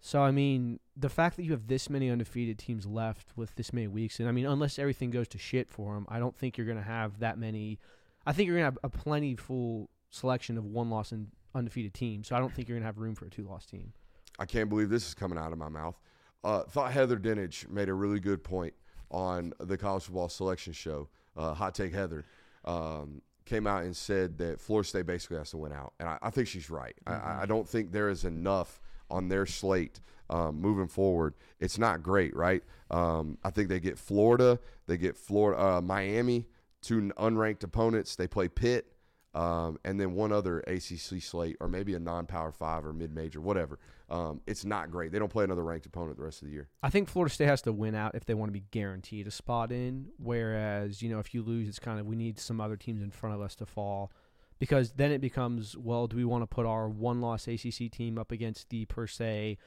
So 0.00 0.22
I 0.22 0.30
mean, 0.30 0.78
the 0.96 1.08
fact 1.08 1.36
that 1.36 1.42
you 1.44 1.50
have 1.52 1.66
this 1.66 1.90
many 1.90 2.08
undefeated 2.10 2.58
teams 2.58 2.86
left 2.86 3.36
with 3.36 3.54
this 3.56 3.72
many 3.72 3.88
weeks, 3.88 4.20
and 4.20 4.28
I 4.28 4.32
mean, 4.32 4.46
unless 4.46 4.78
everything 4.78 5.10
goes 5.10 5.26
to 5.28 5.38
shit 5.38 5.68
for 5.68 5.94
them, 5.94 6.06
I 6.08 6.18
don't 6.20 6.36
think 6.36 6.56
you're 6.56 6.66
going 6.66 6.78
to 6.78 6.84
have 6.84 7.18
that 7.18 7.38
many. 7.38 7.78
I 8.24 8.32
think 8.32 8.46
you're 8.46 8.56
going 8.56 8.62
to 8.70 8.72
have 8.72 8.78
a 8.84 8.88
plenty 8.88 9.34
full 9.34 9.90
selection 10.10 10.56
of 10.58 10.64
one 10.64 10.90
loss 10.90 11.10
and 11.12 11.28
undefeated 11.54 11.92
teams. 11.94 12.28
So 12.28 12.36
I 12.36 12.38
don't 12.38 12.52
think 12.54 12.68
you're 12.68 12.76
going 12.76 12.82
to 12.82 12.86
have 12.86 12.98
room 12.98 13.14
for 13.16 13.24
a 13.26 13.30
two 13.30 13.44
loss 13.44 13.66
team. 13.66 13.92
I 14.38 14.44
can't 14.44 14.68
believe 14.68 14.90
this 14.90 15.08
is 15.08 15.14
coming 15.14 15.38
out 15.38 15.50
of 15.52 15.58
my 15.58 15.68
mouth. 15.68 15.98
Uh, 16.44 16.62
thought 16.64 16.92
Heather 16.92 17.16
Dinich 17.16 17.68
made 17.68 17.88
a 17.88 17.94
really 17.94 18.20
good 18.20 18.44
point 18.44 18.74
on 19.10 19.52
the 19.58 19.76
college 19.76 20.04
football 20.04 20.28
selection 20.28 20.72
show. 20.72 21.08
Uh, 21.36 21.52
Hot 21.54 21.74
Take 21.74 21.92
Heather 21.92 22.24
um, 22.64 23.22
came 23.46 23.66
out 23.66 23.84
and 23.84 23.96
said 23.96 24.36
that 24.38 24.60
Florida 24.60 24.86
State 24.88 25.06
basically 25.06 25.38
has 25.38 25.50
to 25.52 25.56
win 25.56 25.72
out, 25.72 25.94
and 25.98 26.08
I, 26.08 26.18
I 26.20 26.30
think 26.30 26.48
she's 26.48 26.68
right. 26.68 26.94
I- 27.06 27.12
I, 27.14 27.38
I 27.42 27.46
don't 27.46 27.66
think 27.68 27.92
there 27.92 28.08
is 28.10 28.24
enough 28.24 28.80
on 29.10 29.28
their 29.28 29.46
slate 29.46 30.00
um, 30.28 30.60
moving 30.60 30.88
forward. 30.88 31.34
It's 31.60 31.78
not 31.78 32.02
great, 32.02 32.34
right? 32.36 32.62
Um, 32.90 33.38
I 33.44 33.50
think 33.50 33.68
they 33.68 33.80
get 33.80 33.98
Florida, 33.98 34.58
they 34.86 34.96
get 34.98 35.16
Florida, 35.16 35.60
uh, 35.62 35.80
Miami, 35.80 36.46
two 36.82 37.12
unranked 37.16 37.62
opponents. 37.62 38.16
They 38.16 38.26
play 38.26 38.48
Pitt. 38.48 38.92
Um, 39.36 39.78
and 39.84 40.00
then 40.00 40.14
one 40.14 40.32
other 40.32 40.60
ACC 40.60 41.20
slate, 41.20 41.58
or 41.60 41.68
maybe 41.68 41.92
a 41.92 41.98
non-power 41.98 42.52
five 42.52 42.86
or 42.86 42.94
mid-major, 42.94 43.38
whatever. 43.38 43.78
Um, 44.08 44.40
it's 44.46 44.64
not 44.64 44.90
great. 44.90 45.12
They 45.12 45.18
don't 45.18 45.30
play 45.30 45.44
another 45.44 45.62
ranked 45.62 45.84
opponent 45.84 46.16
the 46.16 46.24
rest 46.24 46.40
of 46.40 46.48
the 46.48 46.54
year. 46.54 46.68
I 46.82 46.88
think 46.88 47.10
Florida 47.10 47.34
State 47.34 47.48
has 47.48 47.60
to 47.62 47.72
win 47.72 47.94
out 47.94 48.14
if 48.14 48.24
they 48.24 48.32
want 48.32 48.48
to 48.48 48.52
be 48.54 48.64
guaranteed 48.70 49.26
a 49.26 49.30
spot 49.30 49.72
in. 49.72 50.06
Whereas, 50.16 51.02
you 51.02 51.10
know, 51.10 51.18
if 51.18 51.34
you 51.34 51.42
lose, 51.42 51.68
it's 51.68 51.78
kind 51.78 52.00
of 52.00 52.06
we 52.06 52.16
need 52.16 52.38
some 52.38 52.62
other 52.62 52.76
teams 52.76 53.02
in 53.02 53.10
front 53.10 53.34
of 53.34 53.42
us 53.42 53.54
to 53.56 53.66
fall. 53.66 54.10
Because 54.58 54.92
then 54.92 55.12
it 55.12 55.20
becomes, 55.20 55.76
well, 55.76 56.06
do 56.06 56.16
we 56.16 56.24
want 56.24 56.40
to 56.40 56.46
put 56.46 56.64
our 56.64 56.88
one 56.88 57.20
loss 57.20 57.46
ACC 57.46 57.90
team 57.90 58.16
up 58.16 58.32
against 58.32 58.70
the 58.70 58.86
per 58.86 59.06
se 59.06 59.58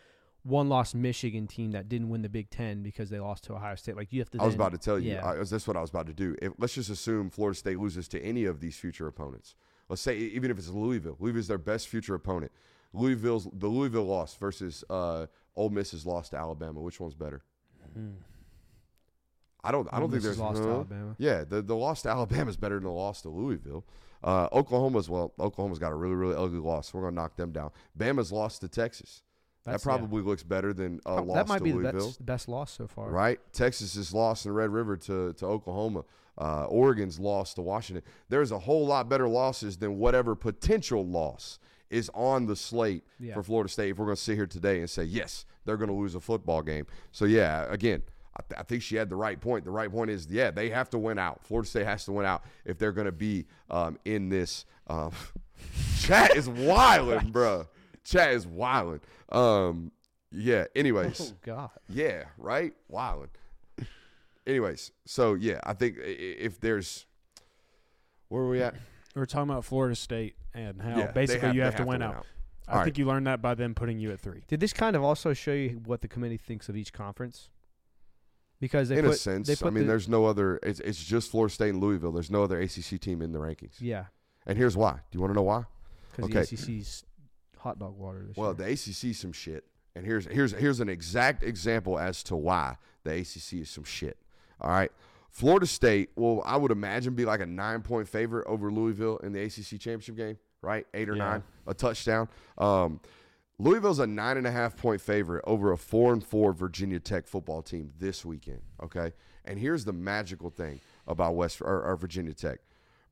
one 0.43 0.69
loss 0.69 0.93
Michigan 0.93 1.47
team 1.47 1.71
that 1.71 1.89
didn't 1.89 2.09
win 2.09 2.21
the 2.21 2.29
Big 2.29 2.49
Ten 2.49 2.81
because 2.81 3.09
they 3.09 3.19
lost 3.19 3.43
to 3.45 3.53
Ohio 3.53 3.75
State? 3.75 3.95
Like 3.95 4.11
you 4.13 4.19
have 4.19 4.29
to. 4.31 4.41
I 4.41 4.45
was 4.45 4.53
then- 4.53 4.61
about 4.61 4.71
to 4.73 4.77
tell 4.77 4.99
you. 4.99 5.13
yeah. 5.13 5.25
I, 5.25 5.35
that's 5.43 5.67
what 5.67 5.77
I 5.77 5.81
was 5.81 5.89
about 5.89 6.07
to 6.07 6.13
do. 6.13 6.35
If, 6.41 6.53
let's 6.57 6.73
just 6.73 6.89
assume 6.89 7.29
Florida 7.29 7.57
State 7.57 7.79
loses 7.79 8.07
to 8.09 8.21
any 8.21 8.45
of 8.45 8.59
these 8.59 8.77
future 8.77 9.07
opponents. 9.07 9.55
Let's 9.89 10.01
say 10.01 10.17
even 10.17 10.51
if 10.51 10.57
it's 10.57 10.69
Louisville, 10.69 11.17
Louisville's 11.19 11.47
their 11.47 11.57
best 11.57 11.87
future 11.87 12.15
opponent. 12.15 12.51
Louisville's 12.93 13.47
the 13.53 13.67
Louisville 13.67 14.05
loss 14.05 14.35
versus 14.35 14.83
uh, 14.89 15.27
Ole 15.55 15.69
Miss's 15.69 16.05
loss 16.05 16.29
to 16.29 16.37
Alabama. 16.37 16.79
Which 16.79 16.99
one's 16.99 17.15
better? 17.15 17.43
Mm. 17.97 18.13
I 19.63 19.71
don't. 19.71 19.87
I 19.91 19.99
don't 19.99 20.09
think 20.09 20.23
Miss 20.23 20.23
there's 20.23 20.39
lost 20.39 20.61
to? 20.61 20.69
Alabama. 20.69 21.15
Yeah, 21.17 21.43
the 21.43 21.61
the 21.61 21.75
loss 21.75 22.01
to 22.03 22.09
Alabama 22.09 22.49
is 22.49 22.57
better 22.57 22.75
than 22.75 22.85
the 22.85 22.91
loss 22.91 23.21
to 23.23 23.29
Louisville. 23.29 23.85
Uh, 24.23 24.47
Oklahoma's 24.51 25.09
well, 25.09 25.33
Oklahoma's 25.39 25.79
got 25.79 25.91
a 25.91 25.95
really 25.95 26.15
really 26.15 26.35
ugly 26.35 26.59
loss. 26.59 26.93
We're 26.93 27.01
gonna 27.01 27.15
knock 27.15 27.35
them 27.35 27.51
down. 27.51 27.71
Bama's 27.97 28.31
lost 28.31 28.61
to 28.61 28.67
Texas. 28.67 29.23
That's- 29.65 29.83
that 29.83 29.89
yeah. 29.89 29.97
probably 29.97 30.21
looks 30.23 30.43
better 30.43 30.73
than 30.73 30.99
a 31.05 31.15
Prob- 31.15 31.27
loss 31.27 31.35
that 31.35 31.47
might 31.47 31.57
to 31.59 31.63
be 31.63 31.71
the 31.71 31.93
best, 31.93 32.25
best 32.25 32.47
loss 32.49 32.71
so 32.71 32.87
far. 32.87 33.09
Right? 33.09 33.39
Texas 33.53 33.95
is 33.95 34.13
lost 34.13 34.45
in 34.45 34.51
the 34.51 34.57
Red 34.57 34.69
River 34.71 34.97
to, 34.97 35.33
to 35.33 35.45
Oklahoma. 35.45 36.05
Uh, 36.37 36.65
Oregon's 36.65 37.19
lost 37.19 37.55
to 37.55 37.61
Washington. 37.61 38.03
There's 38.29 38.51
a 38.51 38.59
whole 38.59 38.87
lot 38.87 39.09
better 39.09 39.27
losses 39.27 39.77
than 39.77 39.97
whatever 39.99 40.35
potential 40.35 41.05
loss 41.05 41.59
is 41.89 42.09
on 42.13 42.45
the 42.45 42.55
slate 42.55 43.03
Yeah. 43.19 43.33
for 43.33 43.43
Florida 43.43 43.69
State. 43.69 43.89
If 43.91 43.97
we're 43.97 44.05
going 44.05 44.15
to 44.15 44.21
sit 44.21 44.35
here 44.35 44.47
today 44.47 44.79
and 44.79 44.89
say, 44.89 45.03
yes, 45.03 45.45
they're 45.65 45.75
going 45.77 45.89
to 45.89 45.95
lose 45.95 46.15
a 46.15 46.19
football 46.21 46.61
game. 46.61 46.85
So, 47.11 47.25
yeah, 47.25 47.65
again, 47.69 48.03
I, 48.37 48.41
th- 48.47 48.59
I 48.59 48.63
think 48.63 48.83
she 48.83 48.95
had 48.95 49.09
the 49.09 49.15
right 49.17 49.39
point. 49.41 49.65
The 49.65 49.71
right 49.71 49.91
point 49.91 50.11
is, 50.11 50.27
yeah, 50.29 50.49
they 50.51 50.69
have 50.69 50.89
to 50.91 50.97
win 50.97 51.19
out. 51.19 51.43
Florida 51.43 51.67
State 51.67 51.85
has 51.85 52.05
to 52.05 52.13
win 52.13 52.25
out 52.25 52.43
if 52.63 52.77
they're 52.77 52.93
going 52.93 53.05
to 53.05 53.11
be 53.11 53.45
um, 53.69 53.97
in 54.05 54.29
this. 54.29 54.63
Um, 54.87 55.11
chat 55.99 56.35
is 56.37 56.47
wilding, 56.47 57.19
bruh. 57.33 57.67
Chat 58.09 58.33
is 58.33 58.47
wilding. 58.47 59.01
Um, 59.31 59.91
yeah, 60.31 60.65
anyways. 60.75 61.19
Oh 61.33 61.35
God. 61.43 61.69
Yeah, 61.89 62.23
right? 62.37 62.73
Wildin'. 62.91 63.29
Anyways, 64.47 64.91
so 65.05 65.35
yeah, 65.35 65.59
I 65.63 65.73
think 65.73 65.97
i- 65.99 66.01
i- 66.01 66.05
if 66.39 66.59
there's 66.59 67.05
where 68.29 68.43
are 68.43 68.49
we 68.49 68.61
at? 68.61 68.75
We 69.15 69.21
are 69.21 69.25
talking 69.25 69.49
about 69.51 69.65
Florida 69.65 69.95
State 69.95 70.35
and 70.53 70.81
how 70.81 70.97
Yeah, 70.97 71.05
they 71.07 71.25
basically 71.25 71.49
you 71.49 71.53
they 71.61 71.65
have, 71.65 71.75
to 71.75 71.85
win 71.85 72.01
out. 72.01 72.25
All 72.67 72.75
I 72.75 72.77
right. 72.77 72.83
think 72.85 72.97
you 72.97 73.05
learned 73.05 73.27
that 73.27 73.41
by 73.41 73.53
them 73.55 73.73
putting 73.75 73.99
you 73.99 74.11
at 74.11 74.19
three. 74.19 74.43
Did 74.47 74.59
this 74.59 74.73
kind 74.73 74.95
of 74.95 75.03
also 75.03 75.33
show 75.33 75.53
you 75.53 75.81
what 75.85 76.01
the 76.01 76.07
committee 76.07 76.37
thinks 76.37 76.69
of 76.69 76.75
each 76.77 76.93
conference? 76.93 77.49
Because 78.59 78.89
they 78.89 78.97
In 78.97 79.05
put, 79.05 79.13
a 79.15 79.17
sense, 79.17 79.47
they 79.47 79.55
I 79.65 79.69
mean, 79.71 79.83
the- 79.83 79.87
there's 79.89 80.07
no 80.09 80.25
other. 80.25 80.59
It's, 80.63 80.79
it's 80.81 81.03
just 81.03 81.31
Florida 81.31 81.53
State 81.53 81.69
and 81.69 81.79
Louisville. 81.81 82.11
There's 82.11 82.29
no 82.31 82.43
other 82.43 82.59
ACC 82.59 82.99
team 82.99 83.21
in 83.21 83.31
the 83.31 83.39
rankings. 83.39 83.75
yeah, 83.79 84.05
And 84.45 84.57
here's 84.57 84.75
why. 84.77 84.93
Do 84.93 84.99
you 85.17 85.21
want 85.21 85.31
to 85.31 85.35
know 85.35 85.43
why? 85.43 85.63
because 86.11 86.25
Okay. 86.25 86.33
the 86.43 86.55
ACC's 86.55 87.03
hot 87.59 87.79
dog 87.79 87.97
water 87.97 88.23
this 88.27 88.35
Well, 88.37 88.55
year. 88.57 88.67
the 88.67 88.73
ACC 88.73 89.03
is 89.11 89.19
some 89.19 89.31
shit, 89.31 89.65
and 89.95 90.05
here's 90.05 90.25
here's 90.25 90.51
here's 90.53 90.79
an 90.79 90.89
exact 90.89 91.43
example 91.43 91.97
as 91.99 92.23
to 92.23 92.35
why 92.35 92.77
the 93.03 93.11
ACC 93.11 93.53
is 93.61 93.69
some 93.69 93.83
shit. 93.83 94.17
All 94.61 94.69
right, 94.69 94.91
Florida 95.29 95.65
State 95.67 96.09
will 96.15 96.41
I 96.45 96.57
would 96.57 96.71
imagine 96.71 97.13
be 97.15 97.25
like 97.25 97.39
a 97.41 97.45
nine 97.45 97.81
point 97.81 98.07
favorite 98.07 98.45
over 98.47 98.71
Louisville 98.71 99.17
in 99.17 99.31
the 99.33 99.41
ACC 99.43 99.79
championship 99.79 100.15
game, 100.17 100.37
right? 100.61 100.85
Eight 100.93 101.09
or 101.09 101.15
Yeah. 101.15 101.29
nine, 101.29 101.43
a 101.67 101.73
touchdown. 101.73 102.27
Um, 102.57 102.99
Louisville's 103.61 103.99
a 103.99 104.07
nine 104.07 104.37
and 104.37 104.47
a 104.47 104.51
half 104.51 104.77
point 104.77 105.01
favorite 105.01 105.43
over 105.45 105.71
a 105.73 105.77
four 105.77 106.13
and 106.13 106.23
four 106.23 106.53
Virginia 106.53 106.99
Tech 106.99 107.27
football 107.27 107.61
team 107.61 107.91
this 107.99 108.23
weekend. 108.25 108.61
Okay, 108.81 109.11
and 109.45 109.59
here's 109.59 109.83
the 109.85 109.91
magical 109.93 110.49
thing 110.49 110.79
about 111.07 111.35
West 111.35 111.61
or, 111.61 111.83
or 111.83 111.95
Virginia 111.97 112.33
Tech. 112.33 112.59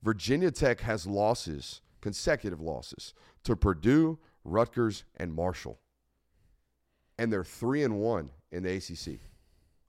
Virginia 0.04 0.52
Tech 0.52 0.82
has 0.82 1.06
losses, 1.08 1.82
consecutive 2.02 2.62
losses 2.62 3.14
to 3.44 3.56
Purdue, 3.56 4.20
Rutgers, 4.48 5.04
and 5.18 5.34
Marshall. 5.34 5.80
And 7.20 7.32
they're 7.32 7.44
three 7.44 7.84
and 7.84 8.00
one 8.00 8.32
in 8.52 8.64
the 8.64 8.76
ACC. 8.76 9.20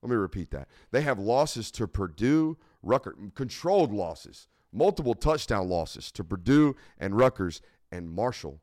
Let 0.01 0.09
me 0.09 0.15
repeat 0.15 0.51
that. 0.51 0.67
They 0.91 1.01
have 1.01 1.19
losses 1.19 1.71
to 1.71 1.87
Purdue, 1.87 2.57
Rutgers, 2.81 3.15
controlled 3.35 3.91
losses, 3.91 4.47
multiple 4.71 5.13
touchdown 5.13 5.67
losses 5.67 6.11
to 6.13 6.23
Purdue 6.23 6.75
and 6.97 7.17
Rutgers 7.17 7.61
and 7.91 8.09
Marshall. 8.09 8.61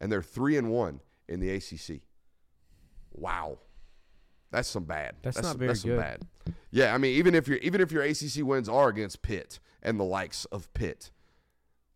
And 0.00 0.10
they're 0.10 0.22
three 0.22 0.56
and 0.56 0.70
one 0.70 1.00
in 1.28 1.40
the 1.40 1.50
ACC. 1.50 2.02
Wow. 3.12 3.58
That's 4.50 4.68
some 4.68 4.84
bad. 4.84 5.16
That's 5.22 5.42
not 5.42 5.56
very 5.56 5.68
that's 5.68 5.82
some 5.82 5.90
good. 5.90 6.00
bad. 6.00 6.26
Yeah, 6.70 6.94
I 6.94 6.98
mean, 6.98 7.16
even 7.16 7.34
if 7.34 7.48
your 7.48 7.58
even 7.58 7.80
if 7.82 7.92
your 7.92 8.02
ACC 8.02 8.42
wins 8.42 8.68
are 8.68 8.88
against 8.88 9.20
Pitt 9.20 9.58
and 9.82 10.00
the 10.00 10.04
likes 10.04 10.46
of 10.46 10.72
Pitt, 10.72 11.10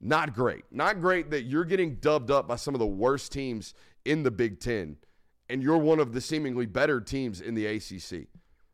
not 0.02 0.34
great. 0.34 0.64
Not 0.70 1.00
great 1.00 1.30
that 1.30 1.44
you're 1.44 1.64
getting 1.64 1.94
dubbed 1.96 2.30
up 2.30 2.46
by 2.48 2.56
some 2.56 2.74
of 2.74 2.80
the 2.80 2.86
worst 2.86 3.32
teams 3.32 3.72
in 4.04 4.22
the 4.24 4.30
Big 4.30 4.58
Ten, 4.60 4.96
and 5.48 5.62
you're 5.62 5.78
one 5.78 6.00
of 6.00 6.12
the 6.12 6.20
seemingly 6.20 6.66
better 6.66 7.00
teams 7.00 7.40
in 7.40 7.54
the 7.54 7.66
ACC. 7.66 8.26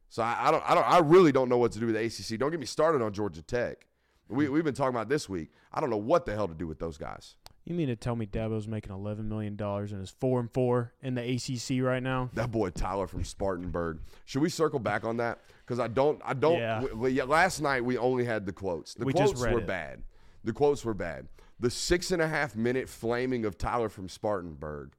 So 0.09 0.23
I, 0.23 0.49
I 0.49 0.51
don't, 0.51 0.65
I 0.69 0.75
don't, 0.75 0.89
I 0.91 0.99
really 1.01 1.33
don't 1.33 1.49
know 1.51 1.59
what 1.59 1.73
to 1.73 1.79
do 1.79 1.87
with 1.87 1.95
the 1.95 2.01
ACC. 2.05 2.41
Don't 2.41 2.51
get 2.51 2.59
me 2.59 2.67
started 2.67 3.03
on 3.03 3.13
Georgia 3.13 3.43
Tech. 3.43 3.87
We, 4.31 4.49
we've 4.49 4.65
been 4.65 4.75
talking 4.75 4.95
about 4.95 5.09
this 5.11 5.29
week. 5.29 5.51
I 5.73 5.81
don't 5.81 5.91
know 5.91 5.97
what 5.99 6.25
the 6.27 6.35
hell 6.35 6.49
to 6.49 6.55
do 6.55 6.67
with 6.67 6.79
those 6.79 6.97
guys. 6.99 7.37
You 7.65 7.75
mean 7.75 7.89
to 7.89 7.97
tell 7.97 8.17
me 8.17 8.25
Dabo's 8.25 8.67
making 8.67 8.93
eleven 8.95 9.29
million 9.29 9.55
dollars 9.55 9.93
and 9.93 10.03
is 10.03 10.09
four 10.09 10.41
and 10.41 10.51
four 10.55 10.95
in 11.03 11.15
the 11.15 11.21
ACC 11.23 11.83
right 11.85 12.03
now? 12.03 12.31
That 12.33 12.51
boy 12.51 12.71
Tyler 12.71 13.07
from 13.07 13.23
Spartanburg. 13.25 13.99
Should 14.25 14.41
we 14.41 14.49
circle 14.49 14.79
back 14.79 15.05
on 15.05 15.19
that? 15.19 15.41
Because 15.67 15.79
I 15.79 15.89
don't, 15.89 16.19
I 16.25 16.33
don't. 16.33 16.59
Yeah. 16.59 16.81
w- 16.81 16.95
w- 16.95 17.25
last 17.25 17.61
night 17.61 17.85
we 17.85 17.99
only 17.99 18.25
had 18.25 18.47
the 18.47 18.53
quotes. 18.53 18.95
The 18.95 19.05
We 19.05 19.13
quotes 19.13 19.39
were 19.39 19.59
it. 19.59 19.67
bad. 19.67 20.03
The 20.45 20.53
quotes 20.53 20.85
were 20.85 20.95
bad. 20.95 21.29
The 21.61 21.71
six 21.71 22.11
and 22.13 22.23
a 22.23 22.29
half 22.29 22.55
minute 22.55 22.89
flaming 22.89 23.45
of 23.45 23.59
Tyler 23.59 23.89
from 23.89 24.09
Spartanburg. 24.09 24.93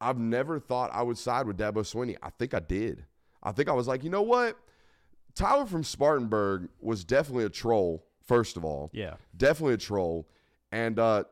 I've 0.00 0.18
never 0.18 0.58
thought 0.58 0.90
I 0.92 1.02
would 1.02 1.18
side 1.18 1.46
with 1.46 1.58
Dabo 1.58 1.82
Swinney. 1.82 2.16
I 2.22 2.30
think 2.30 2.54
I 2.54 2.60
did. 2.60 3.04
I 3.42 3.52
think 3.52 3.68
I 3.68 3.72
was 3.72 3.86
like, 3.86 4.02
you 4.02 4.10
know 4.10 4.22
what? 4.22 4.56
Tyler 5.34 5.66
from 5.66 5.84
Spartanburg 5.84 6.68
was 6.80 7.04
definitely 7.04 7.44
a 7.44 7.48
troll. 7.50 8.04
First 8.26 8.56
of 8.56 8.64
all, 8.64 8.90
Yeah. 8.92 9.14
definitely 9.36 9.74
a 9.74 9.78
troll. 9.78 10.28
And 10.72 10.98
uh, 10.98 11.24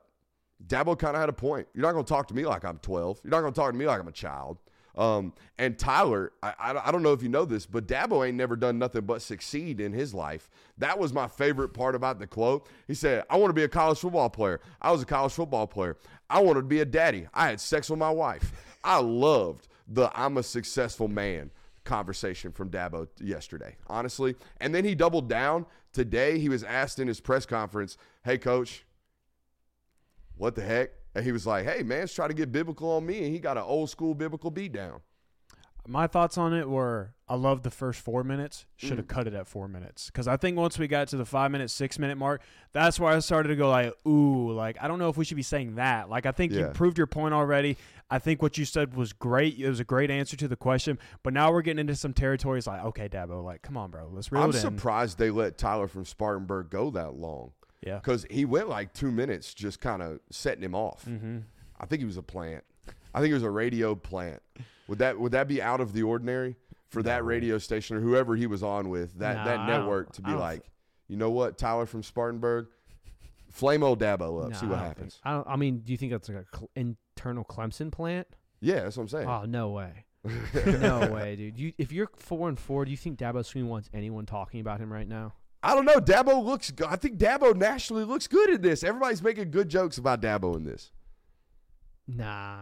Dabo 0.67 0.99
kind 0.99 1.17
of 1.17 1.21
had 1.21 1.29
a 1.29 1.33
point. 1.35 1.67
You're 1.75 1.83
not 1.83 1.93
going 1.93 2.05
to 2.05 2.09
talk 2.09 2.29
to 2.29 2.35
me 2.35 2.45
like 2.45 2.65
I'm 2.65 2.79
12. 2.79 3.21
You're 3.25 3.31
not 3.31 3.41
going 3.41 3.53
to 3.53 3.59
talk 3.61 3.73
to 3.73 3.77
me 3.79 3.87
like 3.87 4.01
I'm 4.01 4.09
a 4.09 4.13
child. 4.13 4.59
Um, 4.97 5.33
and 5.59 5.79
Tyler, 5.79 6.33
I, 6.43 6.55
I, 6.59 6.89
I 6.89 6.93
don't 6.93 7.03
know 7.03 7.13
if 7.13 7.23
you 7.23 7.29
know 7.29 7.45
this, 7.45 7.67
but 7.67 7.87
Dabo 7.87 8.27
ain't 8.27 8.37
never 8.37 8.57
done 8.57 8.79
nothing 8.79 9.03
but 9.03 9.23
succeed 9.23 9.81
in 9.81 9.93
his 9.93 10.13
life. 10.13 10.51
That 10.79 10.99
was 10.99 11.13
my 11.13 11.29
favorite 11.29 11.71
part 11.71 11.95
about 11.95 12.19
the 12.19 12.27
quote. 12.27 12.67
He 12.87 12.95
said, 12.95 13.25
I 13.31 13.37
want 13.37 13.51
to 13.51 13.55
be 13.55 13.65
a 13.65 13.69
college 13.69 13.99
football 13.99 14.31
player. 14.31 14.61
I 14.81 14.91
was 14.91 15.03
a 15.03 15.07
college 15.07 15.33
football 15.33 15.67
player. 15.67 15.97
I 16.29 16.41
wanted 16.41 16.61
to 16.61 16.67
be 16.67 16.81
a 16.81 16.85
daddy. 16.85 17.27
I 17.35 17.49
had 17.49 17.61
sex 17.61 17.91
with 17.91 17.99
my 17.99 18.11
wife. 18.11 18.53
I 18.85 18.99
loved 18.99 19.69
the 19.87 20.11
I'm 20.15 20.37
a 20.39 20.43
successful 20.43 21.09
man 21.09 21.51
conversation 21.85 22.53
from 22.53 22.71
Dabo 22.71 23.09
yesterday, 23.21 23.77
honestly. 23.89 24.37
And 24.61 24.75
then 24.75 24.85
he 24.85 24.95
doubled 24.95 25.29
down. 25.29 25.67
Today, 25.93 26.39
he 26.39 26.49
was 26.49 26.63
asked 26.63 27.01
in 27.01 27.09
his 27.09 27.21
press 27.21 27.45
conference, 27.45 27.97
Hey, 28.25 28.39
coach, 28.39 28.85
what 30.37 30.55
the 30.55 30.63
heck? 30.63 30.91
And 31.15 31.25
he 31.25 31.33
was 31.33 31.47
like, 31.47 31.65
Hey, 31.67 31.83
man, 31.83 32.07
trying 32.09 32.29
to 32.29 32.35
get 32.35 32.53
biblical 32.53 32.91
on 32.93 33.05
me. 33.07 33.25
And 33.25 33.33
he 33.33 33.39
got 33.41 33.57
an 33.57 33.65
old 33.65 33.91
school 33.91 34.15
biblical 34.15 34.51
beat 34.51 34.73
down. 34.73 35.01
My 35.89 36.07
thoughts 36.07 36.37
on 36.37 36.53
it 36.53 36.69
were 36.69 37.15
I 37.27 37.37
love 37.37 37.63
the 37.63 37.71
first 37.71 38.01
four 38.03 38.23
minutes. 38.23 38.67
Should 38.77 38.93
Mm. 38.93 38.97
have 38.99 39.09
cut 39.09 39.27
it 39.27 39.35
at 39.35 39.47
four 39.49 39.67
minutes 39.67 40.07
because 40.07 40.29
I 40.29 40.37
think 40.37 40.57
once 40.59 40.79
we 40.79 40.87
got 40.87 41.09
to 41.09 41.17
the 41.17 41.25
five 41.25 41.51
minute, 41.51 41.71
six 41.71 41.99
minute 41.99 42.19
mark, 42.19 42.43
that's 42.73 43.01
where 43.01 43.13
I 43.13 43.19
started 43.21 43.49
to 43.49 43.57
go 43.57 43.71
like, 43.71 43.95
ooh, 44.07 44.53
like 44.53 44.77
I 44.81 44.89
don't 44.89 44.99
know 44.99 45.09
if 45.09 45.17
we 45.17 45.25
should 45.25 45.39
be 45.39 45.43
saying 45.43 45.77
that. 45.77 46.11
Like 46.11 46.27
I 46.27 46.33
think 46.33 46.53
you 46.53 46.67
proved 46.75 46.99
your 46.99 47.07
point 47.07 47.33
already. 47.33 47.79
I 48.11 48.19
think 48.19 48.43
what 48.43 48.59
you 48.59 48.65
said 48.67 48.95
was 48.95 49.13
great. 49.15 49.59
It 49.59 49.69
was 49.69 49.81
a 49.81 49.85
great 49.85 50.11
answer 50.11 50.37
to 50.37 50.49
the 50.49 50.57
question. 50.57 50.99
But 51.23 51.33
now 51.33 51.51
we're 51.51 51.63
getting 51.63 51.81
into 51.81 51.97
some 51.97 52.13
territories 52.13 52.67
like, 52.67 52.85
okay, 52.85 53.09
Dabo, 53.09 53.43
like 53.43 53.63
come 53.63 53.77
on, 53.79 53.91
bro, 53.91 54.09
let's 54.13 54.31
reel 54.31 54.43
I'm 54.43 54.51
it 54.51 54.57
in. 54.57 54.61
surprised 54.61 55.19
they 55.19 55.31
let 55.31 55.57
Tyler 55.57 55.89
from 55.89 56.05
Spartanburg 56.05 56.69
go 56.69 56.91
that 56.91 57.15
long 57.15 57.53
Yeah. 57.87 57.97
because 57.97 58.27
he 58.31 58.45
went 58.45 58.69
like 58.69 58.93
two 58.93 59.11
minutes 59.11 59.55
just 59.55 59.81
kind 59.81 60.03
of 60.03 60.21
setting 60.31 60.63
him 60.63 60.75
off. 60.75 61.05
Mm-hmm. 61.07 61.39
I 61.79 61.87
think 61.87 62.01
he 62.01 62.07
was 62.07 62.17
a 62.19 62.23
plant. 62.23 62.63
I 63.15 63.21
think 63.21 63.31
it 63.31 63.35
was 63.35 63.43
a 63.43 63.51
radio 63.51 63.95
plant. 63.95 64.43
Would 64.89 64.99
that 64.99 65.19
would 65.19 65.33
that 65.33 65.49
be 65.49 65.63
out 65.63 65.81
of 65.81 65.93
the 65.93 66.03
ordinary 66.03 66.57
for 66.89 67.03
that 67.05 67.25
radio 67.25 67.57
station 67.59 67.97
or 67.97 68.01
whoever 68.01 68.37
he 68.37 68.47
was 68.47 68.63
on 68.63 68.89
with 68.89 69.19
that 69.21 69.37
Nah, 69.37 69.45
that 69.45 69.67
network 69.67 70.13
to 70.15 70.23
be 70.23 70.33
like, 70.33 70.65
you 71.09 71.17
know 71.17 71.31
what, 71.31 71.57
Tyler 71.57 71.87
from 71.87 72.03
Spartanburg, 72.03 72.67
flame 73.51 73.83
old 73.83 74.01
Dabo 74.01 74.45
up, 74.45 74.55
see 74.57 74.67
what 74.67 74.79
I 74.79 74.85
happens. 74.87 75.15
think- 75.15 75.23
I, 75.27 75.33
don't, 75.35 75.47
I 75.49 75.57
mean, 75.57 75.79
do 75.79 75.93
you 75.93 75.99
think 75.99 76.13
that's 76.13 76.29
like 76.29 76.39
a 76.53 76.57
cl- 76.57 76.71
internal 76.77 77.45
Clemson 77.45 77.91
plant? 77.93 78.27
Yeah, 78.61 78.83
that's 78.83 78.97
what 78.97 79.05
I'm 79.05 79.09
saying. 79.09 79.29
Oh 79.29 79.45
no 79.47 79.71
way, 79.71 80.05
no 80.67 81.11
way, 81.13 81.37
dude. 81.37 81.59
You 81.59 81.73
if 81.79 81.93
you're 81.93 82.09
four 82.17 82.49
and 82.49 82.59
four, 82.59 82.85
do 82.85 82.91
you 82.91 82.97
think 82.97 83.19
Dabo 83.19 83.37
Swinney 83.37 83.65
wants 83.65 83.89
anyone 83.95 84.27
talking 84.27 84.61
about 84.61 84.81
him 84.81 84.93
right 84.93 85.09
now? 85.09 85.33
I 85.63 85.75
don't 85.75 85.85
know. 85.85 85.97
Dabo 86.01 86.43
looks. 86.45 86.73
I 86.87 86.97
think 86.97 87.19
Dabo 87.19 87.55
nationally 87.55 88.05
looks 88.05 88.27
good 88.27 88.49
in 88.51 88.63
this. 88.63 88.83
Everybody's 88.83 89.23
making 89.23 89.51
good 89.51 89.69
jokes 89.69 89.99
about 89.99 90.23
Dabo 90.23 90.57
in 90.57 90.65
this. 90.65 90.91
Nah, 92.09 92.61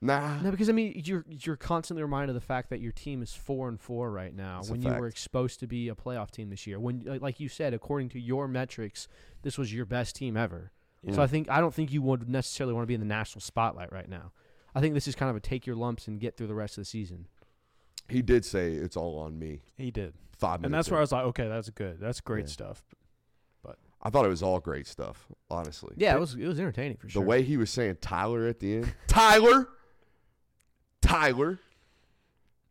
Nah, 0.00 0.40
no, 0.42 0.52
because 0.52 0.68
I 0.68 0.72
mean, 0.72 1.00
you're 1.04 1.24
you're 1.28 1.56
constantly 1.56 2.02
reminded 2.04 2.30
of 2.30 2.34
the 2.40 2.46
fact 2.46 2.70
that 2.70 2.80
your 2.80 2.92
team 2.92 3.20
is 3.20 3.34
four 3.34 3.68
and 3.68 3.80
four 3.80 4.12
right 4.12 4.32
now. 4.34 4.58
That's 4.58 4.70
when 4.70 4.80
you 4.80 4.90
were 4.92 5.08
exposed 5.08 5.58
to 5.60 5.66
be 5.66 5.88
a 5.88 5.94
playoff 5.96 6.30
team 6.30 6.50
this 6.50 6.66
year, 6.68 6.78
when 6.78 7.00
like- 7.04 7.20
like 7.20 7.40
you 7.40 7.48
said, 7.48 7.74
according 7.74 8.10
to 8.10 8.20
your 8.20 8.46
metrics, 8.46 9.08
this 9.42 9.58
was 9.58 9.74
your 9.74 9.84
best 9.84 10.14
team 10.14 10.36
ever. 10.36 10.70
So 11.06 11.16
Mm. 11.16 11.18
I 11.18 11.26
think 11.26 11.50
I 11.50 11.60
don't 11.60 11.74
think 11.74 11.92
you 11.92 12.00
would 12.02 12.28
necessarily 12.28 12.74
want 12.74 12.84
to 12.84 12.86
be 12.88 12.94
in 12.94 13.00
the 13.00 13.06
national 13.06 13.40
spotlight 13.40 13.92
right 13.92 14.08
now. 14.08 14.32
I 14.74 14.80
think 14.80 14.94
this 14.94 15.08
is 15.08 15.16
kind 15.16 15.30
of 15.30 15.36
a 15.36 15.40
take 15.40 15.66
your 15.66 15.74
lumps 15.76 16.06
and 16.06 16.20
get 16.20 16.36
through 16.36 16.46
the 16.48 16.54
rest 16.54 16.78
of 16.78 16.82
the 16.82 16.86
season. 16.86 17.26
He 18.08 18.22
did 18.22 18.44
say 18.44 18.72
it's 18.72 18.96
all 18.96 19.18
on 19.18 19.38
me. 19.38 19.62
He 19.76 19.90
did. 19.90 20.14
Five 20.38 20.60
minutes. 20.60 20.66
And 20.66 20.74
that's 20.74 20.88
in. 20.88 20.92
where 20.92 20.98
I 20.98 21.02
was 21.02 21.12
like, 21.12 21.24
okay, 21.26 21.48
that's 21.48 21.70
good. 21.70 21.98
That's 22.00 22.20
great 22.20 22.46
Yeah. 22.46 22.52
stuff. 22.52 22.82
But 23.62 23.76
I 24.02 24.10
thought 24.10 24.24
it 24.24 24.28
was 24.28 24.42
all 24.42 24.60
great 24.60 24.86
stuff. 24.86 25.26
Honestly, 25.50 25.94
Yeah, 25.96 26.14
it 26.16 26.20
was 26.20 26.34
it 26.34 26.46
was 26.46 26.58
entertaining 26.60 26.96
for 26.96 27.08
sure. 27.08 27.22
the 27.22 27.28
way 27.28 27.42
he 27.42 27.56
was 27.56 27.70
saying 27.70 27.98
Tyler 28.00 28.46
at 28.46 28.60
the 28.60 28.76
end, 28.76 28.94
Tyler, 29.08 29.68
Tyler, 31.00 31.58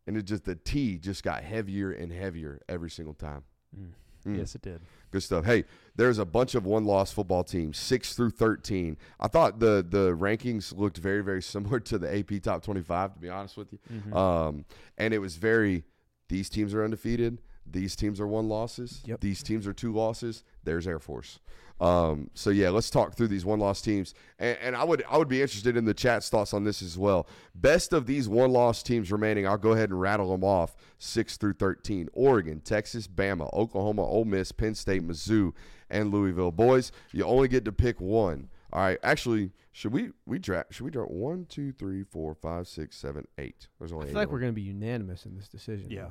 and 0.06 0.16
it 0.16 0.22
just 0.22 0.44
the 0.44 0.54
T 0.54 0.98
just 0.98 1.22
got 1.22 1.42
heavier 1.42 1.92
and 1.92 2.12
heavier 2.12 2.60
every 2.68 2.90
single 2.90 3.14
time. 3.14 3.42
Mm. 3.78 4.38
Yes, 4.38 4.54
it 4.54 4.62
did. 4.62 4.80
Good 5.10 5.22
stuff. 5.22 5.44
Hey, 5.46 5.64
there's 5.96 6.18
a 6.18 6.24
bunch 6.24 6.54
of 6.54 6.66
one-loss 6.66 7.12
football 7.12 7.42
teams, 7.44 7.78
six 7.78 8.14
through 8.14 8.30
thirteen. 8.30 8.96
I 9.18 9.28
thought 9.28 9.58
the 9.58 9.84
the 9.88 10.10
rankings 10.14 10.76
looked 10.76 10.98
very 10.98 11.22
very 11.22 11.42
similar 11.42 11.80
to 11.80 11.98
the 11.98 12.18
AP 12.18 12.42
Top 12.42 12.62
25. 12.62 13.14
To 13.14 13.20
be 13.20 13.28
honest 13.28 13.56
with 13.56 13.72
you, 13.72 13.78
Mhm. 13.90 14.14
um, 14.14 14.64
and 14.98 15.14
it 15.14 15.18
was 15.18 15.36
very. 15.36 15.84
These 16.28 16.50
teams 16.50 16.74
are 16.74 16.84
undefeated. 16.84 17.38
These 17.72 17.96
teams 17.96 18.20
are 18.20 18.26
one 18.26 18.48
losses. 18.48 19.02
Yep. 19.04 19.20
These 19.20 19.42
teams 19.42 19.66
are 19.66 19.72
two 19.72 19.92
losses. 19.92 20.44
There's 20.64 20.86
Air 20.86 20.98
Force. 20.98 21.38
Um, 21.80 22.30
so 22.34 22.50
yeah, 22.50 22.70
let's 22.70 22.90
talk 22.90 23.14
through 23.14 23.28
these 23.28 23.44
one 23.44 23.60
loss 23.60 23.80
teams, 23.80 24.12
and, 24.38 24.58
and 24.60 24.76
I 24.76 24.82
would 24.82 25.04
I 25.08 25.16
would 25.16 25.28
be 25.28 25.40
interested 25.40 25.76
in 25.76 25.84
the 25.84 25.94
chat's 25.94 26.28
thoughts 26.28 26.52
on 26.52 26.64
this 26.64 26.82
as 26.82 26.98
well. 26.98 27.28
Best 27.54 27.92
of 27.92 28.04
these 28.06 28.28
one 28.28 28.50
loss 28.50 28.82
teams 28.82 29.12
remaining, 29.12 29.46
I'll 29.46 29.58
go 29.58 29.72
ahead 29.72 29.90
and 29.90 30.00
rattle 30.00 30.32
them 30.32 30.42
off 30.42 30.74
six 30.98 31.36
through 31.36 31.52
thirteen: 31.52 32.08
Oregon, 32.12 32.60
Texas, 32.60 33.06
Bama, 33.06 33.52
Oklahoma, 33.52 34.02
Ole 34.02 34.24
Miss, 34.24 34.50
Penn 34.50 34.74
State, 34.74 35.06
Mizzou, 35.06 35.52
and 35.88 36.10
Louisville. 36.10 36.50
Boys, 36.50 36.90
you 37.12 37.24
only 37.24 37.46
get 37.46 37.64
to 37.64 37.72
pick 37.72 38.00
one. 38.00 38.48
All 38.72 38.80
right, 38.80 38.98
actually, 39.04 39.52
should 39.70 39.92
we 39.92 40.10
we 40.26 40.40
draft? 40.40 40.74
Should 40.74 40.84
we 40.84 40.90
draft 40.90 41.12
one, 41.12 41.46
two, 41.48 41.70
three, 41.70 42.02
four, 42.02 42.34
five, 42.34 42.66
six, 42.66 42.96
seven, 42.96 43.24
eight? 43.38 43.68
There's 43.78 43.92
only. 43.92 44.06
I 44.06 44.08
feel 44.08 44.16
eight 44.16 44.20
like 44.22 44.26
of 44.26 44.32
we're 44.32 44.40
going 44.40 44.52
to 44.52 44.56
be 44.56 44.62
unanimous 44.62 45.26
in 45.26 45.36
this 45.36 45.46
decision. 45.46 45.90
Yeah. 45.90 46.08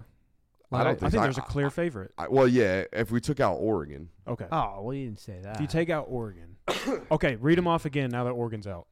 I 0.72 0.84
don't 0.84 0.88
I 0.88 0.96
think 0.96 1.12
think 1.12 1.22
I- 1.22 1.26
there's 1.26 1.38
a 1.38 1.42
clear 1.42 1.70
favorite. 1.70 2.12
I, 2.18 2.28
well, 2.28 2.48
yeah. 2.48 2.84
If 2.92 3.12
we 3.12 3.22
took 3.22 3.40
out 3.40 3.56
Oregon, 3.56 4.10
Okay. 4.28 4.46
Oh 4.52 4.82
well, 4.82 4.94
you 4.94 5.06
didn't 5.06 5.20
say 5.22 5.40
that. 5.44 5.56
If 5.56 5.62
you 5.62 5.68
take 5.68 5.90
out 5.90 6.06
Oregon. 6.10 6.58
okay, 7.12 7.36
read 7.38 7.58
them 7.58 7.68
off 7.68 7.86
again 7.86 8.10
now 8.10 8.24
that 8.26 8.32
Oregon's 8.32 8.68
out. 8.68 8.88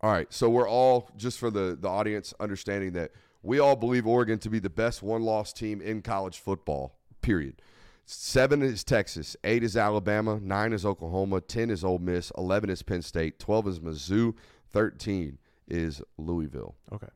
All 0.00 0.10
right, 0.10 0.32
so 0.32 0.48
we're 0.50 0.68
all 0.68 1.08
just 1.16 1.38
for 1.38 1.50
the 1.50 1.78
the 1.80 1.88
audience 1.88 2.34
understanding 2.40 2.92
that 2.94 3.12
we 3.42 3.60
all 3.60 3.76
believe 3.76 4.06
Oregon 4.06 4.38
to 4.40 4.50
be 4.50 4.58
the 4.58 4.70
best 4.70 5.02
one 5.02 5.22
loss 5.22 5.52
team 5.52 5.80
in 5.80 6.02
college 6.02 6.38
football. 6.40 6.98
Period. 7.20 7.62
Seven 8.04 8.62
is 8.62 8.82
Texas, 8.82 9.36
eight 9.44 9.62
is 9.62 9.76
Alabama, 9.76 10.40
nine 10.42 10.72
is 10.72 10.84
Oklahoma, 10.84 11.40
ten 11.40 11.70
is 11.70 11.84
Ole 11.84 12.00
Miss, 12.00 12.32
eleven 12.36 12.68
is 12.68 12.82
Penn 12.82 13.00
State, 13.00 13.38
twelve 13.38 13.68
is 13.68 13.78
Mizzou, 13.78 14.34
thirteen 14.70 15.38
is 15.68 16.02
Louisville. 16.18 16.74
Okay. 16.92 17.06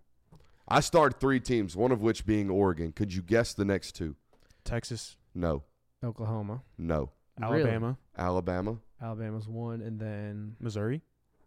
I 0.68 0.80
starred 0.80 1.20
three 1.20 1.40
teams, 1.40 1.76
one 1.76 1.92
of 1.92 2.00
which 2.02 2.26
being 2.26 2.50
Oregon. 2.50 2.92
Could 2.92 3.14
you 3.14 3.22
guess 3.22 3.54
the 3.54 3.64
next 3.64 3.92
two? 3.92 4.16
Texas, 4.64 5.16
No, 5.34 5.62
Oklahoma, 6.02 6.62
no. 6.76 7.10
Really? 7.40 7.60
Alabama, 7.60 7.96
Alabama, 8.18 8.78
Alabama's 9.00 9.46
one, 9.46 9.80
and 9.80 10.00
then 10.00 10.56
Missouri. 10.58 11.02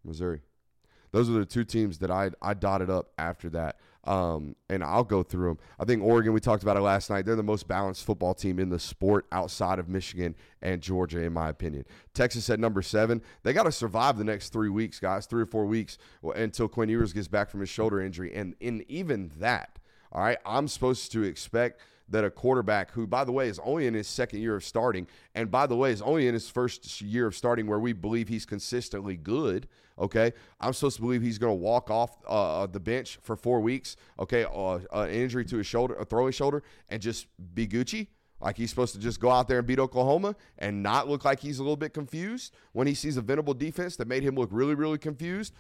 Missouri. 0.06 0.42
Those 1.12 1.30
are 1.30 1.34
the 1.34 1.46
two 1.46 1.64
teams 1.66 1.98
that 2.00 2.12
I 2.12 2.30
I 2.42 2.54
dotted 2.54 2.90
up 2.90 3.12
after 3.18 3.50
that. 3.50 3.78
Um, 4.06 4.56
and 4.70 4.84
I'll 4.84 5.04
go 5.04 5.24
through 5.24 5.50
them. 5.50 5.60
I 5.80 5.86
think 5.86 6.02
Oregon, 6.02 6.34
we 6.34 6.40
talked 6.40 6.64
about 6.64 6.78
it 6.78 6.82
last 6.82 7.10
night. 7.10 7.26
They're 7.26 7.36
the 7.36 7.44
most 7.44 7.68
balanced 7.68 8.06
football 8.06 8.34
team 8.34 8.58
in 8.58 8.70
the 8.70 8.80
sport 8.80 9.26
outside 9.32 9.78
of 9.78 9.90
Michigan 9.90 10.36
and 10.62 10.82
Georgia, 10.82 11.22
in 11.22 11.34
my 11.34 11.50
opinion. 11.50 11.86
Texas 12.14 12.50
at 12.50 12.60
number 12.60 12.82
seven. 12.82 13.22
They 13.44 13.54
got 13.54 13.64
to 13.64 13.72
survive 13.72 14.18
the 14.18 14.24
next 14.24 14.50
three 14.50 14.70
weeks, 14.70 15.00
guys, 15.00 15.26
three 15.26 15.42
or 15.42 15.46
four 15.46 15.66
weeks 15.66 15.98
until 16.36 16.68
Quinn 16.68 16.90
Ewers 16.90 17.14
gets 17.14 17.28
back 17.28 17.50
from 17.50 17.60
his 17.60 17.70
shoulder 17.70 18.02
injury. 18.02 18.34
And 18.34 18.56
in 18.60 18.86
even 18.88 19.32
that, 19.38 19.80
all 20.12 20.22
right, 20.22 20.40
I'm 20.46 20.68
supposed 20.68 21.12
to 21.12 21.24
expect 21.24 21.82
that 22.10 22.24
a 22.24 22.30
quarterback 22.30 22.92
who, 22.92 23.08
by 23.08 23.24
the 23.24 23.32
way, 23.32 23.48
is 23.48 23.60
only 23.60 23.88
in 23.88 23.94
his 23.94 24.08
second 24.08 24.42
year 24.42 24.56
of 24.56 24.64
starting, 24.64 25.08
and 25.36 25.50
by 25.50 25.68
the 25.68 25.76
way, 25.76 25.92
is 25.92 26.02
only 26.02 26.28
in 26.28 26.34
his 26.34 26.50
first 26.50 27.02
year 27.02 27.28
of 27.28 27.36
starting 27.36 27.68
where 27.68 27.80
we 27.80 27.94
believe 27.94 28.28
he's 28.28 28.46
consistently 28.46 29.16
good. 29.16 29.68
Okay, 29.98 30.32
I'm 30.62 30.74
supposed 30.74 30.96
to 30.96 31.02
believe 31.02 31.22
he's 31.22 31.38
going 31.38 31.52
to 31.52 31.62
walk 31.62 31.92
off 31.92 32.18
uh, 32.26 32.66
the 32.68 32.80
bench 32.80 33.20
for 33.22 33.36
four 33.36 33.60
weeks. 33.60 33.98
Okay, 34.18 34.46
uh, 34.46 34.80
an 34.94 35.10
injury 35.10 35.44
to 35.46 35.58
his 35.58 35.68
shoulder, 35.68 35.96
a 35.96 36.06
throwing 36.06 36.32
shoulder, 36.32 36.64
and 36.88 37.02
just 37.02 37.28
be 37.54 37.68
Gucci. 37.68 38.08
Like 38.42 38.56
he's 38.56 38.70
supposed 38.70 38.94
to 38.94 39.00
just 39.00 39.20
go 39.20 39.30
out 39.30 39.48
there 39.50 39.58
and 39.60 39.68
beat 39.68 39.80
Oklahoma 39.80 40.36
and 40.58 40.82
not 40.82 41.10
look 41.10 41.26
like 41.26 41.42
he's 41.42 41.60
a 41.60 41.64
little 41.64 41.76
bit 41.76 41.94
confused 41.94 42.54
when 42.72 42.88
he 42.88 42.94
sees 42.94 43.18
a 43.18 43.22
Venable 43.22 43.54
defense 43.54 43.98
that 43.98 44.08
made 44.08 44.24
him 44.24 44.36
look 44.36 44.50
really, 44.54 44.76
really 44.76 44.98
confused 44.98 45.54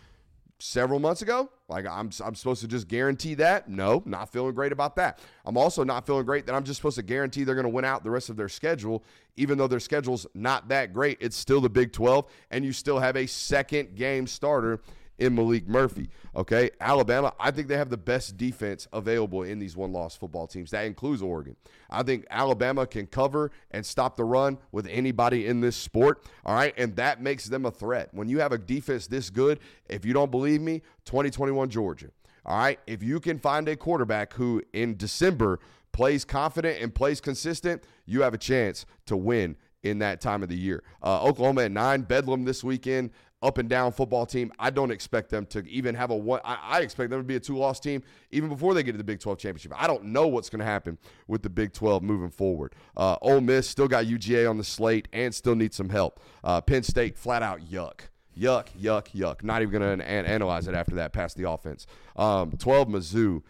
several 0.60 1.00
months 1.00 1.22
ago. 1.22 1.50
Like 1.68 1.86
I'm, 1.86 2.10
I'm 2.24 2.36
supposed 2.36 2.62
to 2.62 2.68
just 2.68 2.88
guarantee 2.88 3.34
that? 3.36 3.70
No, 3.70 4.04
not 4.06 4.32
feeling 4.32 4.54
great 4.54 4.72
about 4.72 4.96
that. 4.98 5.20
I'm 5.46 5.58
also 5.58 5.84
not 5.84 6.06
feeling 6.06 6.26
great 6.26 6.46
that 6.46 6.56
I'm 6.56 6.64
just 6.64 6.78
supposed 6.78 6.98
to 6.98 7.04
guarantee 7.04 7.44
they're 7.44 7.56
going 7.56 7.64
to 7.64 7.70
win 7.70 7.86
out 7.86 8.04
the 8.04 8.12
rest 8.12 8.30
of 8.30 8.38
their 8.38 8.50
schedule, 8.50 9.04
even 9.38 9.58
though 9.58 9.68
their 9.68 9.80
schedule's 9.80 10.28
not 10.34 10.68
that 10.70 10.94
great. 10.94 11.18
It's 11.22 11.38
still 11.38 11.62
the 11.62 11.70
Big 11.70 11.94
12, 11.94 12.26
and 12.52 12.66
you 12.66 12.74
still 12.74 13.00
have 13.00 13.16
a 13.16 13.26
second 13.26 13.96
game 13.96 14.28
starter 14.28 14.82
in 15.20 15.36
Maalik 15.36 15.68
Murphy. 15.68 16.10
Okay, 16.36 16.72
Alabama, 16.80 17.34
I 17.40 17.52
think 17.52 17.68
they 17.68 17.78
have 17.78 17.90
the 17.90 17.98
best 17.98 18.38
defense 18.38 18.88
available 18.94 19.44
in 19.44 19.60
these 19.60 19.76
one 19.76 19.92
loss 19.92 20.16
football 20.16 20.48
teams. 20.48 20.72
That 20.72 20.86
includes 20.86 21.22
Oregon. 21.22 21.56
I 21.90 22.04
think 22.04 22.26
Alabama 22.30 22.88
can 22.88 23.06
cover 23.06 23.52
and 23.72 23.86
stop 23.86 24.16
the 24.16 24.24
run 24.24 24.58
with 24.72 24.88
anybody 24.88 25.48
in 25.48 25.62
this 25.62 25.76
sport. 25.76 26.24
All 26.46 26.56
right, 26.56 26.74
and 26.78 26.96
that 26.96 27.22
makes 27.22 27.46
them 27.46 27.66
a 27.66 27.72
threat. 27.72 28.10
When 28.14 28.30
you 28.30 28.40
have 28.40 28.52
a 28.52 28.58
defense 28.58 29.08
this 29.08 29.30
good, 29.30 29.60
if 29.90 30.06
you 30.06 30.14
don't 30.14 30.32
believe 30.32 30.62
me, 30.62 30.82
2021 31.06 31.70
Georgia. 31.70 32.08
All 32.46 32.58
right, 32.58 32.80
if 32.88 33.04
you 33.04 33.20
can 33.20 33.38
find 33.38 33.68
a 33.68 33.76
quarterback 33.76 34.34
who 34.34 34.64
in 34.74 34.96
December 34.98 35.60
plays 35.92 36.24
confident 36.24 36.82
and 36.82 36.94
plays 36.94 37.20
consistent, 37.20 37.84
you 38.06 38.22
have 38.22 38.34
a 38.34 38.38
chance 38.38 38.86
to 39.08 39.18
win 39.18 39.58
in 39.84 40.00
that 40.00 40.22
time 40.22 40.44
of 40.44 40.50
the 40.50 40.58
year. 40.58 40.84
Uh, 41.02 41.24
Oklahoma 41.24 41.64
at 41.64 41.72
nine, 41.72 42.02
Bedlam 42.02 42.44
this 42.46 42.64
weekend 42.64 43.12
up 43.42 43.58
and 43.58 43.70
down 43.70 43.92
football 43.92 44.26
team. 44.26 44.52
I 44.60 44.70
don't 44.70 44.92
expect 44.92 45.30
them 45.30 45.46
to 45.48 45.66
even 45.68 45.96
have 45.96 46.12
a 46.12 46.16
one. 46.16 46.42
I, 46.44 46.58
I 46.62 46.80
expect 46.82 47.10
them 47.10 47.20
to 47.20 47.24
be 47.26 47.36
a 47.36 47.40
two 47.40 47.58
loss 47.58 47.80
team 47.80 48.04
even 48.32 48.50
before 48.50 48.74
they 48.74 48.84
get 48.84 48.94
to 48.94 48.98
the 48.98 49.04
Big 49.04 49.20
12 49.20 49.38
championship. 49.38 49.72
I 49.76 49.88
don't 49.88 50.06
know 50.06 50.28
what's 50.28 50.50
going 50.50 50.60
to 50.60 50.66
happen 50.66 50.98
with 51.28 51.42
the 51.42 51.50
Big 51.50 51.74
12 51.74 52.04
moving 52.04 52.30
forward. 52.30 52.74
Uh, 52.98 53.18
Ole 53.22 53.42
Miss 53.42 53.68
still 53.68 53.88
got 53.88 54.06
UGA 54.06 54.50
on 54.50 54.58
the 54.58 54.64
slate 54.64 55.08
and 55.14 55.34
still 55.34 55.56
needs 55.56 55.76
some 55.76 55.90
help. 55.90 56.20
Uh, 56.44 56.60
Penn 56.62 56.84
State 56.84 57.18
flat 57.18 57.42
out 57.42 57.62
yuck. 57.62 58.02
Yuck, 58.38 58.68
yuck, 58.80 59.12
yuck. 59.14 59.44
Not 59.44 59.62
even 59.62 59.80
going 59.80 60.00
to 60.00 60.06
an- 60.06 60.26
analyze 60.26 60.68
it 60.68 60.76
after 60.76 60.96
that 60.96 61.14
past 61.14 61.36
the 61.36 61.50
offense. 61.50 61.88
Um, 62.16 62.52
12 62.52 62.88
Mizzou. 62.88 63.42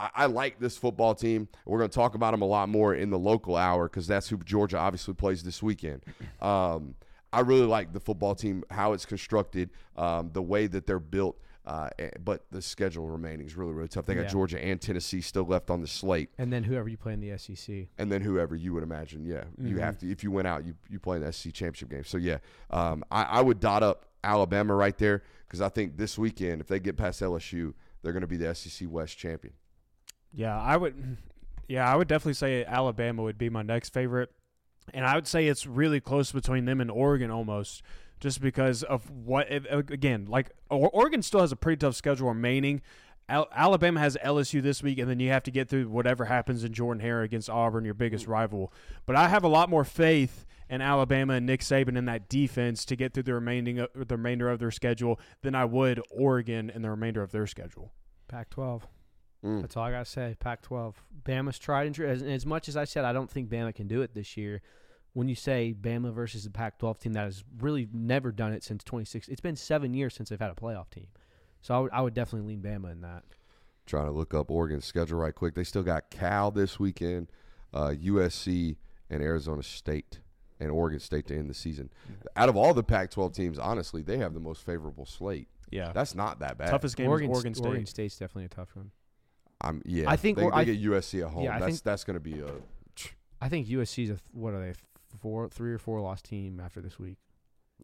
I, 0.00 0.10
I 0.14 0.26
like 0.26 0.58
this 0.58 0.76
football 0.76 1.14
team. 1.14 1.48
We're 1.64 1.78
going 1.78 1.90
to 1.90 1.94
talk 1.94 2.14
about 2.14 2.32
them 2.32 2.42
a 2.42 2.46
lot 2.46 2.68
more 2.68 2.94
in 2.94 3.10
the 3.10 3.18
local 3.18 3.56
hour 3.56 3.88
because 3.88 4.06
that's 4.06 4.28
who 4.28 4.38
Georgia 4.38 4.78
obviously 4.78 5.14
plays 5.14 5.42
this 5.42 5.62
weekend. 5.62 6.04
Um, 6.40 6.94
I 7.32 7.40
really 7.40 7.66
like 7.66 7.92
the 7.92 8.00
football 8.00 8.34
team, 8.34 8.64
how 8.70 8.92
it's 8.92 9.06
constructed, 9.06 9.70
um, 9.96 10.30
the 10.32 10.42
way 10.42 10.66
that 10.66 10.86
they're 10.86 10.98
built. 10.98 11.38
Uh, 11.64 11.88
but 12.24 12.44
the 12.50 12.60
schedule 12.60 13.08
remaining 13.08 13.46
is 13.46 13.56
really, 13.56 13.72
really 13.72 13.86
tough. 13.86 14.04
They 14.04 14.16
got 14.16 14.22
Yeah. 14.22 14.28
Georgia 14.28 14.62
and 14.62 14.80
Tennessee 14.80 15.20
still 15.20 15.44
left 15.44 15.70
on 15.70 15.80
the 15.80 15.86
slate, 15.86 16.30
And 16.36 16.52
then 16.52 16.64
whoever 16.64 16.88
you 16.88 16.96
play 16.96 17.12
in 17.12 17.20
the 17.20 17.38
SEC. 17.38 17.88
and 17.98 18.10
then 18.10 18.20
whoever 18.20 18.56
you 18.56 18.72
would 18.74 18.82
imagine, 18.82 19.24
yeah, 19.24 19.44
you 19.60 19.78
have 19.78 19.96
to. 19.98 20.10
If 20.10 20.24
you 20.24 20.32
went 20.32 20.48
out, 20.48 20.64
you 20.64 20.74
you 20.90 20.98
play 20.98 21.18
in 21.18 21.22
the 21.22 21.32
SEC 21.32 21.52
championship 21.52 21.88
game. 21.90 22.02
So 22.04 22.18
yeah, 22.18 22.38
um, 22.70 23.04
I, 23.12 23.22
I 23.22 23.40
would 23.42 23.60
dot 23.60 23.84
up 23.84 24.06
Alabama 24.24 24.74
right 24.74 24.98
there 24.98 25.22
because 25.46 25.60
I 25.60 25.68
think 25.68 25.96
this 25.96 26.18
weekend, 26.18 26.60
if 26.60 26.66
they 26.66 26.80
get 26.80 26.96
past 26.96 27.20
LSU, 27.22 27.74
they're 28.02 28.12
going 28.12 28.22
to 28.22 28.26
be 28.26 28.36
the 28.38 28.52
SEC 28.56 28.88
West 28.90 29.16
champion. 29.16 29.54
Yeah, 30.32 30.60
I 30.60 30.76
would. 30.76 31.16
Yeah, 31.68 31.90
I 31.90 31.94
would 31.96 32.08
definitely 32.08 32.34
say 32.34 32.64
Alabama 32.66 33.22
would 33.22 33.38
be 33.38 33.48
my 33.48 33.62
next 33.62 33.94
favorite, 33.94 34.30
and 34.92 35.06
I 35.06 35.14
would 35.14 35.26
say 35.26 35.46
it's 35.46 35.66
really 35.66 36.00
close 36.00 36.32
between 36.32 36.64
them 36.64 36.80
and 36.80 36.90
Oregon 36.90 37.30
almost, 37.30 37.82
just 38.20 38.40
because 38.40 38.82
of 38.82 39.10
what. 39.10 39.46
Again, 39.50 40.26
like 40.28 40.50
Oregon 40.70 41.22
still 41.22 41.40
has 41.40 41.52
a 41.52 41.56
pretty 41.56 41.78
tough 41.78 41.94
schedule 41.94 42.28
remaining. 42.28 42.82
Al- 43.28 43.48
Alabama 43.54 44.00
has 44.00 44.16
LSU 44.24 44.60
this 44.60 44.82
week, 44.82 44.98
and 44.98 45.08
then 45.08 45.20
you 45.20 45.30
have 45.30 45.44
to 45.44 45.50
get 45.50 45.68
through 45.68 45.88
whatever 45.88 46.24
happens 46.26 46.64
in 46.64 46.72
Jordan 46.72 47.00
Hare 47.00 47.22
against 47.22 47.48
Auburn, 47.48 47.84
your 47.84 47.94
biggest 47.94 48.26
rival. 48.26 48.72
But 49.06 49.16
I 49.16 49.28
have 49.28 49.44
a 49.44 49.48
lot 49.48 49.70
more 49.70 49.84
faith 49.84 50.44
in 50.68 50.80
Alabama 50.80 51.34
and 51.34 51.46
Nick 51.46 51.60
Saban 51.60 51.96
in 51.96 52.06
that 52.06 52.28
defense 52.28 52.84
to 52.86 52.96
get 52.96 53.14
through 53.14 53.24
the 53.24 53.34
remaining 53.34 53.78
uh, 53.78 53.86
the 53.94 54.16
remainder 54.16 54.48
of 54.48 54.58
their 54.58 54.70
schedule 54.70 55.20
than 55.42 55.54
I 55.54 55.64
would 55.64 56.00
Oregon 56.10 56.70
in 56.70 56.82
the 56.82 56.90
remainder 56.90 57.22
of 57.22 57.30
their 57.30 57.46
schedule. 57.46 57.92
Pac-12. 58.28 58.82
Mm. 59.44 59.60
That's 59.60 59.76
all 59.76 59.84
I 59.84 59.90
gotta 59.90 60.04
say. 60.04 60.36
Pac-12. 60.38 60.94
Bama's 61.24 61.58
tried 61.58 61.86
and 61.86 61.94
true. 61.94 62.08
As, 62.08 62.22
as 62.22 62.46
much 62.46 62.68
as 62.68 62.76
I 62.76 62.84
said, 62.84 63.04
I 63.04 63.12
don't 63.12 63.30
think 63.30 63.48
Bama 63.48 63.74
can 63.74 63.86
do 63.86 64.02
it 64.02 64.14
this 64.14 64.36
year. 64.36 64.62
When 65.14 65.28
you 65.28 65.34
say 65.34 65.74
Bama 65.78 66.12
versus 66.12 66.44
the 66.44 66.50
Pac-12 66.50 66.98
team 66.98 67.12
that 67.12 67.24
has 67.24 67.44
really 67.60 67.88
never 67.92 68.32
done 68.32 68.52
it 68.52 68.62
since 68.64 68.82
26, 68.82 69.28
it's 69.28 69.40
been 69.40 69.56
seven 69.56 69.92
years 69.94 70.14
since 70.14 70.30
they've 70.30 70.40
had 70.40 70.50
a 70.50 70.54
playoff 70.54 70.90
team. 70.90 71.08
So 71.60 71.74
I 71.74 71.78
would, 71.80 71.90
I 71.92 72.00
would 72.00 72.14
definitely 72.14 72.48
lean 72.48 72.62
Bama 72.62 72.90
in 72.90 73.02
that. 73.02 73.24
Trying 73.84 74.06
to 74.06 74.12
look 74.12 74.32
up 74.32 74.50
Oregon's 74.50 74.84
schedule 74.84 75.18
right 75.18 75.34
quick. 75.34 75.54
They 75.54 75.64
still 75.64 75.82
got 75.82 76.10
Cal 76.10 76.50
this 76.50 76.78
weekend, 76.78 77.28
uh, 77.74 77.92
USC, 78.02 78.76
and 79.10 79.22
Arizona 79.22 79.62
State, 79.62 80.20
and 80.58 80.70
Oregon 80.70 81.00
State 81.00 81.26
to 81.26 81.36
end 81.36 81.50
the 81.50 81.54
season. 81.54 81.90
Out 82.36 82.48
of 82.48 82.56
all 82.56 82.72
the 82.72 82.82
Pac-12 82.82 83.34
teams, 83.34 83.58
honestly, 83.58 84.02
they 84.02 84.18
have 84.18 84.34
the 84.34 84.40
most 84.40 84.64
favorable 84.64 85.04
slate. 85.04 85.48
Yeah, 85.70 85.90
That's 85.92 86.14
not 86.14 86.38
that 86.40 86.58
bad. 86.58 86.68
toughest 86.68 86.96
game 86.96 87.08
Oregon, 87.08 87.30
is 87.30 87.36
Oregon 87.36 87.54
State. 87.54 87.66
Oregon 87.66 87.86
State's 87.86 88.18
definitely 88.18 88.44
a 88.44 88.48
tough 88.48 88.74
one. 88.74 88.90
I'm 89.62 89.80
yeah. 89.84 90.10
I 90.10 90.16
think 90.16 90.38
they, 90.38 90.44
or- 90.44 90.50
they 90.50 90.56
I- 90.56 90.64
get 90.64 90.82
USC 90.82 91.24
at 91.24 91.32
home. 91.32 91.44
yeah, 91.44 91.58
that's 91.58 91.72
think- 91.72 91.82
that's 91.82 92.04
going 92.04 92.14
to 92.14 92.20
be 92.20 92.40
a 92.40 92.50
I 93.40 93.48
think 93.48 93.66
USC's 93.68 94.10
a 94.10 94.18
what 94.32 94.54
are 94.54 94.60
they 94.60 94.74
four, 95.20 95.48
three 95.48 95.72
or 95.72 95.78
four 95.78 96.00
loss 96.00 96.22
team 96.22 96.60
after 96.60 96.80
this 96.80 96.98
week. 96.98 97.18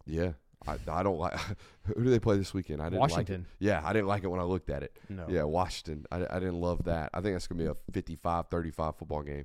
yeah. 0.07 0.33
I, 0.67 0.77
I 0.91 1.05
don't 1.05 1.19
like. 1.19 1.39
Who 1.85 2.03
do 2.03 2.11
they 2.11 2.19
play 2.19 2.37
this 2.37 2.53
weekend? 2.53 2.83
I 2.83 2.87
didn't 2.87 2.99
Washington. 2.99 3.43
Like. 3.43 3.57
Yeah, 3.61 3.81
I 3.85 3.93
didn't 3.93 4.09
like 4.09 4.25
it 4.25 4.27
when 4.27 4.41
I 4.41 4.43
looked 4.43 4.71
at 4.71 4.83
it. 4.83 4.99
No. 5.09 5.25
Yeah, 5.29 5.45
Washington. 5.45 6.05
I, 6.11 6.27
I 6.29 6.41
didn't 6.41 6.61
love 6.61 6.83
that. 6.85 7.11
I 7.15 7.21
think 7.21 7.37
that's 7.37 7.47
going 7.47 7.65
to 7.65 7.75
be 7.93 8.01
a 8.01 8.03
55-35 8.17 8.99
football 8.99 9.23
game, 9.23 9.45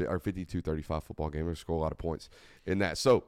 or 0.00 0.18
52-35 0.18 1.02
football 1.02 1.28
game. 1.28 1.42
We're 1.42 1.48
going 1.48 1.54
to 1.56 1.60
score 1.60 1.76
a 1.76 1.80
lot 1.80 1.92
of 1.92 1.98
points 1.98 2.30
in 2.64 2.78
that. 2.78 2.96
So 2.96 3.24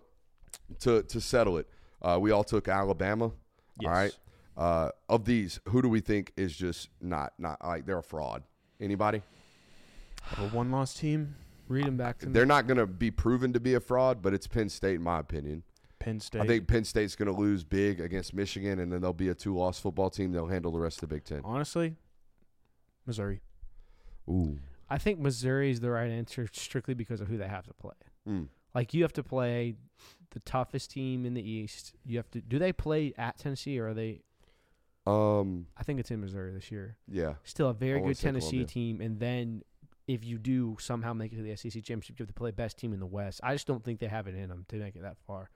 to 0.80 1.02
to 1.02 1.20
settle 1.20 1.58
it, 1.58 1.68
uh, 2.00 2.18
we 2.20 2.30
all 2.30 2.44
took 2.44 2.66
Alabama. 2.66 3.30
Yes. 3.78 3.88
All 3.88 3.94
right. 3.94 4.16
Uh, 4.58 4.90
of 5.08 5.24
these, 5.24 5.60
who 5.68 5.80
do 5.80 5.88
we 5.88 6.00
think 6.00 6.32
is 6.36 6.54
just 6.54 6.88
not 7.00 7.32
not 7.38 7.64
like 7.64 7.86
they're 7.86 7.98
a 7.98 8.02
fraud? 8.02 8.42
Anybody? 8.80 9.22
A 10.36 10.48
one 10.48 10.70
loss 10.70 10.94
team, 10.94 11.36
Read 11.68 11.84
them 11.84 11.96
back 11.98 12.18
to 12.18 12.26
me. 12.26 12.32
They're 12.32 12.46
not 12.46 12.66
going 12.66 12.78
to 12.78 12.86
be 12.86 13.10
proven 13.10 13.52
to 13.52 13.60
be 13.60 13.74
a 13.74 13.80
fraud, 13.80 14.22
but 14.22 14.32
it's 14.32 14.46
Penn 14.46 14.70
State, 14.70 14.96
in 14.96 15.02
my 15.02 15.18
opinion. 15.18 15.62
Penn 15.98 16.18
State. 16.18 16.40
I 16.40 16.46
think 16.46 16.66
Penn 16.66 16.84
State's 16.84 17.14
going 17.14 17.32
to 17.32 17.38
lose 17.38 17.62
big 17.62 18.00
against 18.00 18.32
Michigan, 18.32 18.78
and 18.78 18.90
then 18.90 19.02
they'll 19.02 19.12
be 19.12 19.28
a 19.28 19.34
two-loss 19.34 19.78
football 19.78 20.08
team. 20.08 20.32
They'll 20.32 20.46
handle 20.46 20.72
the 20.72 20.78
rest 20.78 21.02
of 21.02 21.08
the 21.08 21.14
Big 21.14 21.24
Ten. 21.24 21.42
honestly, 21.44 21.96
Missouri. 23.06 23.42
Ooh, 24.28 24.58
I 24.88 24.96
think 24.96 25.18
Missouri 25.18 25.70
is 25.70 25.80
the 25.80 25.90
right 25.90 26.10
answer 26.10 26.48
strictly 26.52 26.94
because 26.94 27.20
of 27.20 27.28
who 27.28 27.36
they 27.36 27.48
have 27.48 27.66
to 27.66 27.74
play. 27.74 27.92
Mm. 28.26 28.48
Like 28.74 28.94
you 28.94 29.02
have 29.02 29.12
to 29.14 29.22
play 29.22 29.74
the 30.30 30.40
toughest 30.40 30.90
team 30.90 31.26
in 31.26 31.34
the 31.34 31.42
East. 31.42 31.94
You 32.06 32.16
have 32.16 32.30
to. 32.30 32.40
Do 32.40 32.58
they 32.58 32.72
play 32.72 33.12
at 33.18 33.38
Tennessee 33.38 33.78
or 33.78 33.88
are 33.88 33.94
they? 33.94 34.22
Um, 35.08 35.66
I 35.76 35.82
think 35.82 36.00
it's 36.00 36.10
in 36.10 36.20
Missouri 36.20 36.52
this 36.52 36.70
year. 36.70 36.96
yeah, 37.08 37.34
Still 37.44 37.68
a 37.70 37.74
very 37.74 38.00
wanna 38.00 38.10
good 38.10 38.16
say 38.18 38.28
Tennessee 38.28 38.48
Columbia. 38.50 38.66
team, 38.66 39.00
and 39.00 39.18
then 39.20 39.62
if 40.06 40.24
you 40.24 40.38
do 40.38 40.76
somehow 40.80 41.12
make 41.12 41.32
it 41.32 41.36
to 41.36 41.42
the 41.42 41.54
SEC 41.56 41.72
championship, 41.82 42.18
you 42.18 42.22
have 42.24 42.28
to 42.28 42.34
play 42.34 42.50
best 42.50 42.78
team 42.78 42.92
in 42.92 43.00
the 43.00 43.06
West. 43.06 43.40
I 43.42 43.54
just 43.54 43.66
don't 43.66 43.84
think 43.84 44.00
they 44.00 44.06
have 44.06 44.26
it 44.26 44.34
in 44.34 44.48
them 44.48 44.64
to 44.68 44.76
make 44.76 44.96
it 44.96 45.02
that 45.02 45.16
far. 45.26 45.50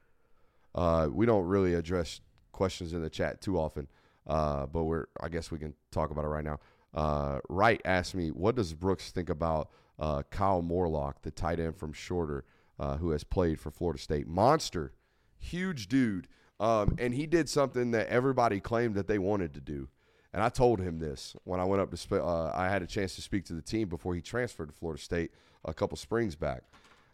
uh, 0.74 1.08
we 1.12 1.26
don't 1.26 1.44
really 1.46 1.74
address 1.74 2.20
questions 2.52 2.92
in 2.92 3.02
the 3.02 3.10
chat 3.10 3.40
too 3.40 3.58
often, 3.58 3.88
uh, 4.26 4.66
but 4.66 4.84
we're 4.84 5.06
I 5.20 5.28
guess 5.28 5.50
we 5.50 5.58
can 5.58 5.74
talk 5.90 6.10
about 6.10 6.24
it 6.24 6.28
right 6.28 6.44
now. 6.44 6.60
Uh, 6.94 7.40
Wright 7.48 7.80
asked 7.84 8.14
me, 8.14 8.28
"What 8.30 8.54
does 8.56 8.74
Brooks 8.74 9.10
think 9.10 9.30
about 9.30 9.70
uh, 9.98 10.22
Kyle 10.30 10.60
Morlock, 10.62 11.22
the 11.22 11.30
tight 11.30 11.58
end 11.60 11.76
from 11.76 11.92
Shorter, 11.94 12.44
uh, 12.78 12.98
who 12.98 13.10
has 13.10 13.24
played 13.24 13.58
for 13.58 13.70
Florida 13.70 13.98
State? 14.00 14.26
Monster, 14.28 14.92
huge 15.38 15.88
dude, 15.88 16.28
um, 16.62 16.96
and 16.98 17.12
he 17.12 17.26
did 17.26 17.48
something 17.48 17.90
that 17.90 18.08
everybody 18.08 18.60
claimed 18.60 18.94
that 18.94 19.06
they 19.06 19.18
wanted 19.18 19.52
to 19.54 19.60
do." 19.60 19.88
And 20.32 20.42
I 20.42 20.48
told 20.48 20.80
him 20.80 20.98
this 20.98 21.36
when 21.44 21.60
I 21.60 21.64
went 21.64 21.82
up 21.82 21.90
to. 21.94 22.24
Uh, 22.24 22.52
I 22.54 22.68
had 22.68 22.82
a 22.82 22.86
chance 22.86 23.14
to 23.16 23.22
speak 23.22 23.44
to 23.46 23.54
the 23.54 23.62
team 23.62 23.88
before 23.88 24.14
he 24.14 24.22
transferred 24.22 24.68
to 24.68 24.74
Florida 24.74 25.02
State 25.02 25.32
a 25.64 25.74
couple 25.74 25.96
springs 25.96 26.34
back. 26.34 26.62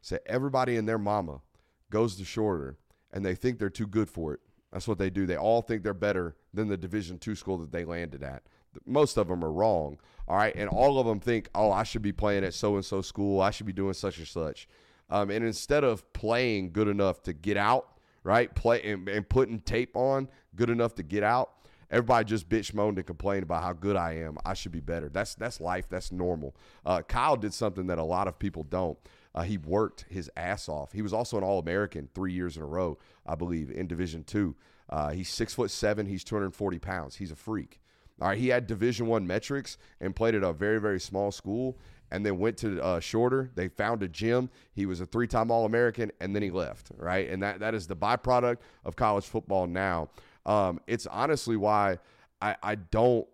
Said 0.01 0.21
everybody 0.27 0.77
and 0.77 0.89
their 0.89 0.99
mama 0.99 1.41
goes 1.91 2.17
to 2.17 2.25
Shorter, 2.25 2.77
and 3.13 3.25
they 3.25 3.35
think 3.35 3.59
they're 3.59 3.71
too 3.71 3.87
good 3.87 4.09
for 4.09 4.35
it. 4.35 4.41
That's 4.73 4.87
what 4.87 4.99
they 4.99 5.11
do. 5.11 5.27
They 5.27 5.37
all 5.37 5.63
think 5.63 5.83
they're 5.83 5.95
better 5.95 6.37
than 6.55 6.69
the 6.69 6.77
Division 6.77 7.19
two 7.19 7.35
school 7.35 7.59
that 7.59 7.73
they 7.73 7.85
landed 7.85 8.23
at. 8.23 8.43
Most 8.87 9.17
of 9.17 9.29
them 9.29 9.45
are 9.45 9.51
wrong. 9.51 9.99
All 10.29 10.37
right, 10.37 10.55
and 10.55 10.69
all 10.69 11.01
of 11.01 11.07
them 11.07 11.21
think, 11.21 11.49
oh, 11.55 11.73
I 11.73 11.85
should 11.85 12.03
be 12.03 12.13
playing 12.13 12.45
at 12.45 12.53
so 12.53 12.77
and 12.77 12.85
so 12.85 13.01
school. 13.01 13.41
I 13.41 13.51
should 13.51 13.67
be 13.67 13.73
doing 13.73 13.95
such 13.95 14.19
and 14.19 14.29
such. 14.29 14.69
Um, 15.11 15.31
and 15.31 15.45
instead 15.45 15.85
of 15.85 16.13
playing 16.13 16.73
good 16.73 16.87
enough 16.87 17.23
to 17.23 17.33
get 17.33 17.57
out, 17.57 17.98
right, 18.29 18.55
play 18.55 18.83
and, 18.83 19.09
and 19.09 19.29
putting 19.29 19.61
tape 19.61 19.97
on 19.97 20.29
good 20.55 20.71
enough 20.71 20.95
to 20.97 21.03
get 21.03 21.23
out, 21.23 21.51
everybody 21.91 22.25
just 22.25 22.49
bitch 22.49 22.75
moaned 22.75 22.99
and 22.99 23.07
complained 23.07 23.43
about 23.43 23.63
how 23.63 23.73
good 23.73 23.97
I 23.97 24.17
am. 24.17 24.39
I 24.45 24.55
should 24.55 24.73
be 24.73 24.81
better. 24.81 25.09
That's 25.09 25.35
that's 25.35 25.61
life. 25.61 25.89
That's 25.89 26.13
normal. 26.13 26.55
Uh, 26.85 27.03
Kyle 27.03 27.37
did 27.37 27.55
something 27.55 27.87
that 27.87 27.99
a 27.99 28.05
lot 28.05 28.29
of 28.29 28.39
people 28.39 28.63
don't. 28.65 28.99
Uh, 29.35 29.43
he 29.43 29.59
worked 29.59 30.07
his 30.09 30.31
ass 30.37 30.69
off. 30.69 30.93
He 30.93 31.03
was 31.03 31.13
also 31.13 31.39
an 31.39 31.45
All 31.45 31.59
American 31.59 32.09
three 32.15 32.33
years 32.33 32.57
in 32.57 32.63
a 32.63 32.67
row, 32.67 32.99
I 33.27 33.35
believe, 33.35 33.71
in 33.71 33.87
Division 33.87 34.25
Two. 34.25 34.57
Uh, 34.89 35.11
he's 35.11 35.29
six 35.29 35.55
foot 35.55 35.71
seven. 35.71 36.07
He's 36.07 36.25
240 36.25 36.79
pounds. 36.79 37.17
He's 37.17 37.31
a 37.31 37.37
freak. 37.37 37.81
All 38.21 38.29
right, 38.29 38.39
he 38.39 38.49
had 38.49 38.67
Division 38.67 39.07
One 39.07 39.27
metrics 39.27 39.79
and 40.01 40.17
played 40.17 40.35
at 40.35 40.43
a 40.43 40.53
very 40.53 40.81
very 40.81 41.01
small 41.01 41.31
school, 41.31 41.79
and 42.11 42.25
then 42.25 42.39
went 42.39 42.57
to 42.59 42.83
uh, 42.83 43.01
Shorter. 43.01 43.51
They 43.55 43.69
found 43.69 44.03
a 44.03 44.09
gym. 44.09 44.51
He 44.73 44.87
was 44.87 45.01
a 45.01 45.07
three-time 45.07 45.51
All-American, 45.51 46.13
and 46.21 46.35
then 46.35 46.43
he 46.43 46.51
left. 46.51 46.91
Right, 46.97 47.29
and 47.29 47.43
that 47.43 47.61
that 47.61 47.75
is 47.75 47.87
the 47.87 47.97
byproduct 47.97 48.59
of 48.85 48.97
college 48.97 49.25
football 49.25 49.67
now. 49.67 50.11
Um, 50.47 50.81
it's 50.87 51.07
honestly 51.07 51.57
why 51.57 51.99
I, 52.41 52.57
I 52.63 52.75
don't 52.77 53.29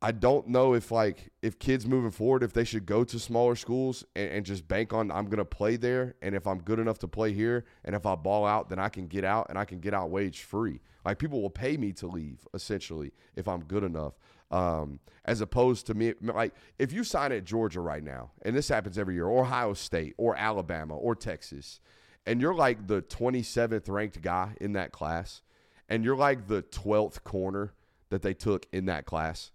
I 0.00 0.12
don't 0.12 0.46
know 0.46 0.74
if 0.74 0.92
like 0.92 1.30
if 1.42 1.58
kids 1.58 1.84
moving 1.84 2.12
forward 2.12 2.44
if 2.44 2.52
they 2.52 2.62
should 2.62 2.86
go 2.86 3.02
to 3.02 3.18
smaller 3.18 3.56
schools 3.56 4.04
and, 4.14 4.30
and, 4.30 4.46
just 4.46 4.68
bank 4.68 4.92
on 4.92 5.10
I'm 5.10 5.28
gonna 5.28 5.44
play 5.44 5.76
there 5.76 6.14
and 6.22 6.36
if 6.36 6.46
I'm 6.46 6.60
good 6.60 6.78
enough 6.78 6.98
to 7.00 7.08
play 7.08 7.32
here 7.32 7.64
and 7.84 7.96
if 7.96 8.06
I 8.06 8.14
ball 8.14 8.46
out 8.46 8.68
then 8.68 8.78
I 8.78 8.88
can 8.88 9.08
get 9.08 9.24
out 9.24 9.46
and 9.48 9.58
I 9.58 9.64
can 9.64 9.80
get 9.80 9.94
out 9.94 10.10
wage 10.10 10.42
free. 10.42 10.80
Like 11.04 11.18
people 11.18 11.42
will 11.42 11.50
pay 11.50 11.76
me 11.76 11.92
to 11.94 12.06
leave 12.06 12.46
essentially 12.54 13.12
if 13.34 13.48
I'm 13.48 13.64
good 13.64 13.82
enough. 13.82 14.14
Um, 14.50 15.00
as 15.26 15.42
opposed 15.42 15.86
to 15.88 15.94
me 15.94 16.14
like 16.22 16.54
if 16.78 16.90
you 16.90 17.04
sign 17.04 17.32
at 17.32 17.44
Georgia 17.44 17.82
right 17.82 18.02
now 18.02 18.30
and 18.40 18.56
this 18.56 18.70
happens 18.70 18.96
every 18.96 19.12
year 19.12 19.26
or 19.26 19.42
Ohio 19.42 19.74
State 19.74 20.14
or 20.16 20.34
Alabama 20.34 20.96
or 20.96 21.14
Texas 21.14 21.80
and 22.24 22.40
you're 22.40 22.54
like 22.54 22.86
the 22.86 23.02
27th 23.02 23.90
ranked 23.90 24.22
guy 24.22 24.54
in 24.58 24.72
that 24.72 24.90
class 24.90 25.42
and 25.86 26.02
you're 26.02 26.16
like 26.16 26.46
the 26.46 26.62
12th 26.62 27.22
corner 27.24 27.74
that 28.08 28.22
they 28.22 28.32
took 28.32 28.64
in 28.72 28.86
that 28.86 29.04
class 29.04 29.50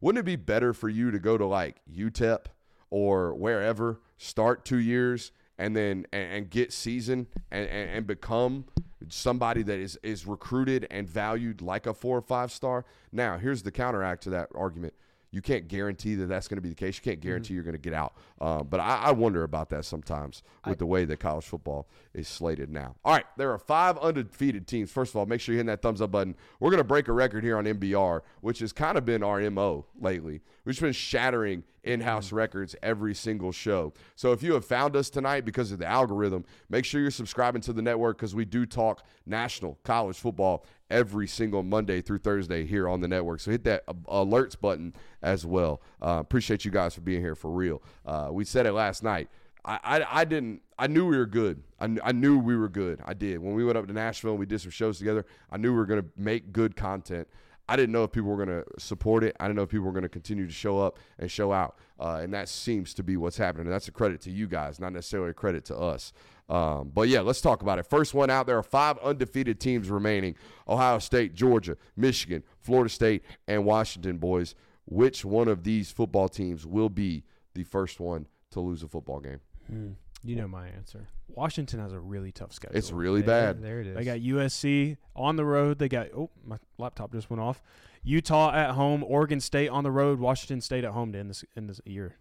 wouldn't 0.00 0.20
it 0.20 0.26
be 0.26 0.36
better 0.36 0.72
for 0.72 0.88
you 0.88 1.10
to 1.10 1.18
go 1.18 1.36
to 1.36 1.44
like 1.44 1.80
UTEP 1.92 2.46
or 2.90 3.34
wherever, 3.34 4.00
start 4.16 4.64
two 4.64 4.78
years, 4.78 5.32
and 5.58 5.74
then 5.74 6.06
and, 6.12 6.32
and 6.32 6.50
get 6.50 6.72
seasoned 6.72 7.26
and, 7.50 7.68
and, 7.68 7.90
and 7.90 8.06
become 8.06 8.66
somebody 9.08 9.62
that 9.62 9.78
is 9.78 9.98
is 10.02 10.26
recruited 10.26 10.86
and 10.90 11.08
valued 11.08 11.62
like 11.62 11.86
a 11.86 11.94
four 11.94 12.18
or 12.18 12.22
five 12.22 12.50
star? 12.50 12.84
Now, 13.12 13.38
here's 13.38 13.62
the 13.62 13.70
counteract 13.70 14.22
to 14.24 14.30
that 14.30 14.48
argument 14.54 14.94
you 15.36 15.42
can't 15.42 15.68
guarantee 15.68 16.14
that 16.14 16.28
that's 16.28 16.48
going 16.48 16.56
to 16.56 16.62
be 16.62 16.70
the 16.70 16.74
case. 16.74 16.96
You 16.96 17.02
can't 17.02 17.20
guarantee 17.20 17.48
mm-hmm. 17.48 17.54
you're 17.56 17.62
going 17.62 17.74
to 17.74 17.78
get 17.78 17.92
out. 17.92 18.14
Uh, 18.40 18.62
but 18.62 18.80
I, 18.80 19.02
I, 19.04 19.10
wonder 19.10 19.42
about 19.42 19.68
that 19.68 19.84
sometimes 19.84 20.42
with 20.64 20.76
I, 20.76 20.78
the 20.78 20.86
way 20.86 21.04
that 21.04 21.20
college 21.20 21.44
football 21.44 21.88
is 22.14 22.26
slated 22.26 22.70
now. 22.70 22.94
All 23.04 23.12
right, 23.12 23.26
there 23.36 23.52
are 23.52 23.58
five 23.58 23.98
undefeated 23.98 24.66
teams. 24.66 24.90
First 24.90 25.12
of 25.12 25.16
all, 25.16 25.26
make 25.26 25.42
sure 25.42 25.52
you 25.52 25.58
hit 25.58 25.66
that 25.66 25.82
thumbs 25.82 26.00
up 26.00 26.10
button. 26.10 26.36
We're 26.58 26.70
going 26.70 26.78
to 26.78 26.84
break 26.84 27.08
a 27.08 27.12
record 27.12 27.44
here 27.44 27.58
on 27.58 27.66
NBR, 27.66 28.22
which 28.40 28.60
has 28.60 28.72
kind 28.72 28.96
of 28.96 29.04
been 29.04 29.22
our 29.22 29.38
MO 29.50 29.84
lately. 30.00 30.40
We've 30.64 30.80
been 30.80 30.92
shattering 30.92 31.64
in 31.84 32.00
house 32.00 32.28
mm-hmm. 32.28 32.36
records 32.36 32.74
every 32.82 33.14
single 33.14 33.52
show. 33.52 33.92
So 34.16 34.32
if 34.32 34.42
you 34.42 34.54
have 34.54 34.64
found 34.64 34.96
us 34.96 35.10
tonight 35.10 35.44
because 35.44 35.70
of 35.70 35.78
the 35.78 35.86
algorithm, 35.86 36.46
make 36.70 36.86
sure 36.86 37.00
you're 37.00 37.10
subscribing 37.10 37.60
to 37.62 37.74
the 37.74 37.82
network 37.82 38.16
because 38.16 38.34
we 38.34 38.46
do 38.46 38.64
talk 38.64 39.04
national 39.26 39.78
college 39.84 40.16
football 40.16 40.64
every 40.90 41.26
single 41.26 41.62
Monday 41.62 42.00
through 42.00 42.18
Thursday 42.18 42.64
here 42.66 42.88
on 42.88 43.00
the 43.00 43.08
network. 43.08 43.40
So 43.40 43.50
hit 43.50 43.64
that 43.64 43.86
alerts 43.86 44.58
button 44.58 44.94
as 45.22 45.44
well. 45.44 45.80
Uh, 46.00 46.18
appreciate 46.20 46.64
you 46.64 46.70
guys 46.70 46.94
for 46.94 47.00
being 47.00 47.20
here 47.20 47.34
for 47.34 47.50
real. 47.50 47.82
Uh, 48.04 48.28
we 48.30 48.44
said 48.44 48.66
it 48.66 48.72
last 48.72 49.02
night. 49.02 49.28
I, 49.64 49.78
I, 49.82 50.20
I, 50.20 50.24
didn't. 50.24 50.62
I 50.78 50.86
knew 50.86 51.06
we 51.06 51.16
were 51.16 51.26
good. 51.26 51.62
I, 51.80 51.96
I 52.04 52.12
knew 52.12 52.38
we 52.38 52.56
were 52.56 52.68
good. 52.68 53.00
I 53.04 53.14
did. 53.14 53.38
When 53.38 53.54
we 53.54 53.64
went 53.64 53.76
up 53.76 53.86
to 53.88 53.92
Nashville, 53.92 54.32
and 54.32 54.40
we 54.40 54.46
did 54.46 54.60
some 54.60 54.70
shows 54.70 54.98
together. 54.98 55.26
I 55.50 55.56
knew 55.56 55.72
we 55.72 55.78
were 55.78 55.86
going 55.86 56.02
to 56.02 56.08
make 56.16 56.52
good 56.52 56.76
content. 56.76 57.26
I 57.68 57.76
didn't 57.76 57.92
know 57.92 58.04
if 58.04 58.12
people 58.12 58.30
were 58.30 58.44
going 58.44 58.62
to 58.62 58.64
support 58.78 59.24
it. 59.24 59.36
I 59.40 59.46
didn't 59.46 59.56
know 59.56 59.62
if 59.62 59.70
people 59.70 59.86
were 59.86 59.92
going 59.92 60.02
to 60.02 60.08
continue 60.08 60.46
to 60.46 60.52
show 60.52 60.78
up 60.78 60.98
and 61.18 61.30
show 61.30 61.52
out. 61.52 61.76
Uh, 61.98 62.20
and 62.22 62.32
that 62.32 62.48
seems 62.48 62.94
to 62.94 63.02
be 63.02 63.16
what's 63.16 63.36
happening. 63.36 63.66
And 63.66 63.74
that's 63.74 63.88
a 63.88 63.92
credit 63.92 64.20
to 64.22 64.30
you 64.30 64.46
guys, 64.46 64.78
not 64.78 64.92
necessarily 64.92 65.30
a 65.30 65.34
credit 65.34 65.64
to 65.66 65.76
us. 65.76 66.12
Um, 66.48 66.92
but 66.94 67.08
yeah, 67.08 67.20
let's 67.20 67.40
talk 67.40 67.62
about 67.62 67.78
it. 67.78 67.86
First 67.86 68.14
one 68.14 68.30
out 68.30 68.46
there 68.46 68.58
are 68.58 68.62
five 68.62 68.98
undefeated 68.98 69.58
teams 69.58 69.90
remaining 69.90 70.36
Ohio 70.68 71.00
State, 71.00 71.34
Georgia, 71.34 71.76
Michigan, 71.96 72.44
Florida 72.60 72.88
State, 72.88 73.24
and 73.48 73.64
Washington, 73.64 74.18
boys. 74.18 74.54
Which 74.84 75.24
one 75.24 75.48
of 75.48 75.64
these 75.64 75.90
football 75.90 76.28
teams 76.28 76.64
will 76.64 76.88
be 76.88 77.24
the 77.54 77.64
first 77.64 77.98
one 77.98 78.28
to 78.52 78.60
lose 78.60 78.84
a 78.84 78.88
football 78.88 79.18
game? 79.18 79.40
Hmm. 79.66 79.92
You 80.28 80.36
know 80.36 80.48
my 80.48 80.68
answer. 80.68 81.08
Washington 81.28 81.80
has 81.80 81.92
a 81.92 82.00
really 82.00 82.32
tough 82.32 82.52
schedule. 82.52 82.76
It's 82.76 82.90
really 82.92 83.22
bad. 83.22 83.62
There 83.62 83.80
it 83.80 83.86
is. 83.86 83.96
They 83.96 84.04
got 84.04 84.18
USC 84.18 84.96
on 85.14 85.36
the 85.36 85.44
road. 85.44 85.78
They 85.78 85.88
got 85.88 86.08
oh 86.16 86.30
my 86.44 86.58
laptop 86.78 87.12
just 87.12 87.30
went 87.30 87.40
off. 87.40 87.62
Utah 88.02 88.52
at 88.54 88.72
home, 88.72 89.04
Oregon 89.04 89.40
State 89.40 89.68
on 89.68 89.84
the 89.84 89.90
road, 89.90 90.20
Washington 90.20 90.60
State 90.60 90.84
at 90.84 90.92
home 90.92 91.12
to 91.12 91.18
end 91.18 91.30
this 91.30 91.44
in 91.56 91.66
this 91.66 91.80
year. 91.84 92.16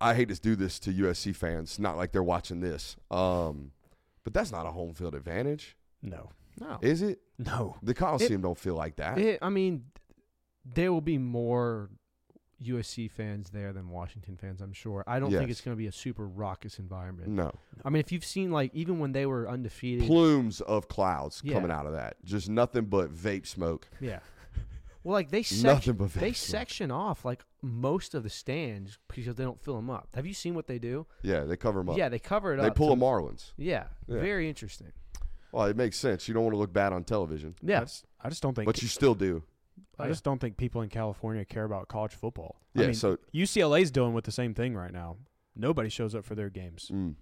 I 0.00 0.14
hate 0.14 0.28
to 0.28 0.40
do 0.40 0.56
this 0.56 0.78
to 0.80 0.92
USC 0.92 1.34
fans. 1.34 1.78
Not 1.78 1.96
like 1.96 2.12
they're 2.12 2.22
watching 2.22 2.60
this, 2.60 2.96
um, 3.10 3.72
but 4.24 4.34
that's 4.34 4.50
not 4.50 4.66
a 4.66 4.70
home 4.70 4.94
field 4.94 5.14
advantage. 5.14 5.76
No, 6.02 6.30
no, 6.60 6.78
is 6.82 7.02
it? 7.02 7.20
No, 7.38 7.76
the 7.82 7.94
Coliseum 7.94 8.40
it, 8.40 8.42
don't 8.42 8.58
feel 8.58 8.74
like 8.74 8.96
that. 8.96 9.18
It, 9.18 9.38
I 9.42 9.50
mean, 9.50 9.84
there 10.64 10.92
will 10.92 11.00
be 11.00 11.18
more 11.18 11.90
USC 12.64 13.10
fans 13.10 13.50
there 13.50 13.72
than 13.72 13.88
Washington 13.90 14.36
fans. 14.36 14.60
I'm 14.60 14.72
sure. 14.72 15.04
I 15.06 15.18
don't 15.18 15.30
yes. 15.30 15.40
think 15.40 15.50
it's 15.50 15.60
going 15.60 15.76
to 15.76 15.78
be 15.78 15.86
a 15.86 15.92
super 15.92 16.26
raucous 16.26 16.78
environment. 16.78 17.28
No, 17.28 17.52
I 17.84 17.90
mean, 17.90 18.00
if 18.00 18.12
you've 18.12 18.24
seen 18.24 18.50
like 18.50 18.74
even 18.74 18.98
when 18.98 19.12
they 19.12 19.26
were 19.26 19.48
undefeated, 19.48 20.06
plumes 20.06 20.60
of 20.62 20.88
clouds 20.88 21.42
yeah. 21.44 21.54
coming 21.54 21.70
out 21.70 21.86
of 21.86 21.92
that, 21.92 22.16
just 22.24 22.48
nothing 22.48 22.86
but 22.86 23.14
vape 23.14 23.46
smoke. 23.46 23.88
Yeah. 24.00 24.20
Well, 25.04 25.12
like 25.12 25.30
they 25.30 25.42
section, 25.44 26.10
they 26.16 26.32
section 26.32 26.90
off 26.90 27.24
like 27.24 27.44
most 27.62 28.14
of 28.14 28.22
the 28.22 28.30
stands 28.30 28.98
because 29.08 29.36
they 29.36 29.44
don't 29.44 29.62
fill 29.62 29.76
them 29.76 29.90
up. 29.90 30.08
Have 30.14 30.26
you 30.26 30.34
seen 30.34 30.54
what 30.54 30.66
they 30.66 30.78
do? 30.78 31.06
Yeah, 31.22 31.44
they 31.44 31.56
cover 31.56 31.80
them 31.80 31.90
up. 31.90 31.98
Yeah, 31.98 32.08
they 32.08 32.18
cover 32.18 32.54
it 32.54 32.56
they 32.56 32.66
up. 32.66 32.74
They 32.74 32.78
pull 32.78 32.92
a 32.92 32.96
Marlins. 32.96 33.52
Yeah, 33.56 33.84
yeah, 34.08 34.20
very 34.20 34.48
interesting. 34.48 34.92
Well, 35.52 35.66
it 35.66 35.76
makes 35.76 35.96
sense. 35.96 36.26
You 36.26 36.34
don't 36.34 36.42
want 36.42 36.54
to 36.54 36.58
look 36.58 36.72
bad 36.72 36.92
on 36.92 37.04
television. 37.04 37.54
Yeah, 37.62 37.78
I 37.78 37.84
just, 37.84 38.04
I 38.20 38.28
just 38.28 38.42
don't 38.42 38.54
think. 38.54 38.66
But 38.66 38.82
you 38.82 38.88
still 38.88 39.14
do. 39.14 39.42
I 39.98 40.08
just 40.08 40.24
don't 40.24 40.38
think 40.40 40.56
people 40.56 40.82
in 40.82 40.88
California 40.88 41.44
care 41.44 41.64
about 41.64 41.88
college 41.88 42.12
football. 42.12 42.56
Yeah, 42.74 42.84
I 42.84 42.86
mean, 42.86 42.94
so 42.94 43.18
UCLA's 43.34 43.90
dealing 43.90 44.12
with 44.12 44.24
the 44.24 44.32
same 44.32 44.52
thing 44.52 44.74
right 44.74 44.92
now. 44.92 45.16
Nobody 45.54 45.88
shows 45.88 46.14
up 46.14 46.24
for 46.24 46.34
their 46.34 46.50
games. 46.50 46.90
Mm. 46.92 47.14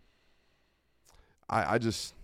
I, 1.49 1.75
I 1.75 1.79
just 1.79 2.15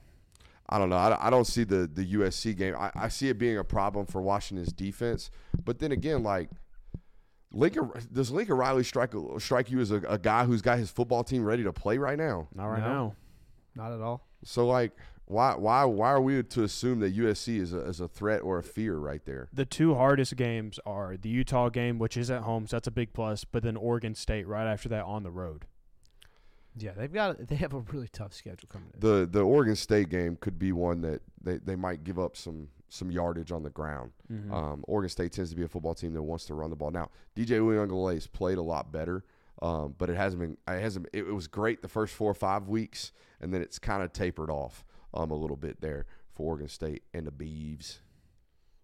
I 0.69 0.79
don't 0.79 0.89
know. 0.89 0.97
I, 0.97 1.27
I 1.27 1.31
don't 1.31 1.47
see 1.47 1.65
the 1.65 1.91
the 1.93 2.15
USC 2.15 2.57
game. 2.57 2.75
I, 2.77 2.91
I 2.95 3.09
see 3.09 3.29
it 3.29 3.39
being 3.39 3.59
a 3.59 3.65
problem 3.65 4.07
for 4.07 4.23
Washington's 4.23 4.73
defense. 4.73 5.31
But 5.65 5.79
then 5.79 5.93
again, 5.93 6.23
like 6.23 6.49
Lincoln, 7.53 7.91
does 8.13 8.31
Lincoln 8.31 8.57
Riley 8.57 8.85
strike 8.85 9.13
strike 9.39 9.71
you 9.71 9.81
as 9.81 9.91
a, 9.91 9.97
a 10.09 10.19
guy 10.19 10.45
who's 10.45 10.63
got 10.63 10.79
his 10.79 10.91
football 10.91 11.25
team 11.25 11.45
ready 11.45 11.65
to 11.65 11.73
play 11.73 11.99
right 11.99 12.19
now? 12.19 12.49
Not 12.55 12.67
right 12.67 12.81
no, 12.81 12.89
now. 12.89 13.15
Not 13.75 13.93
at 13.93 14.01
all. 14.01 14.27
So 14.45 14.67
like, 14.67 14.93
why 15.31 15.55
why 15.55 15.85
why 15.85 16.11
are 16.11 16.21
we 16.21 16.43
to 16.43 16.63
assume 16.65 16.99
that 17.01 17.17
USC 17.17 17.61
is 17.61 17.73
a, 17.73 17.81
is 17.83 18.01
a 18.01 18.09
threat 18.09 18.43
or 18.43 18.59
a 18.59 18.63
fear 18.63 18.97
right 18.97 19.25
there? 19.25 19.49
The 19.53 19.65
two 19.65 19.95
hardest 19.95 20.37
games 20.37 20.81
are 20.85 21.17
the 21.17 21.29
Utah 21.29 21.69
game, 21.69 21.99
which 21.99 22.17
is 22.17 22.31
at 22.31 22.43
home, 22.43 22.67
so 22.67 22.77
that's 22.77 22.89
a 22.89 22.91
big 22.91 23.13
plus. 23.13 23.45
But 23.45 23.63
then 23.63 23.77
Oregon 23.77 24.15
State 24.15 24.49
right 24.49 24.67
after 24.67 24.89
that 24.89 25.05
on 25.05 25.23
the 25.23 25.31
road. 25.31 25.67
Yeah, 26.77 26.93
they've 26.97 27.13
got 27.13 27.47
they 27.47 27.55
have 27.57 27.75
a 27.75 27.81
really 27.93 28.09
tough 28.09 28.35
schedule 28.35 28.69
coming. 28.69 28.89
In. 28.93 29.01
The 29.01 29.29
the 29.31 29.43
Oregon 29.43 29.77
State 29.77 30.09
game 30.09 30.37
could 30.41 30.59
be 30.59 30.73
one 30.73 31.01
that 31.03 31.23
they, 31.41 31.59
they 31.59 31.77
might 31.77 32.03
give 32.03 32.19
up 32.19 32.37
some 32.37 32.69
some 32.89 33.13
yardage 33.13 33.53
on 33.53 33.63
the 33.63 33.71
ground. 33.71 34.11
Mm-hmm. 34.33 34.53
Um, 34.53 34.85
Oregon 34.89 35.11
State 35.11 35.33
tends 35.33 35.51
to 35.51 35.57
be 35.57 35.63
a 35.63 35.69
football 35.69 35.95
team 35.95 36.13
that 36.15 36.23
wants 36.23 36.45
to 36.47 36.55
run 36.55 36.71
the 36.71 36.77
ball. 36.77 36.91
Now 36.91 37.11
DJ 37.37 37.61
Uiagalelei's 37.61 38.27
played 38.27 38.59
a 38.59 38.63
lot 38.63 38.91
better, 38.91 39.25
um, 39.63 39.95
but 39.97 40.11
it 40.11 40.17
hasn't 40.17 40.41
been 40.41 40.57
it 40.67 40.81
hasn't 40.81 41.07
it, 41.13 41.21
it, 41.29 41.33
was 41.33 41.47
great 41.47 41.83
the 41.83 41.89
first 41.89 42.15
four 42.15 42.31
or 42.31 42.35
five 42.35 42.67
weeks, 42.67 43.13
and 43.41 43.55
then 43.55 43.63
it's 43.63 43.79
kind 43.79 44.03
of 44.03 44.13
tapered 44.13 44.51
off 44.51 44.85
um, 45.15 45.31
a 45.31 45.37
little 45.37 45.57
bit 45.57 45.81
there 45.81 46.07
for 46.33 46.47
Oregon 46.47 46.69
State 46.69 47.03
and 47.13 47.27
the 47.27 47.33
Beavs. 47.33 47.99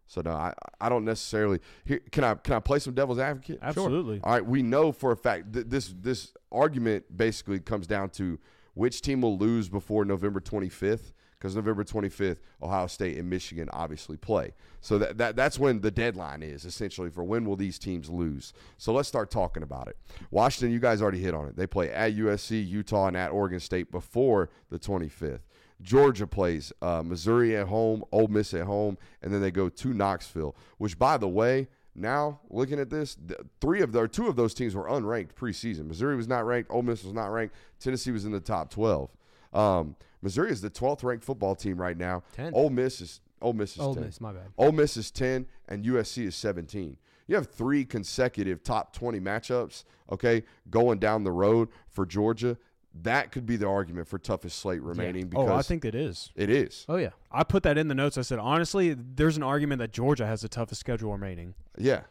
So 0.06 0.20
no, 0.20 0.32
I 0.32 0.54
I 0.80 0.88
don't 0.88 1.04
necessarily. 1.04 1.60
Here, 1.84 2.00
can 2.12 2.24
I 2.24 2.34
can 2.34 2.54
I 2.54 2.60
play 2.60 2.78
some 2.78 2.94
devil's 2.94 3.18
advocate? 3.18 3.58
Absolutely. 3.60 4.18
Sure. 4.18 4.26
All 4.26 4.32
right, 4.32 4.46
we 4.46 4.62
know 4.62 4.92
for 4.92 5.12
a 5.12 5.16
fact 5.16 5.52
that 5.52 5.68
this 5.68 5.92
this 6.00 6.32
argument 6.52 7.16
basically 7.16 7.58
comes 7.58 7.86
down 7.86 8.10
to 8.10 8.38
which 8.74 9.00
team 9.00 9.22
will 9.22 9.38
lose 9.38 9.68
before 9.68 10.04
November 10.04 10.38
25th 10.38 11.12
because 11.38 11.54
November 11.54 11.84
25th, 11.84 12.38
Ohio 12.62 12.86
State 12.86 13.18
and 13.18 13.28
Michigan 13.28 13.68
obviously 13.72 14.16
play. 14.16 14.54
So 14.80 14.98
that, 14.98 15.18
that 15.18 15.36
that's 15.36 15.58
when 15.58 15.80
the 15.80 15.90
deadline 15.90 16.42
is 16.42 16.64
essentially 16.64 17.10
for 17.10 17.24
when 17.24 17.44
will 17.44 17.56
these 17.56 17.78
teams 17.78 18.08
lose. 18.08 18.52
So 18.78 18.92
let's 18.92 19.08
start 19.08 19.30
talking 19.30 19.62
about 19.62 19.88
it. 19.88 19.96
Washington, 20.30 20.72
you 20.72 20.80
guys 20.80 21.02
already 21.02 21.20
hit 21.20 21.34
on 21.34 21.46
it. 21.46 21.56
They 21.56 21.66
play 21.66 21.90
at 21.90 22.16
USC, 22.16 22.66
Utah, 22.66 23.08
and 23.08 23.16
at 23.16 23.32
Oregon 23.32 23.60
State 23.60 23.90
before 23.90 24.50
the 24.70 24.78
25th. 24.78 25.40
Georgia 25.82 26.26
plays 26.26 26.72
uh, 26.80 27.02
Missouri 27.04 27.56
at 27.56 27.68
home, 27.68 28.04
Ole 28.12 28.28
Miss 28.28 28.54
at 28.54 28.62
home, 28.66 28.96
and 29.22 29.32
then 29.32 29.40
they 29.40 29.50
go 29.50 29.68
to 29.68 29.94
Knoxville. 29.94 30.56
Which, 30.78 30.98
by 30.98 31.16
the 31.16 31.28
way, 31.28 31.68
now 31.94 32.40
looking 32.50 32.78
at 32.78 32.90
this, 32.90 33.16
three 33.60 33.80
of 33.80 33.92
their 33.92 34.08
two 34.08 34.26
of 34.26 34.36
those 34.36 34.54
teams 34.54 34.74
were 34.74 34.84
unranked 34.84 35.34
preseason. 35.34 35.86
Missouri 35.86 36.16
was 36.16 36.28
not 36.28 36.46
ranked. 36.46 36.70
Ole 36.70 36.82
Miss 36.82 37.04
was 37.04 37.12
not 37.12 37.26
ranked. 37.28 37.54
Tennessee 37.78 38.10
was 38.10 38.24
in 38.24 38.32
the 38.32 38.40
top 38.40 38.70
twelve. 38.70 39.10
Um, 39.52 39.96
Missouri 40.22 40.50
is 40.50 40.60
the 40.60 40.70
twelfth 40.70 41.04
ranked 41.04 41.24
football 41.24 41.54
team 41.54 41.80
right 41.80 41.96
now. 41.96 42.22
Ten. 42.32 42.52
Ole 42.54 42.70
Miss 42.70 43.00
is 43.00 43.20
Ole 43.40 43.52
Miss 43.52 43.74
is 43.74 43.80
Ole 43.80 43.94
10. 43.94 44.04
Miss, 44.04 44.20
my 44.20 44.32
bad. 44.32 44.48
Ole 44.58 44.72
Miss 44.72 44.96
is 44.96 45.10
ten, 45.10 45.46
and 45.68 45.84
USC 45.84 46.26
is 46.26 46.34
seventeen. 46.34 46.96
You 47.26 47.34
have 47.36 47.50
three 47.50 47.84
consecutive 47.84 48.62
top 48.62 48.94
twenty 48.94 49.20
matchups. 49.20 49.84
Okay, 50.10 50.44
going 50.70 50.98
down 50.98 51.24
the 51.24 51.32
road 51.32 51.68
for 51.88 52.06
Georgia 52.06 52.56
that 53.02 53.32
could 53.32 53.46
be 53.46 53.56
the 53.56 53.66
argument 53.66 54.08
for 54.08 54.18
toughest 54.18 54.58
slate 54.58 54.82
remaining. 54.82 55.22
Yeah. 55.22 55.28
Because 55.28 55.50
oh, 55.50 55.54
I 55.54 55.62
think 55.62 55.84
it 55.84 55.94
is. 55.94 56.30
It 56.34 56.50
is. 56.50 56.84
Oh 56.88 56.96
yeah, 56.96 57.10
I 57.30 57.44
put 57.44 57.62
that 57.64 57.78
in 57.78 57.88
the 57.88 57.94
notes. 57.94 58.18
I 58.18 58.22
said 58.22 58.38
honestly, 58.38 58.94
there's 58.94 59.36
an 59.36 59.42
argument 59.42 59.80
that 59.80 59.92
Georgia 59.92 60.26
has 60.26 60.42
the 60.42 60.48
toughest 60.48 60.80
schedule 60.80 61.12
remaining. 61.12 61.54
Yeah. 61.78 62.02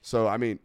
So 0.00 0.26
I 0.26 0.36
mean, 0.36 0.58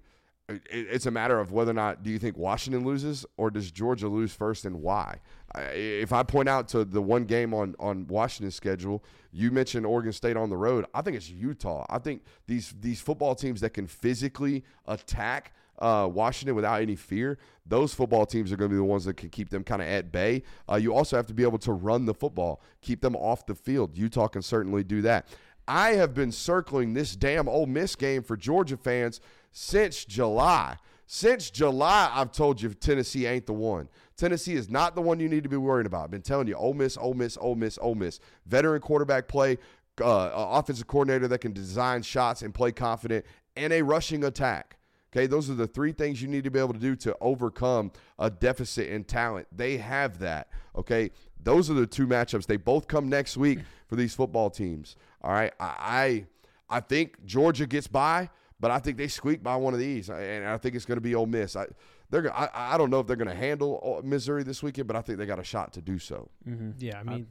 it, 0.49 0.61
it's 0.69 1.05
a 1.05 1.11
matter 1.11 1.39
of 1.39 1.51
whether 1.51 1.71
or 1.71 1.75
not 1.75 2.03
do 2.03 2.09
you 2.09 2.19
think 2.19 2.37
Washington 2.37 2.85
loses 2.85 3.25
or 3.37 3.49
does 3.49 3.71
Georgia 3.71 4.07
lose 4.07 4.33
first 4.33 4.65
and 4.65 4.81
why. 4.81 5.19
If 5.55 6.13
I 6.13 6.23
point 6.23 6.49
out 6.49 6.67
to 6.69 6.85
the 6.85 7.01
one 7.01 7.25
game 7.25 7.53
on 7.53 7.75
on 7.79 8.07
Washington's 8.07 8.55
schedule, 8.55 9.03
you 9.31 9.51
mentioned 9.51 9.85
Oregon 9.85 10.13
State 10.13 10.37
on 10.37 10.49
the 10.49 10.57
road. 10.57 10.85
I 10.93 11.01
think 11.01 11.17
it's 11.17 11.29
Utah. 11.29 11.85
I 11.89 11.99
think 11.99 12.23
these 12.47 12.73
these 12.79 13.01
football 13.01 13.35
teams 13.35 13.61
that 13.61 13.71
can 13.71 13.87
physically 13.87 14.63
attack 14.85 15.53
uh, 15.79 16.09
Washington 16.11 16.55
without 16.55 16.81
any 16.81 16.95
fear, 16.95 17.37
those 17.65 17.93
football 17.93 18.25
teams 18.25 18.51
are 18.51 18.57
going 18.57 18.69
to 18.69 18.73
be 18.73 18.77
the 18.77 18.83
ones 18.83 19.05
that 19.05 19.17
can 19.17 19.29
keep 19.29 19.49
them 19.49 19.63
kind 19.63 19.81
of 19.81 19.87
at 19.87 20.11
bay. 20.11 20.43
Uh, 20.69 20.75
you 20.75 20.93
also 20.93 21.15
have 21.15 21.27
to 21.27 21.33
be 21.33 21.43
able 21.43 21.59
to 21.59 21.71
run 21.71 22.05
the 22.05 22.13
football, 22.13 22.61
keep 22.81 23.01
them 23.01 23.15
off 23.15 23.45
the 23.45 23.55
field. 23.55 23.97
Utah 23.97 24.27
can 24.27 24.41
certainly 24.41 24.83
do 24.83 25.01
that. 25.01 25.27
I 25.67 25.91
have 25.91 26.13
been 26.13 26.31
circling 26.31 26.93
this 26.93 27.15
damn 27.15 27.49
Ole 27.49 27.65
Miss 27.65 27.95
game 27.95 28.23
for 28.23 28.37
Georgia 28.37 28.77
fans 28.77 29.19
since 29.51 30.05
July. 30.05 30.77
Since 31.07 31.51
July, 31.51 32.09
I've 32.13 32.31
told 32.31 32.61
you 32.61 32.73
Tennessee 32.73 33.25
ain't 33.25 33.45
the 33.45 33.53
one. 33.53 33.87
Tennessee 34.17 34.55
is 34.55 34.69
not 34.69 34.95
the 34.95 35.01
one 35.01 35.19
you 35.19 35.29
need 35.29 35.43
to 35.43 35.49
be 35.49 35.57
worried 35.57 35.85
about. 35.85 36.05
I've 36.05 36.11
been 36.11 36.21
telling 36.21 36.47
you, 36.47 36.55
Ole 36.55 36.73
Miss, 36.73 36.97
Ole 36.97 37.13
Miss, 37.13 37.37
Ole 37.37 37.55
Miss, 37.55 37.77
Ole 37.81 37.95
Miss. 37.95 38.19
Veteran 38.45 38.81
quarterback 38.81 39.27
play, 39.27 39.57
uh, 40.01 40.31
offensive 40.33 40.87
coordinator 40.87 41.27
that 41.27 41.39
can 41.39 41.53
design 41.53 42.01
shots 42.01 42.41
and 42.41 42.53
play 42.53 42.71
confident, 42.71 43.25
and 43.55 43.71
a 43.71 43.81
rushing 43.81 44.23
attack. 44.23 44.76
Okay, 45.13 45.25
those 45.25 45.49
are 45.49 45.55
the 45.55 45.67
three 45.67 45.93
things 45.93 46.21
you 46.21 46.27
need 46.27 46.43
to 46.43 46.51
be 46.51 46.59
able 46.59 46.73
to 46.73 46.79
do 46.79 46.95
to 46.97 47.15
overcome 47.21 47.91
a 48.19 48.29
deficit 48.29 48.89
in 48.89 49.03
talent. 49.05 49.47
They 49.55 49.77
have 49.77 50.19
that. 50.19 50.49
Okay, 50.75 51.11
those 51.41 51.69
are 51.69 51.73
the 51.73 51.87
two 51.87 52.07
matchups. 52.07 52.45
They 52.45 52.57
both 52.57 52.87
come 52.87 53.07
next 53.07 53.37
week 53.37 53.59
for 53.87 53.95
these 53.95 54.13
football 54.13 54.49
teams. 54.49 54.95
All 55.21 55.31
right, 55.31 55.53
I 55.59 56.25
I, 56.69 56.77
I 56.77 56.79
think 56.81 57.25
Georgia 57.25 57.65
gets 57.65 57.87
by, 57.87 58.29
but 58.59 58.69
I 58.69 58.79
think 58.79 58.97
they 58.97 59.07
squeak 59.07 59.41
by 59.41 59.55
one 59.55 59.73
of 59.73 59.79
these, 59.79 60.09
and 60.09 60.45
I 60.45 60.57
think 60.57 60.75
it's 60.75 60.85
going 60.85 60.97
to 60.97 61.01
be 61.01 61.15
Ole 61.15 61.25
Miss. 61.25 61.55
I 61.55 61.67
they're 62.09 62.33
I, 62.35 62.49
I 62.53 62.77
don't 62.77 62.89
know 62.89 62.99
if 62.99 63.07
they're 63.07 63.15
going 63.15 63.29
to 63.29 63.35
handle 63.35 64.01
Missouri 64.03 64.43
this 64.43 64.61
weekend, 64.61 64.87
but 64.87 64.97
I 64.97 65.01
think 65.01 65.19
they 65.19 65.25
got 65.25 65.39
a 65.39 65.43
shot 65.43 65.73
to 65.73 65.81
do 65.81 65.99
so. 65.99 66.29
Mm-hmm. 66.47 66.71
Yeah, 66.79 66.99
I 66.99 67.03
mean. 67.03 67.27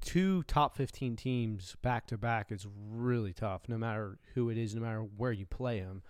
two 0.00 0.42
top 0.44 0.76
15 0.76 1.16
teams 1.16 1.76
back 1.82 2.06
to 2.06 2.16
back 2.16 2.52
is 2.52 2.66
really 2.90 3.32
tough 3.32 3.62
no 3.68 3.76
matter 3.76 4.18
who 4.34 4.48
it 4.48 4.56
is 4.56 4.74
no 4.74 4.80
matter 4.80 5.00
where 5.00 5.32
you 5.32 5.44
play 5.44 5.80
them 5.80 6.02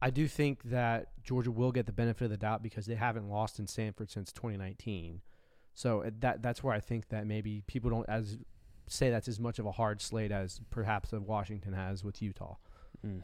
I 0.00 0.10
do 0.10 0.28
think 0.28 0.62
that 0.64 1.08
Georgia 1.22 1.50
will 1.50 1.72
get 1.72 1.86
the 1.86 1.92
benefit 1.92 2.24
of 2.24 2.30
the 2.30 2.36
doubt 2.36 2.62
because 2.62 2.86
they 2.86 2.94
haven't 2.94 3.28
lost 3.28 3.58
in 3.58 3.66
Sanford 3.66 4.10
since 4.10 4.32
2019. 4.32 5.20
So 5.74 6.02
uh, 6.02 6.10
that 6.20 6.42
that's 6.42 6.62
where 6.62 6.74
I 6.74 6.80
think 6.80 7.08
that 7.08 7.26
maybe 7.26 7.62
people 7.66 7.90
don't 7.90 8.08
as 8.08 8.38
say 8.86 9.10
that's 9.10 9.28
as 9.28 9.38
much 9.38 9.58
of 9.58 9.66
a 9.66 9.72
hard 9.72 10.00
slate 10.00 10.32
as 10.32 10.60
perhaps 10.70 11.12
Washington 11.12 11.72
has 11.72 12.02
with 12.02 12.22
Utah. 12.22 12.56
Mm. 13.06 13.22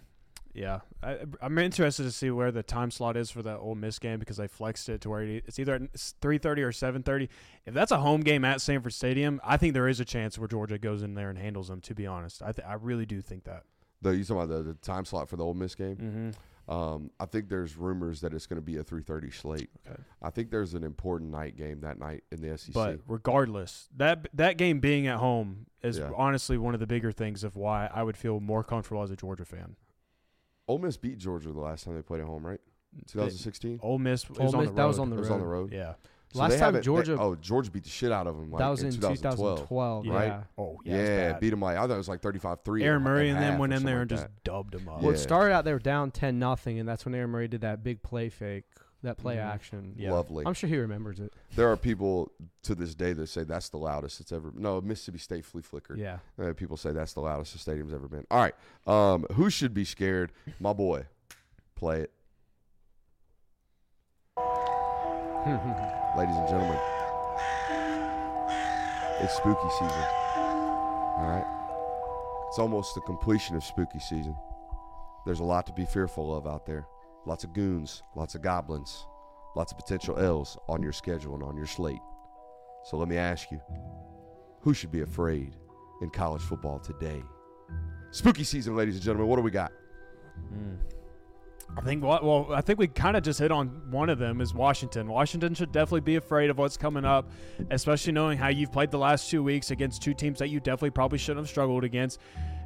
Yeah, 0.52 0.80
I, 1.02 1.18
am 1.42 1.58
interested 1.58 2.04
to 2.04 2.12
see 2.12 2.30
where 2.30 2.52
the 2.52 2.62
time 2.62 2.92
slot 2.92 3.16
is 3.16 3.28
for 3.28 3.42
that 3.42 3.58
Ole 3.58 3.74
Miss 3.74 3.98
game 3.98 4.20
because 4.20 4.36
they 4.36 4.46
flexed 4.46 4.88
it 4.88 5.00
to 5.00 5.10
where 5.10 5.22
it's 5.22 5.58
either 5.58 5.80
3:30 5.80 6.62
or 6.62 6.70
7:30. 6.70 7.28
If 7.66 7.74
that's 7.74 7.90
a 7.90 7.98
home 7.98 8.20
game 8.20 8.44
at 8.44 8.60
Sanford 8.60 8.92
Stadium, 8.92 9.40
I 9.42 9.56
think 9.56 9.74
there 9.74 9.88
is 9.88 9.98
a 9.98 10.04
chance 10.04 10.38
where 10.38 10.46
Georgia 10.46 10.78
goes 10.78 11.02
in 11.02 11.14
there 11.14 11.28
and 11.28 11.38
handles 11.38 11.68
them. 11.68 11.80
To 11.80 11.94
be 11.94 12.06
honest, 12.06 12.40
I 12.40 12.52
th- 12.52 12.66
I 12.66 12.74
really 12.74 13.04
do 13.04 13.20
think 13.20 13.44
that. 13.44 13.64
The 14.00 14.16
you 14.16 14.22
talking 14.22 14.44
about 14.44 14.56
the, 14.56 14.62
the 14.62 14.74
time 14.74 15.04
slot 15.04 15.28
for 15.28 15.34
the 15.34 15.44
Ole 15.44 15.54
Miss 15.54 15.74
game? 15.74 15.96
Mm-hmm. 15.96 16.30
Um, 16.66 17.10
I 17.20 17.26
think 17.26 17.48
there's 17.50 17.76
rumors 17.76 18.22
that 18.22 18.32
it's 18.32 18.46
going 18.46 18.56
to 18.56 18.64
be 18.64 18.76
a 18.78 18.82
3:30 18.84 19.32
slate. 19.34 19.70
Okay. 19.86 20.00
I 20.22 20.30
think 20.30 20.50
there's 20.50 20.72
an 20.74 20.82
important 20.82 21.30
night 21.30 21.56
game 21.56 21.80
that 21.80 21.98
night 21.98 22.24
in 22.32 22.40
the 22.40 22.56
SEC. 22.56 22.72
But 22.72 23.00
regardless, 23.06 23.88
that 23.96 24.28
that 24.32 24.56
game 24.56 24.80
being 24.80 25.06
at 25.06 25.18
home 25.18 25.66
is 25.82 25.98
Yeah. 25.98 26.10
honestly 26.16 26.56
one 26.56 26.72
of 26.72 26.80
the 26.80 26.86
bigger 26.86 27.12
things 27.12 27.44
of 27.44 27.54
why 27.56 27.90
I 27.92 28.02
would 28.02 28.16
feel 28.16 28.40
more 28.40 28.64
comfortable 28.64 29.02
as 29.02 29.10
a 29.10 29.16
Georgia 29.16 29.44
fan. 29.44 29.76
Ole 30.66 30.78
Miss 30.78 30.96
beat 30.96 31.18
Georgia 31.18 31.52
the 31.52 31.60
last 31.60 31.84
time 31.84 31.94
they 31.94 32.00
played 32.02 32.20
at 32.22 32.26
home, 32.26 32.46
right? 32.46 32.60
2016. 33.08 33.80
Ole 33.82 33.98
Miss 33.98 34.28
was 34.30 34.38
Ole 34.38 34.44
on 34.46 34.50
Miss- 34.52 34.52
the 34.52 34.58
road. 34.70 34.76
that 34.76 34.84
was 34.86 34.98
on 34.98 35.10
the 35.10 35.16
It 35.16 35.20
was 35.20 35.30
on 35.30 35.40
the 35.40 35.46
road. 35.46 35.72
yeah. 35.72 35.94
So 36.34 36.40
Last 36.40 36.50
time 36.52 36.58
haven't- 36.58 36.80
they- 36.80 36.84
Georgia- 36.84 37.16
oh, 37.18 37.34
Georgia 37.36 37.70
beat 37.70 37.84
the 37.84 37.88
shit 37.90 38.10
out 38.12 38.26
of 38.26 38.36
them. 38.36 38.50
Like, 38.50 38.58
that 38.58 38.68
was 38.68 38.80
in 38.82 38.88
in 38.88 38.92
2012. 38.94 39.58
2012, 39.68 40.04
Yeah. 40.06 40.12
right? 40.12 40.44
Oh 40.58 40.78
Yeah, 40.84 40.96
yeah. 40.96 41.38
beat 41.38 41.50
them 41.50 41.60
like 41.60 41.76
I 41.78 41.82
thought 41.86 41.94
it 41.94 41.96
was 41.96 42.08
like 42.08 42.20
35-3. 42.20 42.82
Aaron 42.82 43.02
Murray 43.02 43.28
at 43.30 43.36
and 43.36 43.38
half 43.38 43.52
then 43.52 43.58
went 43.60 43.72
in 43.72 43.78
something 43.78 43.86
there 43.86 43.94
like 43.96 44.00
and 44.02 44.10
just 44.10 44.26
dubbed 44.44 44.72
them 44.74 44.88
up. 44.88 45.00
Well, 45.00 45.12
it 45.12 45.18
started 45.18 45.52
out 45.54 45.64
they 45.64 45.72
were 45.72 45.78
down 45.78 46.10
10 46.10 46.38
nothing, 46.38 46.78
and 46.80 46.88
that's 46.88 47.04
when 47.04 47.14
Aaron 47.14 47.30
Murray 47.30 47.46
did 47.48 47.60
that 47.60 47.82
big 47.84 48.02
play 48.02 48.28
fake, 48.28 48.64
that 49.04 49.16
play 49.18 49.36
Mhm. 49.36 49.44
action. 49.44 49.94
Yeah. 49.96 50.12
Lovely. 50.12 50.44
I'm 50.46 50.54
sure 50.54 50.68
he 50.68 50.76
remembers 50.78 51.20
it. 51.20 51.32
There 51.54 51.70
are 51.70 51.76
people 51.76 52.32
to 52.62 52.74
this 52.74 52.94
day 52.96 53.12
that 53.12 53.28
say 53.28 53.44
that's 53.44 53.68
the 53.68 53.76
loudest 53.78 54.20
it's 54.20 54.32
ever. 54.32 54.50
No, 54.56 54.80
Mississippi 54.80 55.18
State 55.18 55.44
flea 55.44 55.62
flicker. 55.62 55.94
Yeah. 55.96 56.18
Uh, 56.36 56.52
people 56.54 56.76
say 56.76 56.90
that's 56.90 57.12
the 57.12 57.20
loudest 57.20 57.52
the 57.52 57.58
stadium's 57.60 57.92
ever 57.92 58.08
been. 58.08 58.26
All 58.30 58.40
right. 58.40 58.54
Um, 58.88 59.24
who 59.34 59.50
should 59.50 59.72
be 59.72 59.84
scared? 59.84 60.32
My 60.58 60.72
boy. 60.72 61.06
Play 61.76 62.00
it. 62.00 62.10
Ladies 66.16 66.36
and 66.36 66.48
gentlemen, 66.48 66.78
it's 69.20 69.34
spooky 69.34 69.68
season. 69.78 70.04
All 70.36 71.26
right. 71.28 71.44
It's 72.48 72.58
almost 72.58 72.94
the 72.94 73.02
completion 73.02 73.54
of 73.54 73.62
spooky 73.62 73.98
season. 73.98 74.34
There's 75.26 75.40
a 75.40 75.44
lot 75.44 75.66
to 75.66 75.72
be 75.74 75.84
fearful 75.84 76.34
of 76.34 76.46
out 76.46 76.64
there. 76.64 76.86
Lots 77.26 77.44
of 77.44 77.52
goons, 77.52 78.02
lots 78.16 78.34
of 78.34 78.40
goblins, 78.40 79.06
lots 79.54 79.70
of 79.70 79.76
potential 79.76 80.18
L's 80.18 80.56
on 80.66 80.82
your 80.82 80.92
schedule 80.92 81.34
and 81.34 81.42
on 81.42 81.58
your 81.58 81.66
slate. 81.66 82.00
So 82.84 82.96
let 82.96 83.08
me 83.08 83.18
ask 83.18 83.50
you 83.50 83.60
who 84.60 84.72
should 84.72 84.92
be 84.92 85.02
afraid 85.02 85.56
in 86.00 86.08
college 86.08 86.40
football 86.40 86.78
today? 86.78 87.22
Spooky 88.12 88.44
season, 88.44 88.76
ladies 88.76 88.94
and 88.94 89.04
gentlemen. 89.04 89.28
What 89.28 89.36
do 89.36 89.42
we 89.42 89.50
got? 89.50 89.72
Mm. 90.54 90.78
I 91.76 91.80
think 91.80 92.04
well, 92.04 92.20
well 92.22 92.54
I 92.54 92.60
think 92.60 92.78
we 92.78 92.86
kind 92.86 93.16
of 93.16 93.22
just 93.22 93.38
hit 93.38 93.50
on 93.50 93.68
one 93.90 94.08
of 94.10 94.18
them 94.18 94.40
is 94.40 94.54
Washington. 94.54 95.08
Washington 95.08 95.54
should 95.54 95.72
definitely 95.72 96.00
be 96.00 96.16
afraid 96.16 96.50
of 96.50 96.58
what's 96.58 96.76
coming 96.76 97.04
up, 97.04 97.30
especially 97.70 98.12
knowing 98.12 98.38
how 98.38 98.48
you've 98.48 98.72
played 98.72 98.90
the 98.90 98.98
last 98.98 99.30
two 99.30 99.42
weeks 99.42 99.70
against 99.70 100.02
two 100.02 100.14
teams 100.14 100.38
that 100.38 100.48
you 100.48 100.60
definitely 100.60 100.90
probably 100.90 101.18
shouldn't 101.18 101.44
have 101.44 101.48
struggled 101.48 101.84
against. 101.84 102.20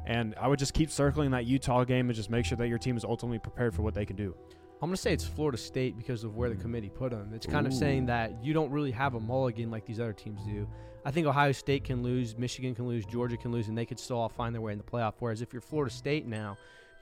And 0.05 0.35
I 0.39 0.47
would 0.47 0.59
just 0.59 0.73
keep 0.73 0.89
circling 0.89 1.31
that 1.31 1.45
Utah 1.45 1.83
game 1.83 2.09
and 2.09 2.15
just 2.15 2.29
make 2.29 2.45
sure 2.45 2.57
that 2.57 2.67
your 2.67 2.77
team 2.77 2.97
is 2.97 3.03
ultimately 3.03 3.39
prepared 3.39 3.75
for 3.75 3.83
what 3.83 3.93
they 3.93 4.05
can 4.05 4.15
do. 4.15 4.35
I'm 4.81 4.87
going 4.87 4.95
to 4.95 5.01
say 5.01 5.11
it's 5.11 5.25
Florida 5.25 5.57
State 5.57 5.97
because 5.97 6.23
of 6.23 6.37
where 6.37 6.49
the 6.49 6.55
mm. 6.55 6.61
committee 6.61 6.89
put 6.89 7.11
them. 7.11 7.31
It's 7.33 7.45
kind 7.45 7.67
of 7.67 7.73
saying 7.73 8.05
that 8.05 8.31
you 8.41 8.53
don't 8.53 8.71
really 8.71 8.91
have 8.91 9.13
a 9.15 9.19
mulligan 9.19 9.69
like 9.69 9.85
these 9.85 9.99
other 9.99 10.13
teams 10.13 10.41
do. 10.45 10.67
I 11.05 11.11
think 11.11 11.27
Ohio 11.27 11.51
State 11.51 11.83
can 11.83 12.01
lose, 12.01 12.37
Michigan 12.37 12.73
can 12.73 12.87
lose, 12.87 13.05
Georgia 13.05 13.35
can 13.35 13.51
lose, 13.51 13.67
and 13.67 13.77
they 13.77 13.85
could 13.85 13.99
still 13.99 14.17
all 14.17 14.29
find 14.29 14.55
their 14.55 14.61
way 14.61 14.71
in 14.71 14.77
the 14.77 14.83
playoff. 14.83 15.15
Whereas 15.19 15.41
if 15.41 15.51
you're 15.51 15.61
Florida 15.61 15.93
State 15.93 16.25
now, 16.25 16.57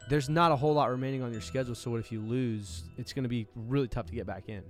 there's 0.10 0.30
not 0.30 0.52
a 0.52 0.56
whole 0.56 0.74
lot 0.74 0.90
remaining 0.90 1.22
on 1.22 1.32
your 1.32 1.42
schedule. 1.42 1.76
So 1.76 1.92
what 1.92 2.00
if 2.00 2.12
you 2.12 2.22
lose? 2.22 2.84
It's 2.98 3.14
going 3.14 3.24
to 3.24 3.30
be 3.30 3.48
really 3.56 3.88
tough 3.88 4.06
to 4.08 4.14
get 4.14 4.26
back 4.26 4.50
in. 4.50 4.64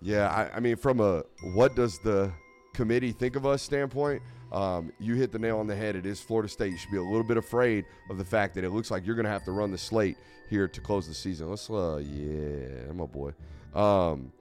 Yeah, 0.00 0.28
I, 0.28 0.56
I 0.56 0.60
mean, 0.60 0.76
from 0.76 1.00
a 1.00 1.24
what 1.54 1.74
does 1.74 1.98
the 1.98 2.32
committee 2.74 3.10
think 3.10 3.34
of 3.34 3.44
us 3.44 3.62
standpoint, 3.62 4.22
um, 4.52 4.92
you 5.00 5.16
hit 5.16 5.32
the 5.32 5.38
nail 5.38 5.58
on 5.58 5.66
the 5.66 5.74
head. 5.74 5.96
It 5.96 6.06
is 6.06 6.20
Florida 6.20 6.48
State. 6.48 6.70
You 6.70 6.78
should 6.78 6.92
be 6.92 6.98
a 6.98 7.02
little 7.02 7.24
bit 7.24 7.36
afraid 7.36 7.84
of 8.08 8.18
the 8.18 8.24
fact 8.24 8.54
that 8.54 8.62
it 8.62 8.70
looks 8.70 8.90
like 8.90 9.04
you're 9.04 9.16
going 9.16 9.24
to 9.24 9.30
have 9.30 9.44
to 9.44 9.52
run 9.52 9.72
the 9.72 9.78
slate 9.78 10.16
here 10.48 10.68
to 10.68 10.80
close 10.80 11.08
the 11.08 11.14
season. 11.14 11.50
Let's, 11.50 11.68
uh, 11.68 11.96
yeah, 11.96 12.92
my 12.92 13.06
boy. 13.06 13.32
Um, 13.74 14.32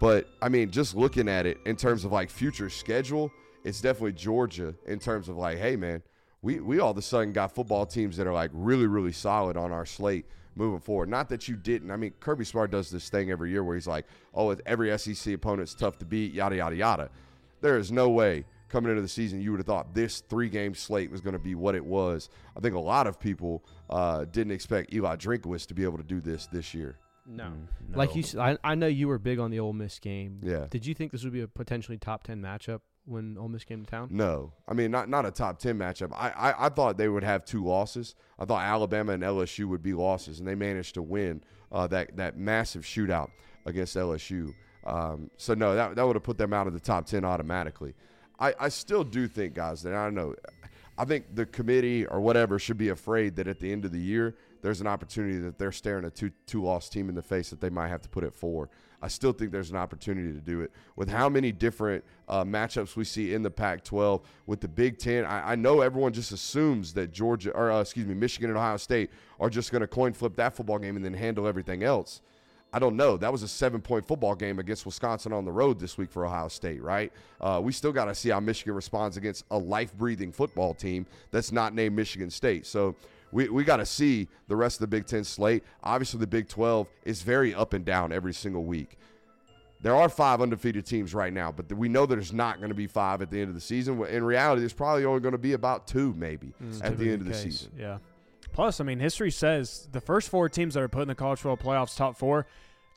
but 0.00 0.28
I 0.40 0.48
mean, 0.48 0.70
just 0.70 0.94
looking 0.94 1.28
at 1.28 1.46
it 1.46 1.58
in 1.66 1.76
terms 1.76 2.04
of 2.04 2.12
like 2.12 2.30
future 2.30 2.70
schedule, 2.70 3.32
it's 3.64 3.80
definitely 3.80 4.12
Georgia 4.12 4.74
in 4.86 4.98
terms 4.98 5.28
of 5.28 5.36
like, 5.36 5.58
hey, 5.58 5.74
man, 5.76 6.02
we, 6.44 6.60
we 6.60 6.78
all 6.78 6.90
of 6.90 6.98
a 6.98 7.02
sudden 7.02 7.32
got 7.32 7.54
football 7.54 7.86
teams 7.86 8.18
that 8.18 8.26
are 8.26 8.32
like 8.32 8.50
really, 8.52 8.86
really 8.86 9.12
solid 9.12 9.56
on 9.56 9.72
our 9.72 9.86
slate 9.86 10.26
moving 10.54 10.78
forward. 10.78 11.08
Not 11.08 11.30
that 11.30 11.48
you 11.48 11.56
didn't. 11.56 11.90
I 11.90 11.96
mean, 11.96 12.12
Kirby 12.20 12.44
Smart 12.44 12.70
does 12.70 12.90
this 12.90 13.08
thing 13.08 13.30
every 13.30 13.50
year 13.50 13.64
where 13.64 13.74
he's 13.74 13.86
like, 13.86 14.06
oh, 14.34 14.54
every 14.66 14.96
SEC 14.98 15.32
opponent's 15.34 15.74
tough 15.74 15.98
to 16.00 16.04
beat, 16.04 16.34
yada, 16.34 16.56
yada, 16.56 16.76
yada. 16.76 17.10
There 17.62 17.78
is 17.78 17.90
no 17.90 18.10
way 18.10 18.44
coming 18.68 18.90
into 18.90 19.00
the 19.00 19.08
season 19.08 19.40
you 19.40 19.52
would 19.52 19.60
have 19.60 19.66
thought 19.66 19.94
this 19.94 20.20
three 20.20 20.50
game 20.50 20.74
slate 20.74 21.10
was 21.10 21.22
going 21.22 21.32
to 21.32 21.38
be 21.38 21.54
what 21.54 21.74
it 21.74 21.84
was. 21.84 22.28
I 22.54 22.60
think 22.60 22.74
a 22.74 22.80
lot 22.80 23.06
of 23.06 23.18
people 23.18 23.64
uh, 23.88 24.26
didn't 24.26 24.52
expect 24.52 24.92
Eli 24.92 25.16
Drinkwitz 25.16 25.66
to 25.68 25.74
be 25.74 25.82
able 25.82 25.96
to 25.96 26.04
do 26.04 26.20
this 26.20 26.46
this 26.46 26.74
year. 26.74 26.98
No. 27.26 27.44
Mm, 27.44 27.96
Like 27.96 28.14
you 28.14 28.22
you, 28.22 28.58
I 28.62 28.74
know 28.74 28.86
you 28.86 29.08
were 29.08 29.18
big 29.18 29.38
on 29.38 29.50
the 29.50 29.60
Ole 29.60 29.72
Miss 29.72 29.98
game. 29.98 30.40
Yeah. 30.42 30.66
Did 30.68 30.84
you 30.84 30.92
think 30.92 31.10
this 31.10 31.24
would 31.24 31.32
be 31.32 31.40
a 31.40 31.48
potentially 31.48 31.96
top 31.96 32.22
ten 32.22 32.42
matchup 32.42 32.80
when 33.06 33.36
Ole 33.38 33.48
Miss 33.48 33.64
came 33.64 33.84
to 33.84 33.90
town? 33.90 34.08
No, 34.10 34.52
I 34.68 34.74
mean 34.74 34.90
not 34.90 35.08
not 35.08 35.26
a 35.26 35.30
top 35.30 35.58
ten 35.58 35.78
matchup. 35.78 36.12
I, 36.12 36.30
I 36.30 36.66
I 36.66 36.68
thought 36.68 36.96
they 36.96 37.08
would 37.08 37.24
have 37.24 37.44
two 37.44 37.64
losses. 37.64 38.14
I 38.38 38.44
thought 38.44 38.62
Alabama 38.62 39.12
and 39.12 39.22
LSU 39.22 39.66
would 39.66 39.82
be 39.82 39.94
losses, 39.94 40.38
and 40.38 40.48
they 40.48 40.54
managed 40.54 40.94
to 40.94 41.02
win 41.02 41.42
uh, 41.72 41.86
that 41.88 42.16
that 42.16 42.36
massive 42.36 42.82
shootout 42.82 43.30
against 43.66 43.96
LSU. 43.96 44.54
Um, 44.84 45.30
so 45.36 45.54
no, 45.54 45.74
that 45.74 45.96
that 45.96 46.06
would 46.06 46.16
have 46.16 46.22
put 46.22 46.38
them 46.38 46.52
out 46.52 46.66
of 46.66 46.72
the 46.72 46.80
top 46.80 47.06
ten 47.06 47.24
automatically. 47.24 47.94
I, 48.38 48.54
I 48.58 48.68
still 48.68 49.04
do 49.04 49.28
think, 49.28 49.54
guys, 49.54 49.82
that 49.82 49.94
I 49.94 50.04
don't 50.04 50.14
know. 50.14 50.34
I 50.96 51.04
think 51.04 51.34
the 51.34 51.46
committee 51.46 52.06
or 52.06 52.20
whatever 52.20 52.58
should 52.58 52.78
be 52.78 52.88
afraid 52.88 53.36
that 53.36 53.48
at 53.48 53.58
the 53.58 53.70
end 53.70 53.84
of 53.84 53.92
the 53.92 54.00
year 54.00 54.36
there's 54.62 54.80
an 54.80 54.86
opportunity 54.86 55.38
that 55.38 55.58
they're 55.58 55.72
staring 55.72 56.04
a 56.04 56.10
two 56.10 56.30
two 56.46 56.62
loss 56.62 56.88
team 56.88 57.08
in 57.08 57.14
the 57.14 57.22
face 57.22 57.50
that 57.50 57.60
they 57.60 57.70
might 57.70 57.88
have 57.88 58.02
to 58.02 58.08
put 58.08 58.24
it 58.24 58.34
four. 58.34 58.70
I 59.04 59.08
still 59.08 59.32
think 59.32 59.52
there's 59.52 59.70
an 59.70 59.76
opportunity 59.76 60.32
to 60.32 60.40
do 60.40 60.62
it 60.62 60.72
with 60.96 61.10
how 61.10 61.28
many 61.28 61.52
different 61.52 62.02
uh, 62.26 62.42
matchups 62.42 62.96
we 62.96 63.04
see 63.04 63.34
in 63.34 63.42
the 63.42 63.50
Pac-12 63.50 64.22
with 64.46 64.62
the 64.62 64.68
Big 64.68 64.96
Ten. 64.96 65.26
I, 65.26 65.52
I 65.52 65.54
know 65.56 65.82
everyone 65.82 66.14
just 66.14 66.32
assumes 66.32 66.94
that 66.94 67.12
Georgia 67.12 67.50
or 67.50 67.70
uh, 67.70 67.82
excuse 67.82 68.06
me 68.06 68.14
Michigan 68.14 68.48
and 68.48 68.56
Ohio 68.56 68.78
State 68.78 69.10
are 69.38 69.50
just 69.50 69.70
going 69.72 69.82
to 69.82 69.86
coin 69.86 70.14
flip 70.14 70.36
that 70.36 70.56
football 70.56 70.78
game 70.78 70.96
and 70.96 71.04
then 71.04 71.12
handle 71.12 71.46
everything 71.46 71.82
else. 71.82 72.22
I 72.72 72.78
don't 72.78 72.96
know. 72.96 73.18
That 73.18 73.30
was 73.30 73.42
a 73.42 73.48
seven 73.48 73.82
point 73.82 74.06
football 74.06 74.34
game 74.34 74.58
against 74.58 74.86
Wisconsin 74.86 75.34
on 75.34 75.44
the 75.44 75.52
road 75.52 75.78
this 75.78 75.98
week 75.98 76.10
for 76.10 76.24
Ohio 76.24 76.48
State, 76.48 76.82
right? 76.82 77.12
Uh, 77.42 77.60
we 77.62 77.72
still 77.72 77.92
got 77.92 78.06
to 78.06 78.14
see 78.14 78.30
how 78.30 78.40
Michigan 78.40 78.74
responds 78.74 79.18
against 79.18 79.44
a 79.50 79.58
life 79.58 79.94
breathing 79.94 80.32
football 80.32 80.72
team 80.72 81.04
that's 81.30 81.52
not 81.52 81.74
named 81.74 81.94
Michigan 81.94 82.30
State. 82.30 82.64
So 82.64 82.96
we, 83.34 83.48
we 83.48 83.64
got 83.64 83.78
to 83.78 83.86
see 83.86 84.28
the 84.48 84.56
rest 84.56 84.76
of 84.76 84.80
the 84.80 84.86
Big 84.86 85.06
Ten 85.06 85.24
slate. 85.24 85.64
Obviously, 85.82 86.20
the 86.20 86.26
Big 86.26 86.48
12 86.48 86.88
is 87.04 87.22
very 87.22 87.54
up 87.54 87.72
and 87.72 87.84
down 87.84 88.12
every 88.12 88.32
single 88.32 88.64
week. 88.64 88.96
There 89.82 89.94
are 89.94 90.08
five 90.08 90.40
undefeated 90.40 90.86
teams 90.86 91.12
right 91.12 91.32
now, 91.32 91.52
but 91.52 91.70
we 91.72 91.90
know 91.90 92.06
there's 92.06 92.32
not 92.32 92.58
going 92.58 92.70
to 92.70 92.74
be 92.74 92.86
five 92.86 93.20
at 93.20 93.30
the 93.30 93.40
end 93.40 93.48
of 93.48 93.54
the 93.54 93.60
season. 93.60 94.02
In 94.06 94.24
reality, 94.24 94.60
there's 94.60 94.72
probably 94.72 95.04
only 95.04 95.20
going 95.20 95.32
to 95.32 95.38
be 95.38 95.52
about 95.52 95.86
two, 95.86 96.14
maybe, 96.16 96.54
at 96.80 96.96
the 96.96 97.10
end 97.12 97.20
of 97.20 97.28
the 97.28 97.34
season. 97.34 97.70
Yeah. 97.78 97.98
Plus, 98.52 98.80
I 98.80 98.84
mean, 98.84 98.98
history 99.00 99.30
says 99.32 99.88
the 99.92 100.00
first 100.00 100.28
four 100.30 100.48
teams 100.48 100.74
that 100.74 100.80
are 100.82 100.88
put 100.88 101.02
in 101.02 101.08
the 101.08 101.14
college 101.14 101.40
football 101.40 101.72
playoffs, 101.74 101.96
top 101.96 102.16
four, 102.16 102.46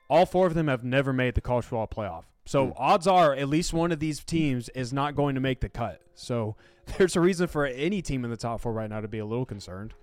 all 0.09 0.25
four 0.25 0.47
of 0.47 0.53
them 0.53 0.67
have 0.67 0.83
never 0.83 1.11
made 1.11 1.33
the 1.35 1.41
college 1.41 1.65
football 1.65 1.87
playoff. 1.87 2.23
So 2.45 2.67
Hmm. 2.67 2.71
odds 2.77 3.07
are 3.07 3.33
at 3.33 3.49
least 3.49 3.73
one 3.73 3.91
of 3.91 3.99
these 3.99 4.23
teams 4.23 4.69
is 4.69 4.93
not 4.93 5.15
going 5.15 5.35
to 5.35 5.41
make 5.41 5.59
the 5.59 5.67
cut. 5.69 6.01
So 6.13 6.55
there's 6.97 7.15
a 7.17 7.19
reason 7.19 7.47
for 7.47 7.65
any 7.65 8.01
team 8.01 8.23
in 8.23 8.29
the 8.29 8.37
top 8.37 8.61
four 8.61 8.71
right 8.71 8.89
now 8.89 9.01
to 9.01 9.07
be 9.09 9.17
a 9.19 9.25
little 9.25 9.45
concerned. 9.45 9.93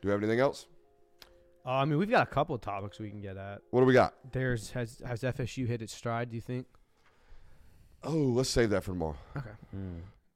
Do 0.00 0.08
we 0.08 0.12
have 0.12 0.22
anything 0.22 0.40
else? 0.40 0.66
Uh, 1.64 1.72
I 1.72 1.84
mean, 1.84 1.98
we've 1.98 2.10
got 2.10 2.26
a 2.26 2.30
couple 2.30 2.54
of 2.54 2.60
topics 2.60 2.98
we 2.98 3.10
can 3.10 3.20
get 3.20 3.36
at. 3.36 3.60
What 3.70 3.80
do 3.80 3.86
we 3.86 3.92
got? 3.92 4.14
There's 4.32 4.70
has 4.70 5.02
has 5.06 5.20
FSU 5.22 5.66
hit 5.66 5.82
its 5.82 5.94
stride? 5.94 6.30
Do 6.30 6.36
you 6.36 6.40
think? 6.40 6.66
Oh, 8.02 8.12
let's 8.12 8.48
save 8.48 8.70
that 8.70 8.82
for 8.82 8.92
tomorrow. 8.92 9.16
Okay. 9.36 9.50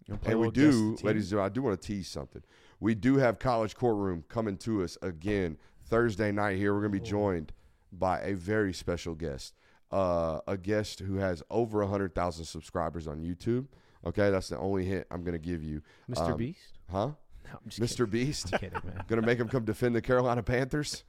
You 0.07 0.19
And 0.27 0.39
we 0.39 0.51
do, 0.51 0.99
ladies 1.03 1.25
and 1.25 1.31
gentlemen, 1.31 1.47
I 1.47 1.49
do 1.49 1.63
want 1.63 1.81
to 1.81 1.87
tease 1.87 2.09
something. 2.09 2.43
We 2.79 2.95
do 2.95 3.17
have 3.17 3.39
College 3.39 3.75
Courtroom 3.75 4.25
coming 4.29 4.59
to 4.59 4.85
us 4.85 4.99
again 5.01 5.57
Thursday 5.87 6.31
night 6.31 6.59
here. 6.59 6.75
We're 6.75 6.81
going 6.81 6.93
to 6.93 7.01
be 7.01 7.07
joined 7.07 7.53
by 7.91 8.21
a 8.21 8.35
very 8.35 8.75
special 8.75 9.15
guest, 9.15 9.55
uh, 9.91 10.41
a 10.47 10.59
guest 10.59 11.01
who 11.01 11.17
has 11.17 11.43
over 11.51 11.79
100,000 11.79 12.45
subscribers 12.45 13.09
on 13.09 13.23
YouTube. 13.23 13.67
Okay, 14.07 14.29
that's 14.31 14.51
the 14.51 14.59
only 14.59 14.85
hint 14.85 15.07
I'm 15.11 15.25
going 15.25 15.33
to 15.33 15.39
give 15.39 15.63
you. 15.63 15.81
Mr. 16.11 16.33
Um, 16.33 16.37
Beast? 16.37 16.79
Huh? 16.91 17.11
No, 17.45 17.51
I'm 17.65 17.69
just 17.71 17.81
Mr. 17.99 18.09
Beast? 18.09 18.51
kidding. 18.53 18.71
kidding, 18.71 18.81
man. 18.91 19.05
going 19.09 19.21
to 19.21 19.27
make 19.27 19.39
him 19.39 19.49
come 19.49 19.65
defend 19.65 19.95
the 19.95 20.03
Carolina 20.03 20.43
Panthers? 20.43 21.05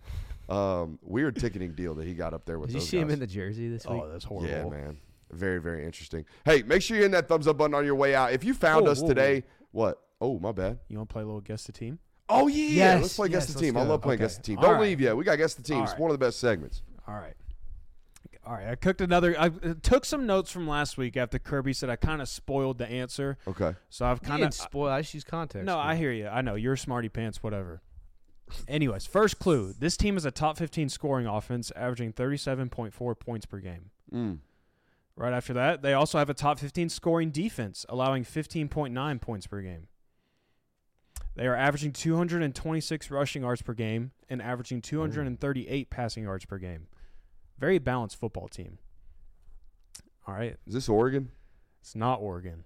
Um, 0.48 1.00
weird 1.02 1.36
ticketing 1.38 1.74
deal 1.74 1.96
that 1.96 2.06
he 2.06 2.14
got 2.14 2.34
up 2.34 2.46
there 2.46 2.60
with 2.60 2.70
Did 2.70 2.76
you 2.76 2.80
those 2.82 2.90
see 2.90 3.00
him 3.00 3.10
in 3.10 3.20
the 3.20 3.28
jersey 3.28 3.68
this 3.68 3.86
week? 3.86 4.02
Oh, 4.04 4.10
that's 4.10 4.26
horrible. 4.26 4.50
Yeah, 4.50 4.66
man. 4.66 4.98
Very, 5.32 5.60
very 5.60 5.84
interesting. 5.86 6.24
Hey, 6.46 6.62
make 6.62 6.82
sure 6.84 6.98
you 6.98 7.04
hit 7.04 7.12
that 7.14 7.28
thumbs 7.28 7.48
up 7.48 7.58
button 7.58 7.74
on 7.74 7.84
your 7.84 7.96
way 7.96 8.14
out. 8.14 8.32
If 8.32 8.44
you 8.44 8.54
found 8.54 8.86
Whoa, 8.86 8.92
us 8.92 9.02
whoa, 9.02 9.08
today, 9.08 9.44
what? 9.72 10.02
Oh, 10.22 10.38
my 10.40 10.52
bad. 10.52 10.80
You 10.88 10.98
want 10.98 11.10
to 11.10 11.14
play 11.14 11.24
a 11.24 11.26
little 11.26 11.42
guess 11.42 11.64
the 11.64 11.72
team? 11.72 12.00
Oh 12.28 12.48
yeah, 12.48 12.58
Yes, 12.96 13.02
let's 13.04 13.16
play 13.16 13.30
guess 13.30 13.46
the 13.46 13.54
let's 13.54 13.62
team. 13.62 13.78
I 13.78 13.84
love 13.84 14.02
playing 14.02 14.20
Okay. 14.20 14.24
guess 14.26 14.38
the 14.38 14.44
team. 14.44 14.56
Don't 14.60 14.74
right. 14.74 14.82
leave 14.82 15.00
yet. 15.00 15.16
We 15.16 15.24
got 15.24 15.38
guess 15.38 15.54
the 15.54 15.62
team. 15.62 15.78
All 15.78 15.84
It's 15.84 15.92
right. 15.92 16.02
one 16.02 16.10
of 16.12 16.20
the 16.20 16.26
best 16.26 16.40
segments. 16.40 16.82
All 17.08 17.14
right. 17.16 17.36
All 18.46 18.54
right. 18.54 18.68
I 18.68 18.76
cooked 18.76 19.02
another. 19.02 19.36
I 19.40 19.50
took 19.82 20.06
some 20.06 20.26
notes 20.26 20.52
from 20.52 20.68
last 20.68 20.98
week 20.98 21.18
after 21.18 21.40
Kirby 21.40 21.74
said 21.74 21.90
I 21.90 21.96
kind 21.96 22.22
of 22.22 22.30
spoiled 22.30 22.78
the 22.78 22.88
answer. 22.88 23.38
Okay. 23.48 23.76
So 23.90 24.06
I've 24.06 24.22
kind 24.22 24.44
of 24.44 24.54
spoil. 24.54 24.90
I 24.90 25.02
just 25.02 25.14
use 25.14 25.24
context. 25.24 25.66
No, 25.66 25.78
man. 25.78 25.88
I 25.88 25.96
hear 25.96 26.12
you. 26.12 26.28
I 26.28 26.42
know 26.42 26.56
you're 26.56 26.76
smarty 26.76 27.10
pants, 27.10 27.42
whatever. 27.42 27.82
Anyways, 28.68 29.08
first 29.08 29.40
clue: 29.40 29.74
this 29.78 29.98
team 29.98 30.18
is 30.18 30.26
a 30.26 30.32
top 30.32 30.58
15 30.58 30.90
scoring 30.90 31.26
offense, 31.26 31.72
averaging 31.76 32.14
37.4 32.14 33.20
points 33.20 33.46
per 33.46 33.60
game. 33.60 33.90
Mm. 34.14 34.40
Right 35.16 35.34
after 35.34 35.54
that, 35.54 35.82
they 35.82 35.94
also 35.94 36.18
have 36.20 36.30
a 36.30 36.34
top 36.34 36.60
15 36.60 36.90
scoring 36.90 37.32
defense, 37.32 37.86
allowing 37.90 38.24
15.9 38.24 39.22
points 39.22 39.48
per 39.48 39.62
game. 39.62 39.88
They 41.36 41.48
are 41.48 41.56
averaging 41.56 41.94
226 41.94 43.12
rushing 43.12 43.42
yards 43.42 43.62
per 43.62 43.74
game 43.74 44.12
and 44.30 44.42
averaging 44.42 44.82
238 44.82 45.90
passing 45.90 46.24
yards 46.24 46.46
per 46.46 46.58
game. 46.58 46.88
Very 47.58 47.80
balanced 47.80 48.18
football 48.20 48.48
team. 48.48 48.78
All 50.28 50.34
right, 50.36 50.58
Is 50.68 50.74
this 50.74 50.90
Oregon? 50.90 51.30
it's 51.82 51.96
not 51.96 52.20
Oregon. 52.20 52.64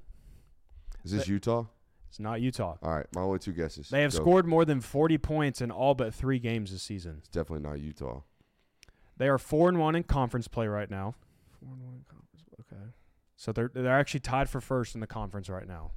Is 1.03 1.11
this 1.11 1.27
Utah? 1.27 1.65
It's 2.07 2.19
not 2.19 2.41
Utah. 2.41 2.77
All 2.81 2.95
right, 2.95 3.05
my 3.13 3.21
only 3.21 3.39
two 3.39 3.51
guesses. 3.53 3.89
They 3.89 4.01
have 4.01 4.11
Go. 4.13 4.17
scored 4.19 4.45
more 4.47 4.65
than 4.65 4.81
40 4.81 5.17
points 5.17 5.61
in 5.61 5.69
all 5.69 5.93
but 5.93 6.13
three 6.13 6.39
games 6.39 6.71
this 6.71 6.81
season. 6.83 7.15
It's 7.19 7.27
definitely 7.27 7.67
not 7.67 7.79
Utah. 7.79 8.21
They 9.17 9.27
are 9.27 9.37
four 9.37 9.67
and 9.69 9.77
one 9.79 9.95
in 9.95 10.03
conference 10.03 10.47
play 10.47 10.67
right 10.67 10.89
now, 10.89 11.15
Four 11.59 11.73
and 11.73 11.83
one 11.83 12.05
conference. 12.07 12.45
Okay. 12.61 12.81
so 13.35 13.51
they're 13.51 13.69
they're 13.73 13.99
actually 13.99 14.21
tied 14.21 14.49
for 14.49 14.61
first 14.61 14.95
in 14.95 15.01
the 15.01 15.07
conference 15.07 15.49
right 15.49 15.67
now. 15.67 15.91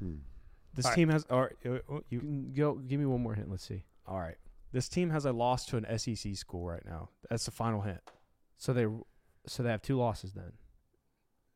Hmm. 0.00 0.16
This 0.74 0.86
All 0.86 0.90
right. 0.90 0.96
team 0.96 1.08
has. 1.10 1.24
Or, 1.30 1.52
uh, 1.64 1.68
you 1.88 2.02
You 2.10 2.18
can 2.20 2.52
go. 2.52 2.74
Give 2.74 2.98
me 2.98 3.06
one 3.06 3.22
more 3.22 3.34
hint. 3.34 3.48
Let's 3.50 3.64
see. 3.64 3.84
all 4.06 4.18
right? 4.18 4.36
This 4.72 4.88
team 4.88 5.10
has 5.10 5.24
a 5.26 5.32
loss 5.32 5.66
to 5.66 5.76
an 5.76 5.98
SEC 5.98 6.34
school 6.34 6.66
right 6.66 6.84
now. 6.84 7.10
That's 7.28 7.44
the 7.44 7.50
final 7.50 7.82
hint. 7.82 8.00
So 8.56 8.72
they, 8.72 8.86
so 9.46 9.62
they 9.62 9.70
have 9.70 9.82
two 9.82 9.96
losses 9.98 10.32
then. 10.32 10.52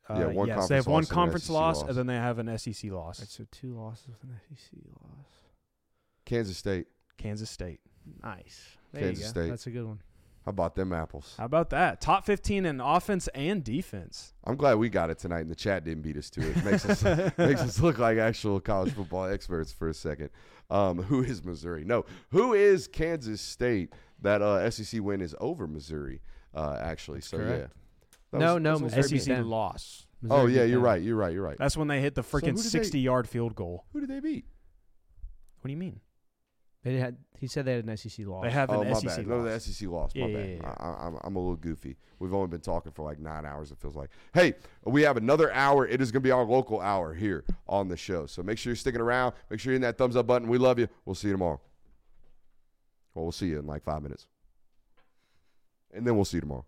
Uh, 0.09 0.21
Yeah, 0.21 0.27
one 0.27 0.49
yes, 0.49 0.69
they 0.69 0.77
have 0.77 0.85
conference 0.85 0.87
one 0.87 0.95
loss 0.95 1.09
and 1.09 1.11
an 1.11 1.15
conference 1.15 1.45
SEC 1.45 1.53
loss, 1.53 1.77
loss. 1.81 1.89
and 1.89 1.99
then 1.99 2.07
they 2.07 2.15
have 2.15 2.39
an 2.39 2.59
SEC 2.59 2.91
loss. 2.93 3.19
All 3.19 3.23
right, 3.23 3.29
so 3.29 3.45
two 3.51 3.75
losses 3.75 4.07
with 4.09 4.23
an 4.23 4.37
SEC 4.57 4.81
loss. 5.01 5.27
Kansas 6.25 6.57
State. 6.59 6.87
Kansas 7.17 7.51
State. 7.51 7.81
Nice. 8.23 8.77
There 8.93 9.03
Kansas 9.03 9.19
you 9.19 9.25
go. 9.25 9.31
State. 9.31 9.51
That's 9.51 9.67
a 9.67 9.71
good 9.71 9.87
one. 9.87 10.01
How 10.47 10.51
about 10.51 10.77
them 10.77 10.93
apples? 10.93 11.35
How 11.37 11.45
about 11.45 11.71
that? 11.71 12.01
Top 12.01 12.25
15 12.25 12.65
in 12.67 12.81
offense 12.81 13.27
and 13.35 13.65
defense. 13.65 14.33
I'm 14.45 14.55
glad 14.57 14.75
we 14.77 14.89
got 14.89 15.11
it 15.11 15.19
tonight, 15.19 15.41
and 15.41 15.51
the 15.51 15.57
chat 15.57 15.83
didn't 15.85 16.03
beat 16.05 16.17
us 16.17 16.31
to 16.31 16.41
it. 16.49 16.65
Makes 16.65 16.87
us 16.87 17.03
makes 17.39 17.61
us 17.61 17.81
look 17.81 17.99
like 17.99 18.17
actual 18.19 18.61
college 18.61 18.95
football 18.95 19.25
experts 19.27 19.73
for 19.73 19.89
a 19.89 19.95
second. 19.95 20.31
Um, 20.71 21.03
who 21.03 21.23
is 21.25 21.45
Missouri? 21.45 21.85
No, 21.85 22.05
who 22.31 22.55
is 22.55 22.87
Kansas 22.87 23.41
State? 23.41 23.93
That 24.23 24.41
uh, 24.41 24.71
SEC 24.71 25.03
win 25.03 25.21
is 25.21 25.35
over 25.41 25.67
Missouri. 25.67 26.23
Uh, 26.55 26.79
actually, 26.81 27.19
That's 27.19 27.29
so 27.29 27.37
correct. 27.39 27.61
yeah. 27.61 27.67
That 28.33 28.39
No, 28.39 28.55
was- 28.55 28.63
no, 28.63 28.73
was- 28.73 28.83
Missouri 28.83 29.09
beat 29.11 29.23
SEC 29.23 29.37
them. 29.37 29.49
loss. 29.51 30.07
Oh 30.31 30.47
yeah, 30.47 30.63
you're 30.63 30.77
them. 30.79 30.83
right. 30.85 31.03
You're 31.03 31.17
right. 31.17 31.33
You're 31.35 31.43
right. 31.45 31.59
That's 31.59 31.77
when 31.77 31.89
they 31.89 32.01
hit 32.01 32.15
the 32.15 32.23
who 32.23 32.29
freaking 32.39 32.55
did 32.55 32.59
they- 32.59 32.61
60 32.69 33.01
yard 33.01 33.29
field 33.29 33.55
goal. 33.57 33.85
Who 33.93 34.01
did 34.01 34.09
they 34.11 34.21
beat? 34.21 34.45
What 35.61 35.69
do 35.69 35.73
you 35.73 35.77
mean? 35.77 36.01
They 36.87 36.99
had. 36.99 37.17
He 37.39 37.49
said 37.49 37.65
they 37.65 37.75
had 37.75 37.85
an 37.85 37.97
SEC 37.97 38.25
loss. 38.27 38.45
They 38.45 38.51
have 38.51 38.71
Oh 38.71 38.81
an 38.81 38.89
my 38.91 38.95
SEC 38.99 39.17
bad. 39.17 39.27
No, 39.27 39.43
the 39.43 39.51
loss. 39.51 39.65
SEC 39.65 39.89
lost. 39.89 40.15
My 40.17 40.27
Yeah, 40.27 40.37
bad. 40.39 40.49
yeah, 40.49 40.55
yeah. 40.63 40.75
I, 40.79 40.87
I, 40.87 41.07
I'm, 41.09 41.19
I'm 41.25 41.37
a 41.37 41.39
little 41.41 41.57
goofy. 41.57 41.97
We've 42.21 42.33
only 42.33 42.47
been 42.47 42.61
talking 42.61 42.93
for 42.93 43.05
like 43.05 43.19
nine 43.19 43.45
hours. 43.45 43.73
It 43.73 43.79
feels 43.79 43.97
like. 43.97 44.09
Hey, 44.33 44.55
we 44.85 45.03
have 45.03 45.17
another 45.17 45.53
hour. 45.53 45.87
It 45.87 46.01
is 46.01 46.13
going 46.13 46.23
to 46.23 46.27
be 46.27 46.31
our 46.31 46.45
local 46.45 46.81
hour 46.81 47.13
here 47.13 47.45
on 47.69 47.89
the 47.89 47.97
show. 47.97 48.25
So 48.27 48.43
make 48.43 48.57
sure 48.57 48.71
you're 48.71 48.77
sticking 48.77 49.01
around. 49.01 49.35
Make 49.51 49.59
sure 49.61 49.73
you're 49.73 49.77
in 49.77 49.83
that 49.83 49.99
thumbs 49.99 50.15
up 50.17 50.29
button. 50.29 50.49
We 50.49 50.59
love 50.59 50.79
you. 50.79 50.89
We'll 51.05 51.17
see 51.17 51.27
you 51.29 51.35
tomorrow. 51.35 51.61
Well, 53.15 53.25
we'll 53.25 53.33
see 53.33 53.49
you 53.49 53.59
in 53.59 53.67
like 53.67 53.83
five 53.83 54.03
minutes, 54.03 54.27
and 55.93 56.07
then 56.07 56.15
we'll 56.17 56.25
see 56.25 56.37
you 56.37 56.43
tomorrow. 56.43 56.65